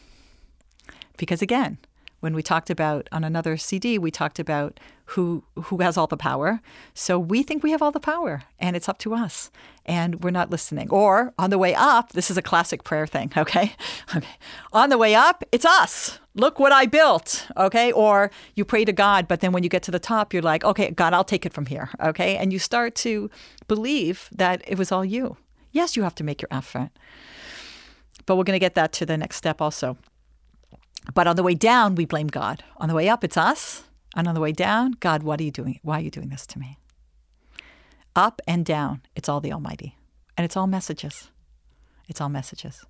Because 1.16 1.42
again, 1.42 1.79
when 2.21 2.35
we 2.35 2.42
talked 2.42 2.71
about 2.71 3.09
on 3.11 3.25
another 3.25 3.57
CD, 3.57 3.99
we 3.99 4.11
talked 4.11 4.38
about 4.38 4.79
who 5.11 5.45
who 5.55 5.79
has 5.79 5.97
all 5.97 6.07
the 6.07 6.16
power. 6.16 6.61
So 6.95 7.19
we 7.19 7.42
think 7.42 7.62
we 7.62 7.71
have 7.71 7.83
all 7.83 7.92
the 7.92 8.01
power, 8.01 8.42
and 8.59 8.75
it's 8.75 8.88
up 8.88 8.99
to 8.99 9.14
us, 9.14 9.51
and 9.85 10.23
we're 10.23 10.31
not 10.31 10.51
listening. 10.51 10.90
Or 10.90 11.33
on 11.38 11.51
the 11.51 11.59
way 11.59 11.75
up, 11.75 12.12
this 12.12 12.31
is 12.31 12.37
a 12.37 12.42
classic 12.42 12.85
prayer 12.85 13.07
thing. 13.07 13.33
Okay, 13.47 13.77
okay. 14.16 14.27
On 14.73 14.90
the 14.90 14.99
way 14.99 15.14
up, 15.14 15.45
it's 15.53 15.64
us. 15.64 16.19
Look 16.35 16.59
what 16.59 16.73
I 16.73 16.87
built. 16.87 17.47
Okay, 17.57 17.92
or 17.92 18.31
you 18.57 18.64
pray 18.64 18.85
to 18.85 18.92
God, 18.92 19.29
but 19.29 19.40
then 19.40 19.53
when 19.53 19.62
you 19.62 19.69
get 19.69 19.85
to 19.85 19.92
the 19.92 20.01
top, 20.01 20.33
you're 20.33 20.42
like, 20.42 20.64
okay, 20.64 20.90
God, 20.90 21.12
I'll 21.14 21.23
take 21.25 21.47
it 21.47 21.53
from 21.53 21.66
here. 21.66 21.90
Okay, 22.03 22.37
and 22.37 22.53
you 22.53 22.59
start 22.59 22.97
to 22.97 23.31
believe 23.69 24.29
that 24.33 24.62
it 24.66 24.79
was 24.79 24.90
all 24.90 25.05
you. 25.05 25.37
Yes, 25.71 25.97
you 25.97 26.03
have 26.03 26.14
to 26.16 26.25
make 26.25 26.42
your 26.42 26.49
effort, 26.51 26.90
but 28.27 28.37
we're 28.37 28.45
going 28.45 28.59
to 28.59 28.66
get 28.66 28.75
that 28.75 28.92
to 28.95 29.07
the 29.07 29.16
next 29.16 29.37
step 29.37 29.61
also. 29.61 29.97
But 31.14 31.29
on 31.29 31.37
the 31.37 31.45
way 31.45 31.55
down, 31.55 31.95
we 31.95 32.05
blame 32.05 32.27
God. 32.27 32.64
On 32.79 32.88
the 32.88 32.95
way 32.95 33.09
up, 33.09 33.23
it's 33.23 33.37
us. 33.37 33.86
And 34.16 34.26
on 34.26 34.35
the 34.35 34.40
way 34.40 34.52
down, 34.52 34.96
God, 34.98 35.22
what 35.22 35.38
are 35.40 35.44
you 35.44 35.50
doing? 35.50 35.79
Why 35.83 35.98
are 35.98 36.02
you 36.02 36.11
doing 36.11 36.31
this 36.31 36.46
to 36.48 36.59
me? 36.59 36.79
Up 38.16 38.40
and 38.48 38.64
down, 38.64 39.02
it's 39.14 39.29
all 39.29 39.40
the 39.40 39.52
Almighty. 39.52 39.96
And 40.37 40.44
it's 40.44 40.57
all 40.57 40.66
messages. 40.66 41.31
It's 42.09 42.20
all 42.20 42.31
messages. 42.31 42.85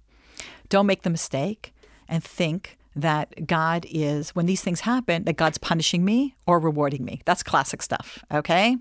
Don't 0.69 0.87
make 0.87 1.03
the 1.03 1.11
mistake 1.11 1.75
and 2.09 2.23
think 2.23 2.79
that 2.95 3.47
God 3.47 3.85
is, 3.91 4.31
when 4.31 4.47
these 4.47 4.63
things 4.63 4.81
happen, 4.81 5.25
that 5.25 5.37
God's 5.37 5.59
punishing 5.59 6.05
me 6.05 6.35
or 6.47 6.59
rewarding 6.59 7.05
me. 7.05 7.21
That's 7.27 7.43
classic 7.43 7.83
stuff. 7.83 8.25
Okay. 8.33 8.79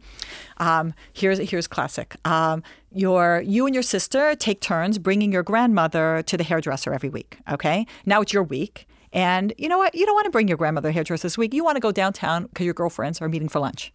Um, 0.58 0.94
here's 1.12 1.38
here's 1.40 1.68
classic. 1.68 2.16
Um, 2.24 2.64
your 2.92 3.44
you 3.46 3.66
and 3.66 3.76
your 3.76 3.84
sister 3.84 4.34
take 4.36 4.62
turns 4.62 5.00
bringing 5.00 5.34
your 5.34 5.44
grandmother 5.44 6.24
to 6.28 6.38
the 6.38 6.46
hairdresser 6.46 6.94
every 6.94 7.10
week. 7.10 7.40
Okay. 7.52 7.86
Now 8.06 8.22
it's 8.22 8.32
your 8.32 8.44
week, 8.44 8.88
and 9.16 9.54
you 9.58 9.70
know 9.70 9.78
what? 9.78 9.96
You 9.96 10.06
don't 10.06 10.14
want 10.14 10.26
to 10.26 10.30
bring 10.30 10.50
your 10.50 10.58
grandmother 10.58 10.92
hairdresser 10.92 11.24
this 11.24 11.38
week. 11.38 11.54
You 11.54 11.64
want 11.64 11.78
to 11.78 11.80
go 11.80 11.94
downtown 11.94 12.48
because 12.48 12.66
your 12.66 12.74
girlfriends 12.74 13.22
are 13.22 13.30
meeting 13.30 13.48
for 13.48 13.60
lunch. 13.60 13.94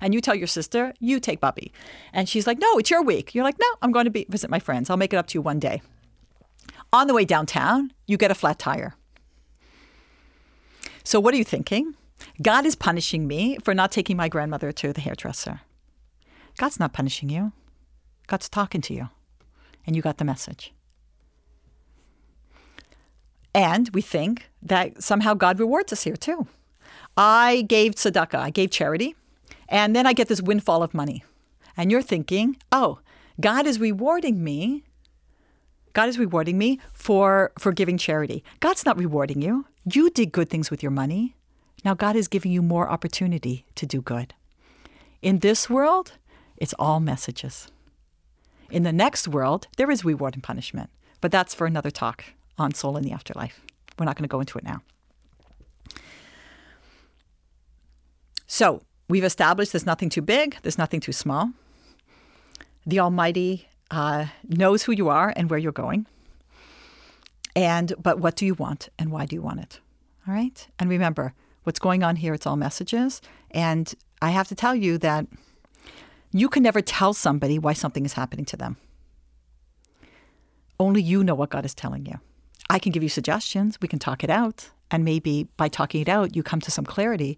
And 0.00 0.14
you 0.14 0.20
tell 0.20 0.36
your 0.36 0.46
sister, 0.46 0.94
you 1.00 1.18
take 1.18 1.40
Bubby. 1.40 1.72
And 2.12 2.28
she's 2.28 2.46
like, 2.46 2.58
no, 2.60 2.78
it's 2.78 2.88
your 2.88 3.02
week. 3.02 3.34
You're 3.34 3.42
like, 3.42 3.58
no, 3.60 3.66
I'm 3.82 3.90
going 3.90 4.04
to 4.04 4.12
be, 4.12 4.26
visit 4.28 4.48
my 4.48 4.60
friends. 4.60 4.88
I'll 4.88 4.96
make 4.96 5.12
it 5.12 5.16
up 5.16 5.26
to 5.26 5.34
you 5.34 5.42
one 5.42 5.58
day. 5.58 5.82
On 6.92 7.08
the 7.08 7.14
way 7.14 7.24
downtown, 7.24 7.92
you 8.06 8.16
get 8.16 8.30
a 8.30 8.34
flat 8.34 8.60
tire. 8.60 8.94
So 11.02 11.18
what 11.18 11.34
are 11.34 11.36
you 11.36 11.44
thinking? 11.44 11.96
God 12.40 12.64
is 12.64 12.76
punishing 12.76 13.26
me 13.26 13.58
for 13.64 13.74
not 13.74 13.90
taking 13.90 14.16
my 14.16 14.28
grandmother 14.28 14.70
to 14.70 14.92
the 14.92 15.00
hairdresser. 15.00 15.62
God's 16.58 16.78
not 16.78 16.92
punishing 16.92 17.28
you. 17.28 17.52
God's 18.28 18.48
talking 18.48 18.80
to 18.82 18.94
you. 18.94 19.08
And 19.84 19.96
you 19.96 20.02
got 20.02 20.18
the 20.18 20.24
message. 20.24 20.72
And 23.54 23.90
we 23.92 24.00
think 24.00 24.50
that 24.62 25.02
somehow 25.02 25.34
God 25.34 25.58
rewards 25.58 25.92
us 25.92 26.04
here 26.04 26.16
too. 26.16 26.46
I 27.16 27.62
gave 27.62 27.94
tzedakah, 27.94 28.38
I 28.38 28.50
gave 28.50 28.70
charity, 28.70 29.16
and 29.68 29.94
then 29.94 30.06
I 30.06 30.12
get 30.12 30.28
this 30.28 30.42
windfall 30.42 30.82
of 30.82 30.94
money. 30.94 31.24
And 31.76 31.90
you're 31.90 32.02
thinking, 32.02 32.56
oh, 32.70 33.00
God 33.40 33.66
is 33.66 33.80
rewarding 33.80 34.44
me. 34.44 34.84
God 35.92 36.08
is 36.08 36.18
rewarding 36.18 36.58
me 36.58 36.78
for, 36.92 37.52
for 37.58 37.72
giving 37.72 37.98
charity. 37.98 38.44
God's 38.60 38.84
not 38.84 38.98
rewarding 38.98 39.42
you. 39.42 39.66
You 39.90 40.10
did 40.10 40.30
good 40.32 40.48
things 40.48 40.70
with 40.70 40.82
your 40.82 40.92
money. 40.92 41.34
Now 41.84 41.94
God 41.94 42.14
is 42.14 42.28
giving 42.28 42.52
you 42.52 42.62
more 42.62 42.88
opportunity 42.88 43.64
to 43.74 43.86
do 43.86 44.00
good. 44.00 44.34
In 45.22 45.38
this 45.38 45.68
world, 45.68 46.12
it's 46.56 46.74
all 46.78 47.00
messages. 47.00 47.70
In 48.70 48.84
the 48.84 48.92
next 48.92 49.26
world, 49.26 49.66
there 49.76 49.90
is 49.90 50.04
reward 50.04 50.34
and 50.34 50.42
punishment, 50.42 50.90
but 51.20 51.32
that's 51.32 51.54
for 51.54 51.66
another 51.66 51.90
talk 51.90 52.24
on 52.60 52.74
soul 52.74 52.96
in 52.96 53.02
the 53.02 53.12
afterlife. 53.12 53.60
We're 53.98 54.06
not 54.06 54.16
going 54.16 54.24
to 54.24 54.28
go 54.28 54.40
into 54.40 54.58
it 54.58 54.64
now. 54.64 54.82
So 58.46 58.82
we've 59.08 59.24
established 59.24 59.72
there's 59.72 59.86
nothing 59.86 60.08
too 60.08 60.22
big, 60.22 60.56
there's 60.62 60.78
nothing 60.78 61.00
too 61.00 61.12
small. 61.12 61.52
The 62.86 63.00
Almighty 63.00 63.68
uh, 63.90 64.26
knows 64.48 64.84
who 64.84 64.92
you 64.92 65.08
are 65.08 65.32
and 65.36 65.50
where 65.50 65.58
you're 65.58 65.72
going. 65.72 66.06
And 67.56 67.92
but 68.00 68.20
what 68.20 68.36
do 68.36 68.46
you 68.46 68.54
want 68.54 68.88
and 68.98 69.10
why 69.10 69.26
do 69.26 69.34
you 69.34 69.42
want 69.42 69.60
it? 69.60 69.80
All 70.26 70.34
right. 70.34 70.66
And 70.78 70.88
remember, 70.88 71.34
what's 71.64 71.78
going 71.78 72.02
on 72.02 72.16
here, 72.16 72.34
it's 72.34 72.46
all 72.46 72.56
messages. 72.56 73.20
And 73.50 73.92
I 74.22 74.30
have 74.30 74.48
to 74.48 74.54
tell 74.54 74.74
you 74.74 74.98
that 74.98 75.26
you 76.32 76.48
can 76.48 76.62
never 76.62 76.80
tell 76.80 77.12
somebody 77.12 77.58
why 77.58 77.72
something 77.72 78.04
is 78.04 78.12
happening 78.14 78.44
to 78.46 78.56
them. 78.56 78.76
Only 80.78 81.02
you 81.02 81.24
know 81.24 81.34
what 81.34 81.50
God 81.50 81.64
is 81.64 81.74
telling 81.74 82.06
you. 82.06 82.20
I 82.70 82.78
can 82.78 82.92
give 82.92 83.02
you 83.02 83.08
suggestions. 83.08 83.78
We 83.82 83.88
can 83.88 83.98
talk 83.98 84.22
it 84.22 84.30
out. 84.30 84.70
And 84.92 85.04
maybe 85.04 85.48
by 85.56 85.68
talking 85.68 86.00
it 86.00 86.08
out, 86.08 86.36
you 86.36 86.42
come 86.42 86.60
to 86.60 86.70
some 86.70 86.84
clarity. 86.84 87.36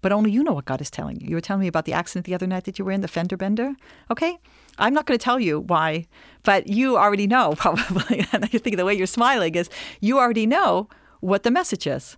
But 0.00 0.10
only 0.10 0.30
you 0.30 0.42
know 0.42 0.54
what 0.54 0.64
God 0.64 0.80
is 0.80 0.90
telling 0.90 1.20
you. 1.20 1.28
You 1.28 1.34
were 1.34 1.42
telling 1.42 1.60
me 1.60 1.66
about 1.66 1.84
the 1.84 1.92
accident 1.92 2.24
the 2.24 2.34
other 2.34 2.46
night 2.46 2.64
that 2.64 2.78
you 2.78 2.84
were 2.86 2.90
in, 2.90 3.02
the 3.02 3.08
fender 3.08 3.36
bender. 3.36 3.74
Okay. 4.10 4.38
I'm 4.78 4.94
not 4.94 5.04
going 5.04 5.18
to 5.18 5.22
tell 5.22 5.38
you 5.38 5.60
why, 5.60 6.06
but 6.42 6.66
you 6.66 6.96
already 6.96 7.26
know 7.26 7.54
probably. 7.58 8.26
and 8.32 8.44
I 8.44 8.48
think 8.48 8.76
the 8.76 8.86
way 8.86 8.94
you're 8.94 9.06
smiling 9.06 9.54
is 9.54 9.68
you 10.00 10.18
already 10.18 10.46
know 10.46 10.88
what 11.20 11.42
the 11.42 11.50
message 11.50 11.86
is. 11.86 12.16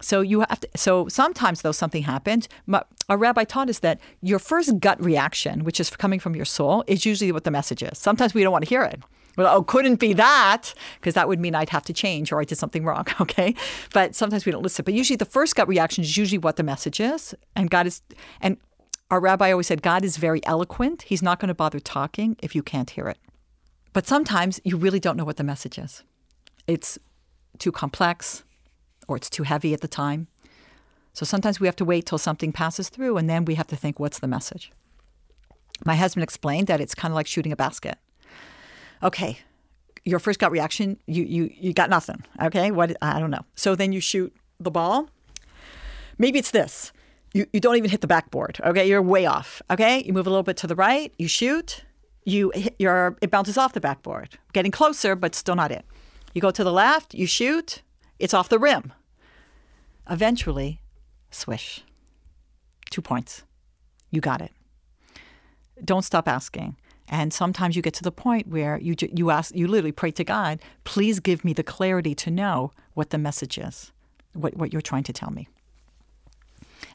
So 0.00 0.20
you 0.20 0.40
have 0.40 0.58
to, 0.58 0.68
so 0.74 1.06
sometimes 1.06 1.62
though 1.62 1.70
something 1.70 2.02
happened, 2.02 2.48
a 3.08 3.16
rabbi 3.16 3.44
taught 3.44 3.70
us 3.70 3.78
that 3.78 4.00
your 4.20 4.40
first 4.40 4.80
gut 4.80 5.00
reaction, 5.00 5.62
which 5.62 5.78
is 5.78 5.90
coming 5.90 6.18
from 6.18 6.34
your 6.34 6.44
soul, 6.44 6.82
is 6.88 7.06
usually 7.06 7.30
what 7.30 7.44
the 7.44 7.52
message 7.52 7.84
is. 7.84 7.98
Sometimes 7.98 8.34
we 8.34 8.42
don't 8.42 8.50
want 8.50 8.64
to 8.64 8.68
hear 8.68 8.82
it. 8.82 9.00
Well, 9.36 9.56
oh, 9.56 9.62
couldn't 9.62 9.96
be 9.96 10.12
that 10.14 10.74
because 11.00 11.14
that 11.14 11.28
would 11.28 11.40
mean 11.40 11.54
I'd 11.54 11.70
have 11.70 11.84
to 11.86 11.92
change 11.92 12.32
or 12.32 12.40
I 12.40 12.44
did 12.44 12.58
something 12.58 12.84
wrong. 12.84 13.06
Okay. 13.20 13.54
But 13.92 14.14
sometimes 14.16 14.44
we 14.44 14.52
don't 14.52 14.62
listen. 14.62 14.84
But 14.84 14.94
usually 14.94 15.16
the 15.16 15.24
first 15.24 15.54
gut 15.54 15.68
reaction 15.68 16.02
is 16.02 16.16
usually 16.16 16.38
what 16.38 16.56
the 16.56 16.62
message 16.62 16.98
is. 16.98 17.34
And 17.54 17.70
God 17.70 17.86
is, 17.86 18.02
and 18.40 18.56
our 19.10 19.20
rabbi 19.20 19.52
always 19.52 19.68
said, 19.68 19.80
God 19.80 20.04
is 20.04 20.16
very 20.16 20.44
eloquent. 20.44 21.02
He's 21.02 21.22
not 21.22 21.38
going 21.38 21.48
to 21.48 21.54
bother 21.54 21.78
talking 21.78 22.36
if 22.42 22.54
you 22.56 22.62
can't 22.62 22.90
hear 22.90 23.08
it. 23.08 23.18
But 23.92 24.06
sometimes 24.06 24.60
you 24.64 24.76
really 24.76 24.98
don't 24.98 25.16
know 25.16 25.24
what 25.24 25.36
the 25.36 25.44
message 25.44 25.78
is. 25.78 26.02
It's 26.66 26.98
too 27.58 27.70
complex 27.70 28.42
or 29.06 29.16
it's 29.16 29.30
too 29.30 29.44
heavy 29.44 29.72
at 29.72 29.82
the 29.82 29.88
time. 29.88 30.26
So 31.12 31.24
sometimes 31.24 31.60
we 31.60 31.66
have 31.66 31.76
to 31.76 31.84
wait 31.84 32.06
till 32.06 32.18
something 32.18 32.52
passes 32.52 32.88
through 32.88 33.18
and 33.18 33.28
then 33.28 33.44
we 33.44 33.54
have 33.54 33.66
to 33.68 33.76
think, 33.76 34.00
what's 34.00 34.18
the 34.18 34.26
message? 34.26 34.72
My 35.84 35.94
husband 35.94 36.24
explained 36.24 36.66
that 36.68 36.80
it's 36.80 36.94
kind 36.94 37.12
of 37.12 37.16
like 37.16 37.26
shooting 37.26 37.52
a 37.52 37.56
basket. 37.56 37.98
Okay, 39.02 39.38
your 40.04 40.18
first 40.18 40.38
gut 40.38 40.52
reaction, 40.52 40.98
you 41.06 41.24
you 41.24 41.50
you 41.54 41.72
got 41.72 41.90
nothing. 41.90 42.22
Okay, 42.40 42.70
what 42.70 42.96
I 43.02 43.18
don't 43.18 43.30
know. 43.30 43.44
So 43.54 43.74
then 43.74 43.92
you 43.92 44.00
shoot 44.00 44.34
the 44.60 44.70
ball. 44.70 45.08
Maybe 46.18 46.38
it's 46.38 46.50
this. 46.50 46.92
You 47.32 47.46
you 47.52 47.60
don't 47.60 47.76
even 47.76 47.90
hit 47.90 48.00
the 48.00 48.06
backboard. 48.06 48.60
Okay, 48.64 48.88
you're 48.88 49.02
way 49.02 49.26
off. 49.26 49.62
Okay, 49.70 50.02
you 50.04 50.12
move 50.12 50.26
a 50.26 50.30
little 50.30 50.42
bit 50.42 50.56
to 50.58 50.66
the 50.66 50.76
right. 50.76 51.12
You 51.18 51.28
shoot. 51.28 51.84
You 52.24 52.52
your 52.78 53.16
it 53.20 53.30
bounces 53.30 53.58
off 53.58 53.72
the 53.72 53.80
backboard, 53.80 54.38
getting 54.52 54.70
closer, 54.72 55.16
but 55.16 55.34
still 55.34 55.56
not 55.56 55.72
it. 55.72 55.84
You 56.34 56.40
go 56.40 56.50
to 56.50 56.64
the 56.64 56.72
left. 56.72 57.14
You 57.14 57.26
shoot. 57.26 57.82
It's 58.18 58.34
off 58.34 58.48
the 58.48 58.58
rim. 58.58 58.92
Eventually, 60.08 60.80
swish. 61.30 61.82
Two 62.90 63.02
points. 63.02 63.42
You 64.10 64.20
got 64.20 64.40
it. 64.40 64.52
Don't 65.84 66.04
stop 66.04 66.28
asking. 66.28 66.76
And 67.12 67.30
sometimes 67.30 67.76
you 67.76 67.82
get 67.82 67.92
to 67.94 68.02
the 68.02 68.10
point 68.10 68.48
where 68.48 68.78
you 68.78 68.96
you 69.12 69.30
ask 69.30 69.54
you 69.54 69.68
literally 69.68 69.92
pray 69.92 70.12
to 70.12 70.24
God, 70.24 70.60
please 70.84 71.20
give 71.20 71.44
me 71.44 71.52
the 71.52 71.62
clarity 71.62 72.14
to 72.14 72.30
know 72.30 72.72
what 72.94 73.10
the 73.10 73.18
message 73.18 73.58
is, 73.58 73.92
what 74.32 74.56
what 74.56 74.72
you're 74.72 74.80
trying 74.80 75.04
to 75.04 75.12
tell 75.12 75.30
me. 75.30 75.46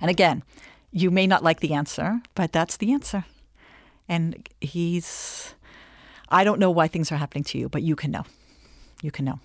And 0.02 0.10
again, 0.10 0.44
you 0.92 1.12
may 1.12 1.28
not 1.28 1.44
like 1.44 1.60
the 1.60 1.74
answer, 1.74 2.20
but 2.34 2.52
that's 2.52 2.78
the 2.78 2.92
answer. 2.94 3.26
And 4.10 4.50
he's 4.60 5.54
I 6.30 6.44
don't 6.44 6.60
know 6.60 6.72
why 6.72 6.88
things 6.88 7.12
are 7.12 7.18
happening 7.18 7.44
to 7.46 7.60
you, 7.60 7.70
but 7.70 7.84
you 7.84 7.96
can 7.96 8.10
know. 8.10 8.26
You 9.04 9.12
can 9.12 9.24
know. 9.24 9.40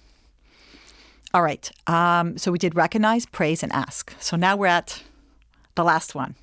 All 1.35 1.43
right. 1.43 1.71
Um, 1.87 2.39
so 2.39 2.51
we 2.51 2.59
did 2.59 2.75
recognize, 2.75 3.27
praise, 3.27 3.63
and 3.63 3.73
ask. 3.75 4.15
So 4.21 4.39
now 4.39 4.57
we're 4.57 4.69
at 4.69 5.03
the 5.75 5.85
last 5.85 6.15
one. 6.15 6.35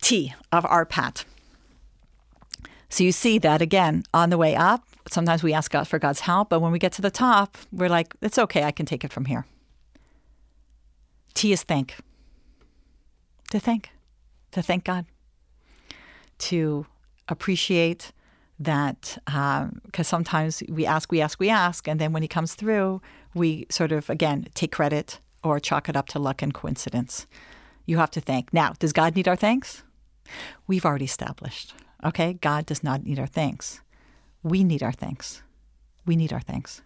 T 0.00 0.32
of 0.50 0.64
our 0.64 0.86
pat. 0.86 1.26
So 2.94 3.02
you 3.02 3.10
see 3.10 3.38
that 3.38 3.60
again 3.60 4.04
on 4.14 4.30
the 4.30 4.38
way 4.38 4.54
up. 4.54 4.84
Sometimes 5.10 5.42
we 5.42 5.52
ask 5.52 5.72
God 5.72 5.88
for 5.88 5.98
God's 5.98 6.20
help, 6.20 6.48
but 6.48 6.60
when 6.60 6.70
we 6.70 6.78
get 6.78 6.92
to 6.92 7.02
the 7.02 7.10
top, 7.10 7.58
we're 7.72 7.88
like, 7.88 8.14
it's 8.22 8.38
okay, 8.38 8.62
I 8.62 8.70
can 8.70 8.86
take 8.86 9.02
it 9.02 9.12
from 9.12 9.24
here. 9.24 9.46
T 11.34 11.50
is 11.50 11.64
thank. 11.64 11.96
To 13.50 13.58
thank. 13.58 13.90
To 14.52 14.62
thank 14.62 14.84
God. 14.84 15.06
To 16.38 16.86
appreciate 17.26 18.12
that, 18.60 19.18
because 19.26 19.72
um, 19.98 20.04
sometimes 20.04 20.62
we 20.68 20.86
ask, 20.86 21.10
we 21.10 21.20
ask, 21.20 21.40
we 21.40 21.50
ask, 21.50 21.88
and 21.88 22.00
then 22.00 22.12
when 22.12 22.22
He 22.22 22.28
comes 22.28 22.54
through, 22.54 23.02
we 23.34 23.66
sort 23.70 23.90
of, 23.90 24.08
again, 24.08 24.46
take 24.54 24.70
credit 24.70 25.18
or 25.42 25.58
chalk 25.58 25.88
it 25.88 25.96
up 25.96 26.06
to 26.10 26.20
luck 26.20 26.42
and 26.42 26.54
coincidence. 26.54 27.26
You 27.86 27.98
have 27.98 28.12
to 28.12 28.20
thank. 28.20 28.54
Now, 28.54 28.74
does 28.78 28.92
God 28.92 29.16
need 29.16 29.26
our 29.26 29.34
thanks? 29.34 29.82
We've 30.68 30.84
already 30.84 31.06
established 31.06 31.74
Okay? 32.04 32.34
God 32.34 32.66
does 32.66 32.82
not 32.82 33.04
need 33.04 33.18
our 33.18 33.26
thanks. 33.26 33.80
We 34.42 34.62
need 34.62 34.82
our 34.82 34.92
thanks. 34.92 35.42
We 36.06 36.16
need 36.16 36.32
our 36.32 36.40
thanks. 36.40 36.82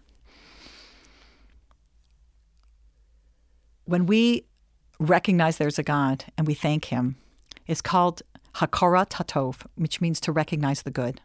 When 3.85 4.07
we 4.07 4.45
recognize 5.01 5.57
there's 5.57 5.79
a 5.79 5.83
God 5.83 6.25
and 6.37 6.47
we 6.47 6.55
thank 6.55 6.87
Him, 6.87 7.16
it's 7.66 7.81
called 7.81 8.23
Hakarat 8.57 9.11
HaTov, 9.11 9.66
which 9.77 10.01
means 10.01 10.21
to 10.21 10.33
recognize 10.33 10.83
the 10.83 10.91
good. 10.91 11.21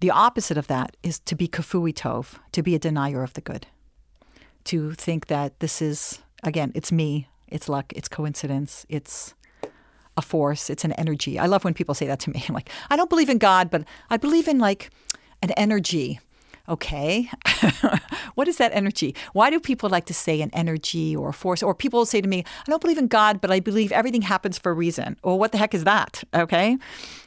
The 0.00 0.10
opposite 0.10 0.58
of 0.58 0.66
that 0.66 0.96
is 1.02 1.18
to 1.20 1.34
be 1.34 1.48
kafui 1.48 1.94
tov, 1.94 2.34
to 2.52 2.62
be 2.62 2.74
a 2.74 2.78
denier 2.78 3.22
of 3.22 3.34
the 3.34 3.40
good, 3.40 3.66
to 4.64 4.92
think 4.92 5.28
that 5.28 5.60
this 5.60 5.80
is, 5.80 6.20
again, 6.42 6.72
it's 6.74 6.92
me, 6.92 7.28
it's 7.48 7.68
luck, 7.68 7.92
it's 7.94 8.08
coincidence, 8.08 8.84
it's 8.88 9.34
a 10.16 10.22
force, 10.22 10.70
it's 10.70 10.84
an 10.84 10.92
energy. 10.92 11.38
I 11.38 11.46
love 11.46 11.64
when 11.64 11.74
people 11.74 11.94
say 11.94 12.06
that 12.06 12.20
to 12.20 12.30
me. 12.30 12.44
I'm 12.48 12.54
like, 12.54 12.70
I 12.90 12.96
don't 12.96 13.10
believe 13.10 13.28
in 13.28 13.38
God, 13.38 13.70
but 13.70 13.84
I 14.10 14.16
believe 14.16 14.48
in 14.48 14.58
like 14.58 14.90
an 15.42 15.50
energy. 15.52 16.20
Okay. 16.66 17.28
what 18.36 18.48
is 18.48 18.56
that 18.56 18.72
energy? 18.72 19.14
Why 19.34 19.50
do 19.50 19.60
people 19.60 19.90
like 19.90 20.06
to 20.06 20.14
say 20.14 20.40
an 20.40 20.50
energy 20.54 21.14
or 21.14 21.28
a 21.28 21.32
force? 21.32 21.62
Or 21.62 21.74
people 21.74 22.06
say 22.06 22.22
to 22.22 22.28
me, 22.28 22.42
I 22.66 22.70
don't 22.70 22.80
believe 22.80 22.96
in 22.96 23.08
God, 23.08 23.40
but 23.40 23.50
I 23.50 23.60
believe 23.60 23.92
everything 23.92 24.22
happens 24.22 24.56
for 24.56 24.70
a 24.72 24.74
reason. 24.74 25.18
Well, 25.22 25.38
what 25.38 25.52
the 25.52 25.58
heck 25.58 25.74
is 25.74 25.84
that? 25.84 26.24
Okay. 26.32 26.78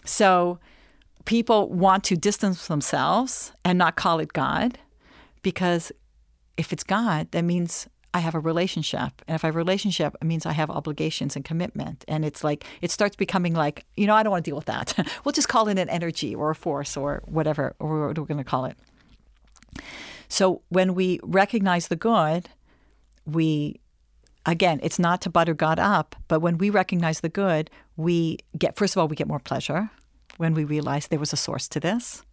So 0.06 0.58
people 1.26 1.70
want 1.70 2.04
to 2.06 2.16
distance 2.16 2.68
themselves 2.68 3.52
and 3.64 3.78
not 3.78 3.96
call 3.96 4.20
it 4.20 4.34
God 4.34 4.80
because 5.44 5.92
if 6.58 6.74
it's 6.74 6.84
God, 6.84 7.30
that 7.32 7.44
means 7.44 7.88
I 8.18 8.20
have 8.20 8.34
a 8.34 8.40
relationship. 8.40 9.22
And 9.28 9.36
if 9.36 9.44
I 9.44 9.50
have 9.50 9.56
a 9.56 9.60
relationship, 9.60 10.16
it 10.20 10.26
means 10.26 10.48
I 10.48 10.52
have 10.54 10.72
obligations 10.72 11.36
and 11.36 11.46
commitment. 11.46 12.04
And 12.08 12.26
it's 12.26 12.44
like, 12.44 12.66
it 12.82 12.90
starts 12.90 13.16
becoming 13.16 13.54
like, 13.54 13.86
you 13.96 14.08
know, 14.08 14.16
I 14.16 14.24
don't 14.24 14.32
want 14.32 14.44
to 14.44 14.50
deal 14.50 14.56
with 14.56 14.66
that. 14.66 14.98
we'll 15.24 15.34
just 15.34 15.48
call 15.48 15.68
it 15.68 15.78
an 15.78 15.88
energy 15.88 16.34
or 16.34 16.50
a 16.50 16.56
force 16.56 16.98
or 16.98 17.22
whatever, 17.26 17.76
or 17.80 18.08
what 18.08 18.18
we're 18.18 18.26
going 18.26 18.40
to 18.40 18.44
call 18.44 18.66
it. 18.66 18.76
So 20.30 20.64
when 20.70 20.96
we 20.96 21.20
recognize 21.22 21.90
the 21.90 21.96
good, 21.96 22.50
we, 23.24 23.80
again, 24.48 24.80
it's 24.82 24.98
not 24.98 25.22
to 25.22 25.30
butter 25.30 25.54
God 25.54 25.78
up, 25.78 26.16
but 26.28 26.40
when 26.40 26.58
we 26.58 26.72
recognize 26.72 27.20
the 27.20 27.30
good, 27.30 27.70
we 27.98 28.40
get, 28.58 28.76
first 28.76 28.96
of 28.96 29.00
all, 29.00 29.08
we 29.08 29.16
get 29.16 29.28
more 29.28 29.40
pleasure 29.40 29.92
when 30.38 30.56
we 30.56 30.64
realize 30.64 31.08
there 31.08 31.20
was 31.20 31.34
a 31.34 31.38
source 31.38 31.68
to 31.68 31.80
this 31.80 32.24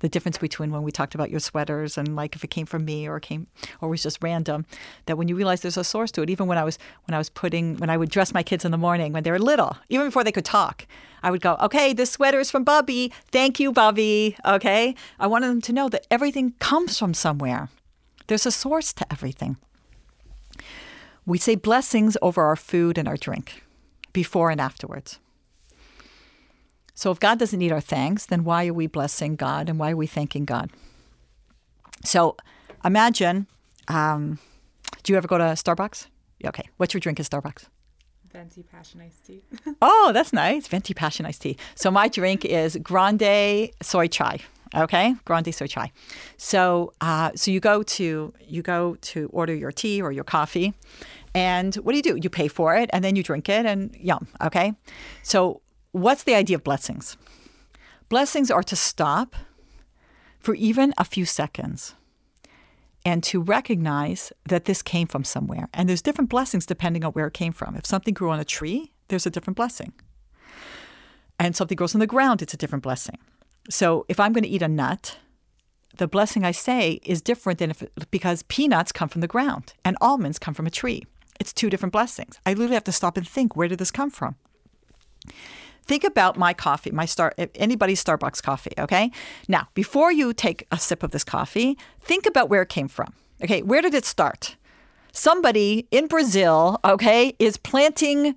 the 0.00 0.08
difference 0.08 0.38
between 0.38 0.70
when 0.70 0.82
we 0.82 0.90
talked 0.90 1.14
about 1.14 1.30
your 1.30 1.40
sweaters 1.40 1.96
and 1.96 2.16
like 2.16 2.34
if 2.34 2.44
it 2.44 2.50
came 2.50 2.66
from 2.66 2.84
me 2.84 3.08
or 3.08 3.20
came 3.20 3.46
or 3.80 3.88
was 3.88 4.02
just 4.02 4.22
random 4.22 4.66
that 5.06 5.16
when 5.16 5.28
you 5.28 5.36
realize 5.36 5.60
there's 5.60 5.76
a 5.76 5.84
source 5.84 6.10
to 6.10 6.22
it 6.22 6.30
even 6.30 6.46
when 6.46 6.58
i 6.58 6.64
was 6.64 6.78
when 7.06 7.14
i 7.14 7.18
was 7.18 7.30
putting 7.30 7.76
when 7.76 7.90
i 7.90 7.96
would 7.96 8.10
dress 8.10 8.34
my 8.34 8.42
kids 8.42 8.64
in 8.64 8.70
the 8.70 8.78
morning 8.78 9.12
when 9.12 9.22
they 9.22 9.30
were 9.30 9.38
little 9.38 9.76
even 9.88 10.06
before 10.06 10.24
they 10.24 10.32
could 10.32 10.44
talk 10.44 10.86
i 11.22 11.30
would 11.30 11.40
go 11.40 11.56
okay 11.60 11.92
this 11.92 12.10
sweater 12.10 12.40
is 12.40 12.50
from 12.50 12.64
bubby. 12.64 13.12
Thank 13.30 13.60
you 13.60 13.72
bubby. 13.72 14.36
Okay? 14.44 14.94
I 15.18 15.26
wanted 15.26 15.48
them 15.48 15.60
to 15.62 15.72
know 15.72 15.88
that 15.88 16.06
everything 16.10 16.54
comes 16.58 16.98
from 16.98 17.14
somewhere. 17.14 17.68
There's 18.26 18.46
a 18.46 18.50
source 18.50 18.92
to 18.94 19.12
everything. 19.12 19.56
We 21.26 21.38
say 21.38 21.54
blessings 21.54 22.16
over 22.22 22.42
our 22.42 22.56
food 22.56 22.98
and 22.98 23.08
our 23.08 23.16
drink 23.16 23.64
before 24.12 24.50
and 24.50 24.60
afterwards 24.60 25.18
so 26.94 27.10
if 27.10 27.18
God 27.20 27.38
doesn't 27.38 27.58
need 27.58 27.72
our 27.72 27.80
thanks, 27.80 28.26
then 28.26 28.44
why 28.44 28.66
are 28.68 28.74
we 28.74 28.86
blessing 28.86 29.36
God 29.36 29.68
and 29.68 29.78
why 29.78 29.90
are 29.90 29.96
we 29.96 30.06
thanking 30.06 30.44
God? 30.44 30.70
So 32.04 32.36
imagine, 32.84 33.46
um, 33.88 34.38
do 35.02 35.12
you 35.12 35.16
ever 35.16 35.28
go 35.28 35.38
to 35.38 35.44
Starbucks? 35.44 36.06
Okay. 36.44 36.68
What's 36.76 36.94
your 36.94 37.00
drink 37.00 37.18
at 37.18 37.26
Starbucks? 37.26 37.66
Venti 38.32 38.62
passion 38.64 39.00
iced 39.00 39.24
tea. 39.24 39.42
oh, 39.82 40.10
that's 40.12 40.32
nice. 40.32 40.66
Venti 40.66 40.92
passion 40.92 41.24
iced 41.24 41.42
tea. 41.42 41.56
So 41.74 41.90
my 41.90 42.08
drink 42.08 42.44
is 42.44 42.76
grande 42.82 43.70
soy 43.80 44.08
chai. 44.08 44.38
Okay, 44.74 45.14
grande 45.24 45.54
soy 45.54 45.68
chai. 45.68 45.92
So, 46.36 46.92
uh, 47.00 47.30
so 47.36 47.52
you 47.52 47.60
go 47.60 47.84
to 47.84 48.32
you 48.40 48.62
go 48.62 48.96
to 49.02 49.30
order 49.32 49.54
your 49.54 49.70
tea 49.70 50.02
or 50.02 50.10
your 50.10 50.24
coffee, 50.24 50.74
and 51.32 51.76
what 51.76 51.92
do 51.92 51.96
you 51.96 52.02
do? 52.02 52.16
You 52.16 52.28
pay 52.28 52.48
for 52.48 52.74
it, 52.74 52.90
and 52.92 53.04
then 53.04 53.14
you 53.14 53.22
drink 53.22 53.48
it, 53.48 53.66
and 53.66 53.94
yum. 53.94 54.26
Okay, 54.42 54.74
so 55.22 55.60
What's 55.94 56.24
the 56.24 56.34
idea 56.34 56.56
of 56.56 56.64
blessings? 56.64 57.16
Blessings 58.08 58.50
are 58.50 58.64
to 58.64 58.74
stop 58.74 59.36
for 60.40 60.56
even 60.56 60.92
a 60.98 61.04
few 61.04 61.24
seconds 61.24 61.94
and 63.04 63.22
to 63.22 63.40
recognize 63.40 64.32
that 64.44 64.64
this 64.64 64.82
came 64.82 65.06
from 65.06 65.22
somewhere. 65.22 65.68
And 65.72 65.88
there's 65.88 66.02
different 66.02 66.30
blessings 66.30 66.66
depending 66.66 67.04
on 67.04 67.12
where 67.12 67.28
it 67.28 67.32
came 67.32 67.52
from. 67.52 67.76
If 67.76 67.86
something 67.86 68.12
grew 68.12 68.30
on 68.30 68.40
a 68.40 68.44
tree, 68.44 68.90
there's 69.06 69.24
a 69.24 69.30
different 69.30 69.56
blessing. 69.56 69.92
And 71.38 71.54
something 71.54 71.76
grows 71.76 71.94
on 71.94 72.00
the 72.00 72.08
ground, 72.08 72.42
it's 72.42 72.54
a 72.54 72.56
different 72.56 72.82
blessing. 72.82 73.18
So 73.70 74.04
if 74.08 74.18
I'm 74.18 74.32
going 74.32 74.42
to 74.42 74.50
eat 74.50 74.62
a 74.62 74.68
nut, 74.68 75.18
the 75.96 76.08
blessing 76.08 76.44
I 76.44 76.50
say 76.50 76.98
is 77.04 77.22
different 77.22 77.60
than 77.60 77.70
if 77.70 77.84
because 78.10 78.42
peanuts 78.42 78.90
come 78.90 79.08
from 79.08 79.20
the 79.20 79.28
ground 79.28 79.74
and 79.84 79.96
almonds 80.00 80.40
come 80.40 80.54
from 80.54 80.66
a 80.66 80.70
tree. 80.70 81.04
It's 81.38 81.52
two 81.52 81.70
different 81.70 81.92
blessings. 81.92 82.40
I 82.44 82.50
literally 82.50 82.74
have 82.74 82.82
to 82.82 82.90
stop 82.90 83.16
and 83.16 83.28
think, 83.28 83.54
where 83.54 83.68
did 83.68 83.78
this 83.78 83.92
come 83.92 84.10
from? 84.10 84.34
Think 85.86 86.04
about 86.04 86.38
my 86.38 86.54
coffee, 86.54 86.90
my 86.90 87.04
star 87.04 87.34
anybody's 87.54 88.02
Starbucks 88.02 88.42
coffee, 88.42 88.72
okay? 88.78 89.10
Now, 89.48 89.68
before 89.74 90.10
you 90.10 90.32
take 90.32 90.66
a 90.70 90.78
sip 90.78 91.02
of 91.02 91.10
this 91.10 91.24
coffee, 91.24 91.76
think 92.00 92.24
about 92.24 92.48
where 92.48 92.62
it 92.62 92.70
came 92.70 92.88
from. 92.88 93.12
Okay, 93.42 93.62
where 93.62 93.82
did 93.82 93.94
it 93.94 94.06
start? 94.06 94.56
Somebody 95.12 95.86
in 95.90 96.06
Brazil, 96.06 96.80
okay, 96.84 97.34
is 97.38 97.56
planting 97.58 98.36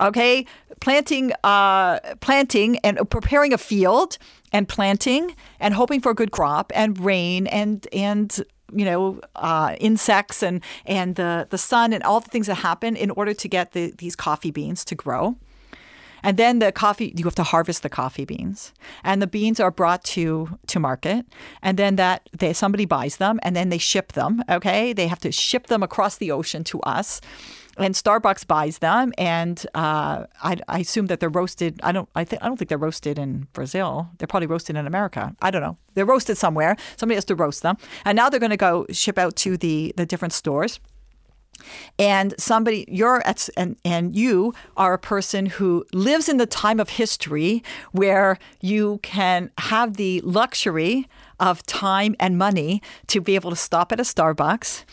okay, 0.00 0.46
planting 0.80 1.32
uh, 1.44 1.98
planting 2.20 2.78
and 2.78 2.98
preparing 3.10 3.52
a 3.52 3.58
field 3.58 4.18
and 4.52 4.68
planting 4.68 5.34
and 5.60 5.74
hoping 5.74 6.00
for 6.00 6.10
a 6.10 6.14
good 6.14 6.30
crop 6.30 6.72
and 6.74 6.98
rain 6.98 7.46
and 7.48 7.86
and 7.92 8.42
you 8.72 8.84
know 8.84 9.20
uh, 9.36 9.76
insects 9.80 10.42
and 10.42 10.62
and 10.84 11.16
the 11.16 11.46
the 11.50 11.58
sun 11.58 11.92
and 11.92 12.02
all 12.02 12.20
the 12.20 12.30
things 12.30 12.46
that 12.46 12.56
happen 12.56 12.96
in 12.96 13.10
order 13.12 13.34
to 13.34 13.48
get 13.48 13.72
the, 13.72 13.92
these 13.98 14.16
coffee 14.16 14.50
beans 14.50 14.84
to 14.84 14.94
grow. 14.94 15.36
And 16.22 16.36
then 16.36 16.58
the 16.58 16.72
coffee, 16.72 17.12
you 17.16 17.24
have 17.24 17.34
to 17.36 17.42
harvest 17.42 17.82
the 17.82 17.88
coffee 17.88 18.24
beans, 18.24 18.72
and 19.04 19.22
the 19.22 19.26
beans 19.26 19.60
are 19.60 19.70
brought 19.70 20.04
to 20.14 20.58
to 20.66 20.80
market, 20.80 21.26
and 21.62 21.78
then 21.78 21.96
that 21.96 22.28
they 22.38 22.52
somebody 22.52 22.86
buys 22.86 23.16
them, 23.16 23.38
and 23.42 23.54
then 23.54 23.68
they 23.68 23.78
ship 23.78 24.12
them. 24.12 24.42
Okay, 24.50 24.92
they 24.92 25.06
have 25.08 25.20
to 25.20 25.32
ship 25.32 25.66
them 25.68 25.82
across 25.82 26.16
the 26.16 26.30
ocean 26.32 26.64
to 26.64 26.80
us. 26.82 27.20
and 27.78 27.94
Starbucks 27.94 28.44
buys 28.46 28.78
them, 28.78 29.12
and 29.16 29.64
uh, 29.74 30.24
I, 30.42 30.56
I 30.68 30.80
assume 30.80 31.06
that 31.06 31.20
they're 31.20 31.28
roasted. 31.28 31.78
I 31.82 31.92
don't. 31.92 32.08
I 32.14 32.24
think 32.24 32.42
I 32.42 32.46
don't 32.48 32.56
think 32.56 32.68
they're 32.68 32.78
roasted 32.78 33.18
in 33.18 33.46
Brazil. 33.52 34.08
They're 34.18 34.26
probably 34.26 34.48
roasted 34.48 34.76
in 34.76 34.86
America. 34.86 35.34
I 35.40 35.50
don't 35.50 35.62
know. 35.62 35.76
They're 35.94 36.04
roasted 36.06 36.36
somewhere. 36.38 36.76
Somebody 36.96 37.16
has 37.16 37.24
to 37.26 37.36
roast 37.36 37.62
them, 37.62 37.76
and 38.04 38.16
now 38.16 38.28
they're 38.28 38.40
going 38.40 38.50
to 38.50 38.56
go 38.56 38.86
ship 38.90 39.18
out 39.18 39.36
to 39.36 39.56
the 39.56 39.94
the 39.96 40.06
different 40.06 40.32
stores. 40.32 40.80
And 41.98 42.34
somebody, 42.38 42.84
you're 42.88 43.26
at, 43.26 43.48
and, 43.56 43.76
and 43.84 44.16
you 44.16 44.54
are 44.76 44.94
a 44.94 44.98
person 44.98 45.46
who 45.46 45.84
lives 45.92 46.28
in 46.28 46.36
the 46.36 46.46
time 46.46 46.80
of 46.80 46.90
history 46.90 47.62
where 47.92 48.38
you 48.60 49.00
can 49.02 49.50
have 49.58 49.96
the 49.96 50.20
luxury 50.22 51.08
of 51.40 51.62
time 51.64 52.16
and 52.18 52.38
money 52.38 52.82
to 53.08 53.20
be 53.20 53.34
able 53.34 53.50
to 53.50 53.56
stop 53.56 53.92
at 53.92 54.00
a 54.00 54.02
Starbucks 54.02 54.84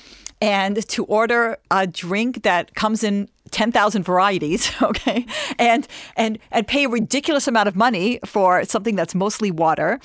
and 0.42 0.88
to 0.90 1.06
order 1.06 1.58
a 1.72 1.88
drink 1.88 2.44
that 2.44 2.76
comes 2.76 3.04
in 3.04 3.30
10,000 3.52 4.04
varieties, 4.04 4.72
okay? 4.82 5.26
And 5.58 5.88
and 6.16 6.38
and 6.52 6.68
pay 6.68 6.86
a 6.86 6.90
ridiculous 6.90 7.48
amount 7.48 7.68
of 7.68 7.76
money 7.76 8.20
for 8.26 8.64
something 8.66 8.96
that's 8.96 9.16
mostly 9.16 9.52
water. 9.52 10.00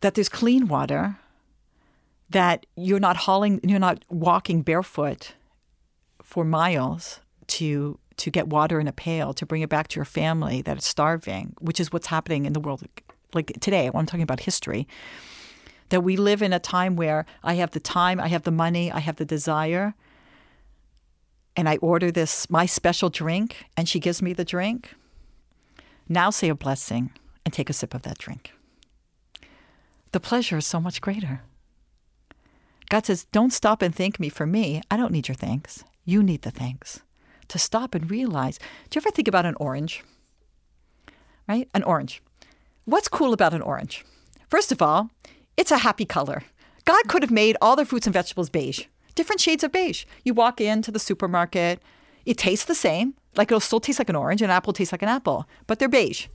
That 0.00 0.14
there's 0.14 0.28
clean 0.28 0.68
water. 0.68 1.16
That 2.30 2.66
you're 2.76 3.00
not 3.00 3.16
hauling 3.16 3.60
you're 3.62 3.78
not 3.78 4.04
walking 4.10 4.62
barefoot 4.62 5.34
for 6.22 6.44
miles 6.44 7.20
to 7.48 7.98
to 8.18 8.30
get 8.30 8.48
water 8.48 8.80
in 8.80 8.88
a 8.88 8.92
pail 8.92 9.32
to 9.32 9.46
bring 9.46 9.62
it 9.62 9.68
back 9.68 9.88
to 9.88 9.96
your 9.96 10.04
family 10.04 10.60
that 10.62 10.78
is 10.78 10.84
starving, 10.84 11.54
which 11.60 11.80
is 11.80 11.92
what's 11.92 12.08
happening 12.08 12.44
in 12.46 12.52
the 12.52 12.60
world 12.60 12.82
like 13.32 13.52
today. 13.60 13.90
I'm 13.92 14.06
talking 14.06 14.22
about 14.22 14.40
history 14.40 14.86
that 15.88 16.02
we 16.02 16.16
live 16.16 16.42
in 16.42 16.52
a 16.52 16.58
time 16.58 16.96
where 16.96 17.24
I 17.42 17.54
have 17.54 17.70
the 17.70 17.80
time, 17.80 18.20
I 18.20 18.28
have 18.28 18.42
the 18.42 18.50
money, 18.50 18.92
I 18.92 18.98
have 18.98 19.16
the 19.16 19.24
desire, 19.24 19.94
and 21.56 21.68
I 21.68 21.76
order 21.78 22.10
this, 22.10 22.50
my 22.50 22.66
special 22.66 23.08
drink, 23.08 23.64
and 23.76 23.88
she 23.88 23.98
gives 23.98 24.20
me 24.20 24.32
the 24.32 24.44
drink. 24.44 24.94
Now 26.08 26.30
say 26.30 26.48
a 26.48 26.54
blessing 26.54 27.10
and 27.44 27.52
take 27.52 27.70
a 27.70 27.72
sip 27.72 27.94
of 27.94 28.02
that 28.02 28.18
drink. 28.18 28.52
The 30.12 30.20
pleasure 30.20 30.58
is 30.58 30.66
so 30.66 30.80
much 30.80 31.00
greater. 31.00 31.42
God 32.88 33.06
says, 33.06 33.26
Don't 33.32 33.52
stop 33.52 33.82
and 33.82 33.94
thank 33.94 34.18
me 34.18 34.28
for 34.28 34.46
me. 34.46 34.82
I 34.90 34.96
don't 34.96 35.12
need 35.12 35.28
your 35.28 35.34
thanks. 35.34 35.84
You 36.04 36.22
need 36.22 36.42
the 36.42 36.50
thanks. 36.50 37.00
To 37.48 37.58
stop 37.58 37.94
and 37.94 38.10
realize. 38.10 38.58
Do 38.90 38.96
you 38.96 39.02
ever 39.02 39.10
think 39.10 39.28
about 39.28 39.46
an 39.46 39.56
orange? 39.60 40.04
Right? 41.48 41.68
An 41.74 41.82
orange. 41.82 42.22
What's 42.84 43.08
cool 43.08 43.32
about 43.32 43.54
an 43.54 43.62
orange? 43.62 44.04
First 44.48 44.72
of 44.72 44.80
all, 44.80 45.10
it's 45.56 45.70
a 45.70 45.78
happy 45.78 46.04
color. 46.04 46.44
God 46.84 47.08
could 47.08 47.22
have 47.22 47.30
made 47.30 47.56
all 47.60 47.76
the 47.76 47.84
fruits 47.84 48.06
and 48.06 48.14
vegetables 48.14 48.48
beige, 48.48 48.84
different 49.14 49.40
shades 49.40 49.62
of 49.62 49.72
beige. 49.72 50.04
You 50.24 50.32
walk 50.32 50.60
into 50.60 50.90
the 50.90 50.98
supermarket, 50.98 51.82
it 52.24 52.38
tastes 52.38 52.64
the 52.64 52.74
same, 52.74 53.14
like 53.36 53.48
it'll 53.48 53.60
still 53.60 53.80
taste 53.80 53.98
like 53.98 54.08
an 54.08 54.16
orange, 54.16 54.40
an 54.40 54.48
apple 54.48 54.72
tastes 54.72 54.92
like 54.92 55.02
an 55.02 55.08
apple, 55.08 55.46
but 55.66 55.78
they're 55.78 55.88
beige. 55.88 56.28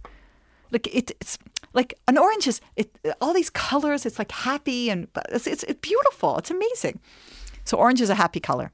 Like 0.71 0.87
it, 0.93 1.11
it's 1.19 1.39
like 1.73 1.93
an 2.07 2.17
orange 2.17 2.47
is 2.47 2.61
it, 2.75 2.97
all 3.19 3.33
these 3.33 3.49
colors. 3.49 4.05
It's 4.05 4.19
like 4.19 4.31
happy 4.31 4.89
and 4.89 5.07
it's, 5.29 5.47
it's, 5.47 5.65
beautiful. 5.81 6.37
It's 6.37 6.51
amazing. 6.51 6.99
So 7.65 7.77
orange 7.77 8.01
is 8.01 8.09
a 8.09 8.15
happy 8.15 8.39
color. 8.39 8.71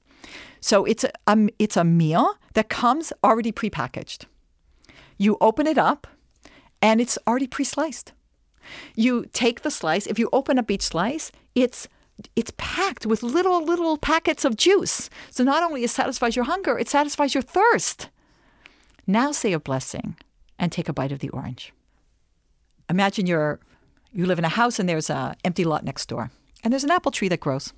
So 0.60 0.86
it's 0.86 1.04
a 1.06 1.12
um, 1.28 1.50
it's 1.58 1.78
a 1.78 1.84
meal 1.84 2.36
that 2.54 2.70
comes 2.70 3.14
already 3.24 3.52
prepackaged. 3.52 4.26
You 5.18 5.38
open 5.40 5.68
it 5.68 5.78
up, 5.78 6.08
and 6.82 7.00
it's 7.00 7.18
already 7.26 7.48
pre-sliced. 7.48 8.14
You 8.96 9.26
take 9.32 9.62
the 9.62 9.72
slice. 9.72 10.06
If 10.06 10.20
you 10.20 10.30
open 10.34 10.60
up 10.60 10.70
each 10.70 10.84
slice, 10.84 11.32
it's 11.56 11.88
it's 12.36 12.52
packed 12.58 13.06
with 13.06 13.24
little 13.24 13.64
little 13.64 13.98
packets 13.98 14.44
of 14.44 14.58
juice. 14.58 15.10
So 15.30 15.44
not 15.44 15.64
only 15.64 15.84
it 15.84 15.90
satisfies 15.90 16.36
your 16.36 16.46
hunger, 16.46 16.78
it 16.78 16.90
satisfies 16.90 17.34
your 17.34 17.44
thirst. 17.44 18.10
Now 19.08 19.32
say 19.32 19.54
a 19.54 19.60
blessing 19.60 20.18
and 20.58 20.72
take 20.72 20.90
a 20.90 20.94
bite 20.94 21.14
of 21.14 21.20
the 21.20 21.30
orange. 21.30 21.74
Imagine 22.90 23.28
you're 23.28 23.60
you 24.12 24.26
live 24.26 24.40
in 24.40 24.46
a 24.46 24.50
house 24.50 24.80
and 24.80 24.90
there's 24.90 25.10
an 25.10 25.36
empty 25.44 25.64
lot 25.64 25.84
next 25.84 26.08
door. 26.08 26.32
And 26.64 26.74
there's 26.74 26.84
an 26.84 26.92
apple 26.92 27.12
tree 27.12 27.28
that 27.30 27.40
grows. 27.40 27.74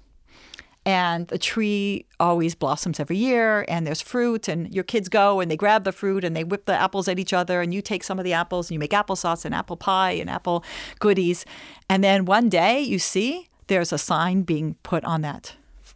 And 0.83 1.27
the 1.27 1.37
tree 1.37 2.05
always 2.19 2.55
blossoms 2.55 2.99
every 2.99 3.17
year 3.17 3.65
and 3.67 3.85
there's 3.85 4.01
fruit 4.01 4.47
and 4.47 4.73
your 4.73 4.83
kids 4.83 5.09
go 5.09 5.39
and 5.39 5.51
they 5.51 5.57
grab 5.57 5.83
the 5.83 5.91
fruit 5.91 6.23
and 6.23 6.35
they 6.35 6.43
whip 6.43 6.65
the 6.65 6.73
apples 6.73 7.07
at 7.07 7.19
each 7.19 7.33
other 7.33 7.61
and 7.61 7.71
you 7.71 7.83
take 7.83 8.03
some 8.03 8.17
of 8.17 8.25
the 8.25 8.33
apples 8.33 8.69
and 8.69 8.75
you 8.75 8.79
make 8.79 8.91
applesauce 8.91 9.45
and 9.45 9.53
apple 9.53 9.77
pie 9.77 10.11
and 10.11 10.27
apple 10.27 10.63
goodies. 10.99 11.45
And 11.87 12.03
then 12.03 12.25
one 12.25 12.49
day 12.49 12.81
you 12.81 12.97
see 12.97 13.49
there's 13.67 13.93
a 13.93 13.99
sign 13.99 14.41
being 14.41 14.75
put 14.81 15.03
on 15.05 15.21
that 15.21 15.55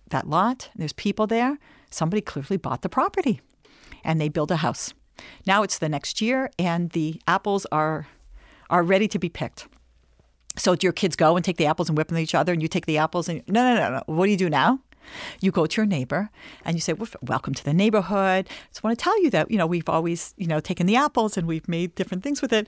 that 0.09 0.29
lot 0.29 0.69
and 0.73 0.81
there's 0.81 0.93
people 0.93 1.25
there. 1.25 1.57
Somebody 1.89 2.21
clearly 2.21 2.57
bought 2.57 2.83
the 2.83 2.89
property 2.89 3.41
and 4.03 4.21
they 4.21 4.29
build 4.29 4.51
a 4.51 4.57
house. 4.57 4.93
Now 5.47 5.63
it's 5.63 5.79
the 5.79 5.89
next 5.89 6.21
year 6.21 6.51
and 6.59 6.91
the 6.91 7.19
apples 7.27 7.65
are 7.71 8.05
are 8.69 8.83
ready 8.83 9.07
to 9.07 9.19
be 9.19 9.29
picked 9.29 9.67
so 10.57 10.75
do 10.75 10.85
your 10.85 10.93
kids 10.93 11.15
go 11.15 11.35
and 11.35 11.43
take 11.43 11.57
the 11.57 11.65
apples 11.65 11.89
and 11.89 11.97
whip 11.97 12.07
them 12.07 12.17
at 12.17 12.23
each 12.23 12.35
other, 12.35 12.53
and 12.53 12.61
you 12.61 12.67
take 12.67 12.85
the 12.85 12.97
apples 12.97 13.27
and 13.27 13.43
no, 13.47 13.63
no, 13.63 13.75
no, 13.75 13.89
no. 13.97 14.03
What 14.05 14.25
do 14.25 14.31
you 14.31 14.37
do 14.37 14.49
now? 14.49 14.79
You 15.39 15.51
go 15.51 15.67
to 15.67 15.81
your 15.81 15.85
neighbor 15.85 16.29
and 16.63 16.75
you 16.75 16.81
say, 16.81 16.93
"Welcome 17.21 17.53
to 17.53 17.63
the 17.63 17.73
neighborhood." 17.73 18.47
I 18.49 18.67
just 18.69 18.83
want 18.83 18.97
to 18.97 19.03
tell 19.03 19.21
you 19.21 19.29
that 19.31 19.51
you 19.51 19.57
know 19.57 19.67
we've 19.67 19.87
always 19.87 20.33
you 20.37 20.47
know 20.47 20.59
taken 20.59 20.87
the 20.87 20.95
apples 20.95 21.37
and 21.37 21.47
we've 21.47 21.67
made 21.67 21.93
different 21.93 22.23
things 22.23 22.41
with 22.41 22.51
it. 22.51 22.67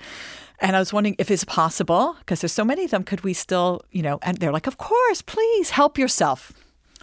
And 0.60 0.76
I 0.76 0.80
was 0.80 0.94
wondering 0.94 1.16
if 1.18 1.32
it's 1.32 1.44
possible 1.44 2.16
because 2.20 2.42
there's 2.42 2.52
so 2.52 2.66
many 2.66 2.84
of 2.84 2.92
them. 2.92 3.04
Could 3.04 3.24
we 3.24 3.34
still 3.34 3.82
you 3.92 4.04
know? 4.04 4.20
And 4.22 4.38
they're 4.38 4.52
like, 4.52 4.68
"Of 4.68 4.78
course, 4.78 5.22
please 5.22 5.72
help 5.72 5.98
yourself." 5.98 6.54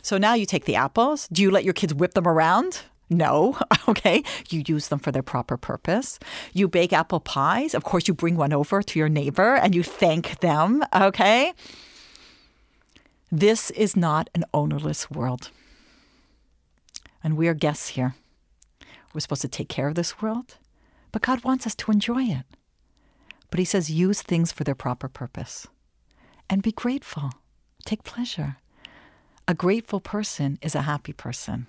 So 0.02 0.18
now 0.18 0.34
you 0.34 0.46
take 0.46 0.66
the 0.66 0.76
apples. 0.76 1.26
Do 1.32 1.42
you 1.42 1.50
let 1.50 1.64
your 1.64 1.74
kids 1.74 1.94
whip 1.94 2.14
them 2.14 2.28
around? 2.28 2.82
No. 3.16 3.58
Okay. 3.86 4.22
You 4.48 4.62
use 4.66 4.88
them 4.88 4.98
for 4.98 5.12
their 5.12 5.22
proper 5.22 5.58
purpose. 5.58 6.18
You 6.54 6.68
bake 6.68 6.92
apple 6.92 7.20
pies. 7.20 7.74
Of 7.74 7.84
course, 7.84 8.08
you 8.08 8.14
bring 8.14 8.36
one 8.36 8.52
over 8.52 8.82
to 8.82 8.98
your 8.98 9.10
neighbor 9.10 9.56
and 9.56 9.74
you 9.74 9.82
thank 9.82 10.40
them. 10.40 10.82
Okay. 10.94 11.52
This 13.30 13.70
is 13.72 13.94
not 13.94 14.30
an 14.34 14.44
ownerless 14.54 15.10
world. 15.10 15.50
And 17.22 17.36
we 17.36 17.46
are 17.46 17.54
guests 17.54 17.88
here. 17.88 18.14
We're 19.12 19.20
supposed 19.20 19.42
to 19.42 19.48
take 19.48 19.68
care 19.68 19.88
of 19.88 19.96
this 19.96 20.22
world, 20.22 20.56
but 21.12 21.22
God 21.22 21.44
wants 21.44 21.66
us 21.66 21.74
to 21.76 21.92
enjoy 21.92 22.22
it. 22.24 22.44
But 23.50 23.58
He 23.58 23.64
says, 23.64 23.90
use 23.90 24.22
things 24.22 24.50
for 24.50 24.64
their 24.64 24.74
proper 24.74 25.08
purpose 25.08 25.66
and 26.48 26.62
be 26.62 26.72
grateful. 26.72 27.30
Take 27.84 28.02
pleasure. 28.02 28.56
A 29.46 29.54
grateful 29.54 30.00
person 30.00 30.58
is 30.62 30.74
a 30.74 30.82
happy 30.82 31.12
person. 31.12 31.66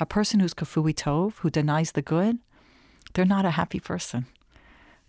A 0.00 0.06
person 0.06 0.40
who's 0.40 0.54
kafui 0.54 0.94
tov, 0.94 1.34
who 1.38 1.50
denies 1.50 1.92
the 1.92 2.02
good, 2.02 2.38
they're 3.14 3.24
not 3.24 3.44
a 3.44 3.52
happy 3.52 3.80
person. 3.80 4.26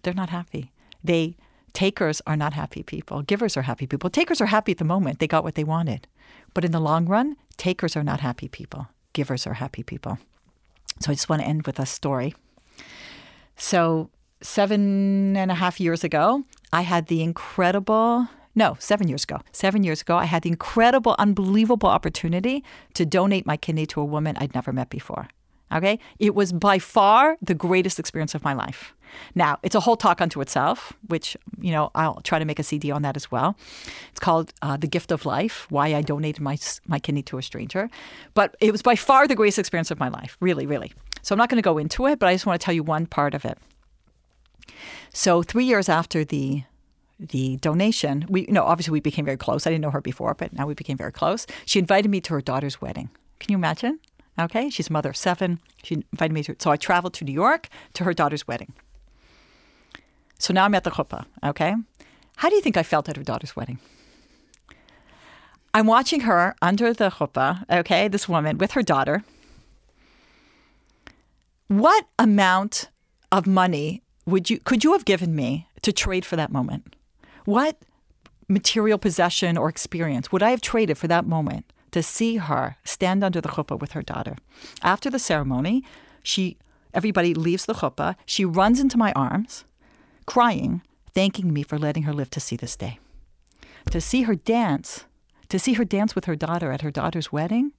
They're 0.02 0.14
not 0.14 0.30
happy. 0.30 0.72
They 1.04 1.36
takers 1.74 2.22
are 2.28 2.36
not 2.36 2.54
happy 2.54 2.84
people. 2.84 3.24
Givers 3.24 3.58
are 3.58 3.64
happy 3.64 3.88
people. 3.88 4.10
Takers 4.10 4.42
are 4.42 4.48
happy 4.48 4.74
at 4.74 4.78
the 4.78 4.86
moment. 4.86 5.20
They 5.20 5.28
got 5.28 5.44
what 5.44 5.56
they 5.56 5.64
wanted. 5.64 6.08
But 6.54 6.66
in 6.66 6.72
the 6.72 6.80
long 6.80 7.06
run, 7.08 7.36
takers 7.58 7.96
are 7.96 8.04
not 8.04 8.20
happy 8.20 8.48
people. 8.48 8.88
Givers 9.14 9.48
are 9.48 9.56
happy 9.56 9.84
people. 9.84 10.20
So 11.00 11.12
I 11.12 11.16
just 11.16 11.30
want 11.30 11.42
to 11.42 11.48
end 11.48 11.66
with 11.66 11.80
a 11.80 11.86
story. 11.86 12.36
So 13.56 14.10
seven 14.42 15.36
and 15.36 15.50
a 15.50 15.56
half 15.56 15.80
years 15.80 16.04
ago, 16.04 16.44
I 16.72 16.82
had 16.82 17.08
the 17.08 17.24
incredible 17.24 18.28
no, 18.56 18.76
seven 18.80 19.08
years 19.08 19.24
ago. 19.24 19.40
Seven 19.52 19.84
years 19.84 20.02
ago, 20.02 20.18
I 20.18 20.26
had 20.26 20.44
the 20.44 20.50
incredible, 20.50 21.16
unbelievable 21.18 21.90
opportunity 21.90 22.64
to 22.94 23.06
donate 23.06 23.46
my 23.46 23.58
kidney 23.58 23.86
to 23.88 24.02
a 24.02 24.06
woman 24.06 24.38
I'd 24.38 24.54
never 24.54 24.72
met 24.72 24.90
before. 24.90 25.28
Okay? 25.72 25.98
It 26.20 26.36
was 26.36 26.54
by 26.54 26.78
far 26.78 27.38
the 27.42 27.56
greatest 27.56 28.00
experience 28.00 28.36
of 28.36 28.44
my 28.44 28.54
life. 28.54 28.94
Now, 29.34 29.58
it's 29.64 29.76
a 29.76 29.80
whole 29.80 29.96
talk 29.96 30.22
unto 30.22 30.42
itself, 30.42 30.94
which, 31.08 31.36
you 31.60 31.72
know, 31.72 31.92
I'll 31.96 32.22
try 32.22 32.40
to 32.40 32.46
make 32.46 32.60
a 32.60 32.64
CD 32.64 32.92
on 32.92 33.02
that 33.04 33.16
as 33.16 33.32
well. 33.32 33.56
It's 34.12 34.20
called 34.20 34.54
uh, 34.62 34.78
The 34.78 34.88
Gift 34.88 35.12
of 35.12 35.26
Life 35.26 35.68
Why 35.70 35.96
I 35.96 36.02
Donated 36.02 36.42
My, 36.42 36.58
my 36.88 37.00
Kidney 37.00 37.24
to 37.24 37.38
a 37.38 37.42
Stranger. 37.42 37.90
But 38.34 38.56
it 38.60 38.72
was 38.72 38.82
by 38.82 38.96
far 38.96 39.28
the 39.28 39.36
greatest 39.36 39.60
experience 39.60 39.92
of 39.92 40.00
my 40.00 40.10
life, 40.10 40.38
really, 40.40 40.66
really. 40.66 40.94
So 41.22 41.34
I'm 41.34 41.38
not 41.38 41.50
going 41.50 41.62
to 41.62 41.66
go 41.66 41.78
into 41.78 42.06
it, 42.08 42.20
but 42.20 42.28
I 42.28 42.34
just 42.34 42.46
want 42.46 42.60
to 42.60 42.66
tell 42.66 42.74
you 42.74 42.84
one 42.84 43.06
part 43.06 43.34
of 43.34 43.46
it. 43.46 43.58
So, 45.14 45.44
three 45.44 45.66
years 45.66 45.90
after 45.90 46.26
the 46.26 46.64
the 47.30 47.58
donation, 47.58 48.26
we 48.30 48.42
you 48.42 48.54
know 48.54 48.64
obviously 48.64 48.92
we 48.92 49.00
became 49.00 49.26
very 49.26 49.38
close. 49.38 49.66
I 49.66 49.72
didn't 49.72 49.82
know 49.82 49.92
her 49.92 50.02
before, 50.02 50.34
but 50.34 50.54
now 50.54 50.68
we 50.68 50.74
became 50.74 50.98
very 50.98 51.12
close. 51.12 51.46
She 51.66 51.80
invited 51.80 52.10
me 52.10 52.22
to 52.22 52.34
her 52.34 52.42
daughter's 52.42 52.82
wedding. 52.82 53.10
Can 53.40 53.52
you 53.52 53.58
imagine? 53.58 54.00
Okay, 54.40 54.70
she's 54.70 54.90
a 54.90 54.94
mother 54.94 55.10
of 55.10 55.18
seven. 55.18 55.60
She 55.84 56.04
invited 56.12 56.34
me 56.34 56.44
to, 56.44 56.56
so 56.60 56.72
I 56.72 56.78
traveled 56.78 57.14
to 57.16 57.26
New 57.26 57.34
York 57.34 57.70
to 57.94 58.04
her 58.04 58.14
daughter's 58.14 58.48
wedding. 58.48 58.74
So 60.40 60.54
now 60.54 60.66
I'm 60.66 60.76
at 60.76 60.84
the 60.84 60.92
chuppah. 60.92 61.26
Okay, 61.44 61.76
how 62.38 62.50
do 62.50 62.56
you 62.56 62.62
think 62.62 62.78
I 62.78 62.84
felt 62.84 63.10
at 63.10 63.18
her 63.18 63.24
daughter's 63.24 63.56
wedding? 63.56 63.80
I'm 65.74 65.88
watching 65.88 66.22
her 66.22 66.56
under 66.62 66.94
the 66.94 67.10
chuppah. 67.10 67.64
Okay, 67.70 68.08
this 68.08 68.30
woman 68.30 68.58
with 68.58 68.72
her 68.72 68.84
daughter. 68.84 69.24
What 71.68 72.06
amount 72.20 72.90
of 73.32 73.48
money 73.48 74.04
would 74.26 74.50
you 74.50 74.60
could 74.60 74.84
you 74.84 74.94
have 74.94 75.06
given 75.06 75.36
me 75.36 75.68
to 75.82 75.92
trade 75.92 76.26
for 76.26 76.36
that 76.36 76.52
moment? 76.52 76.96
What 77.46 77.78
material 78.48 78.98
possession 78.98 79.58
or 79.58 79.70
experience 79.70 80.32
would 80.32 80.44
I 80.44 80.52
have 80.52 80.62
traded 80.62 80.98
for 80.98 81.08
that 81.08 81.26
moment 81.26 81.66
to 81.92 82.04
see 82.04 82.38
her 82.38 82.78
stand 82.84 83.24
under 83.24 83.40
the 83.40 83.50
chuppah 83.50 83.80
with 83.80 83.92
her 83.92 84.02
daughter. 84.02 84.36
After 84.82 85.10
the 85.10 85.20
ceremony, 85.20 85.84
she 86.24 86.58
everybody 86.94 87.34
leaves 87.34 87.66
the 87.66 87.74
chuppah. 87.74 88.16
She 88.26 88.46
runs 88.46 88.80
into 88.80 88.98
my 88.98 89.12
arms, 89.14 89.66
crying, 90.26 90.82
thanking 91.14 91.54
me 91.54 91.64
for 91.64 91.78
letting 91.78 92.04
her 92.04 92.14
live 92.14 92.30
to 92.32 92.40
see 92.40 92.56
this 92.56 92.76
day. 92.76 93.00
To 93.92 94.02
see 94.02 94.24
her 94.24 94.36
dance, 94.36 95.06
to 95.50 95.60
see 95.60 95.74
her 95.74 95.86
dance 95.86 96.16
with 96.16 96.26
her 96.26 96.36
daughter 96.36 96.72
at 96.72 96.82
her 96.82 96.92
daughter's 96.92 97.32
wedding, 97.32 97.74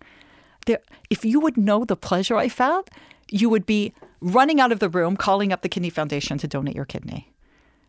there, 0.67 0.81
if 1.11 1.25
you 1.25 1.41
would 1.41 1.57
know 1.57 1.85
the 1.85 1.97
pleasure 1.97 2.37
I 2.37 2.49
felt, 2.49 2.91
you 3.31 3.49
would 3.49 3.67
be 3.67 3.93
running 4.21 4.61
out 4.61 4.73
of 4.73 4.79
the 4.79 4.89
room, 4.89 5.17
calling 5.17 5.53
up 5.53 5.63
the 5.63 5.69
Kidney 5.69 5.91
Foundation 5.91 6.39
to 6.39 6.49
donate 6.49 6.77
your 6.77 6.85
kidney. 6.85 7.34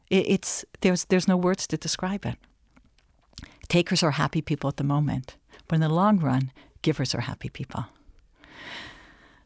It, 0.09 0.27
it's 0.27 0.65
there's 0.81 1.05
there's 1.05 1.27
no 1.27 1.37
words 1.37 1.67
to 1.67 1.77
describe 1.77 2.25
it. 2.25 2.37
Takers 3.67 4.03
are 4.03 4.11
happy 4.11 4.41
people 4.41 4.67
at 4.67 4.77
the 4.77 4.83
moment, 4.83 5.37
but 5.67 5.75
in 5.75 5.81
the 5.81 5.89
long 5.89 6.19
run, 6.19 6.51
givers 6.81 7.15
are 7.15 7.21
happy 7.21 7.49
people. 7.49 7.85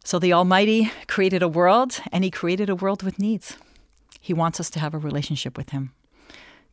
So 0.03 0.19
the 0.19 0.33
Almighty 0.33 0.91
created 1.07 1.41
a 1.41 1.47
world, 1.47 1.99
and 2.11 2.23
He 2.23 2.31
created 2.31 2.69
a 2.69 2.75
world 2.75 3.03
with 3.03 3.19
needs. 3.19 3.57
He 4.19 4.33
wants 4.33 4.59
us 4.59 4.69
to 4.71 4.79
have 4.79 4.93
a 4.93 4.97
relationship 4.97 5.57
with 5.57 5.69
Him. 5.69 5.91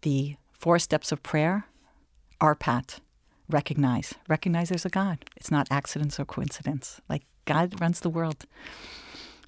The 0.02 0.36
four 0.52 0.78
steps 0.78 1.12
of 1.12 1.22
prayer 1.22 1.66
are 2.40 2.54
pat. 2.54 3.00
Recognize. 3.48 4.14
Recognize 4.28 4.70
there's 4.70 4.84
a 4.84 4.90
God. 4.90 5.18
It's 5.36 5.50
not 5.50 5.68
accidents 5.70 6.18
or 6.18 6.24
coincidence. 6.24 7.00
Like 7.08 7.22
God 7.44 7.80
runs 7.80 8.00
the 8.00 8.10
world. 8.10 8.46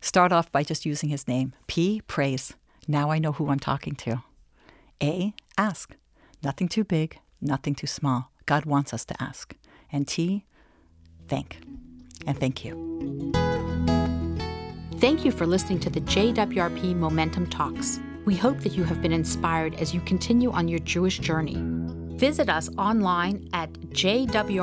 Start 0.00 0.30
off 0.30 0.52
by 0.52 0.62
just 0.62 0.86
using 0.86 1.08
His 1.08 1.26
name. 1.26 1.54
P, 1.66 2.02
praise. 2.06 2.54
Now 2.86 3.10
I 3.10 3.18
know 3.18 3.32
who 3.32 3.48
I'm 3.48 3.58
talking 3.58 3.94
to. 3.96 4.22
A, 5.02 5.34
ask. 5.56 5.96
Nothing 6.42 6.68
too 6.68 6.84
big, 6.84 7.18
nothing 7.40 7.74
too 7.74 7.86
small. 7.86 8.30
God 8.46 8.64
wants 8.64 8.94
us 8.94 9.04
to 9.06 9.22
ask. 9.22 9.54
And 9.92 10.06
T, 10.06 10.44
thank. 11.28 11.60
And 12.26 12.38
thank 12.38 12.64
you. 12.64 13.32
Thank 14.98 15.24
you 15.24 15.30
for 15.30 15.46
listening 15.46 15.80
to 15.80 15.90
the 15.90 16.00
JWRP 16.00 16.96
Momentum 16.96 17.48
Talks. 17.48 18.00
We 18.24 18.36
hope 18.36 18.58
that 18.60 18.72
you 18.72 18.84
have 18.84 19.00
been 19.00 19.12
inspired 19.12 19.74
as 19.76 19.94
you 19.94 20.00
continue 20.00 20.50
on 20.50 20.68
your 20.68 20.80
Jewish 20.80 21.18
journey. 21.18 21.56
Visit 22.16 22.48
us 22.48 22.68
online 22.76 23.48
at 23.52 23.72
jwrp.org 23.72 24.58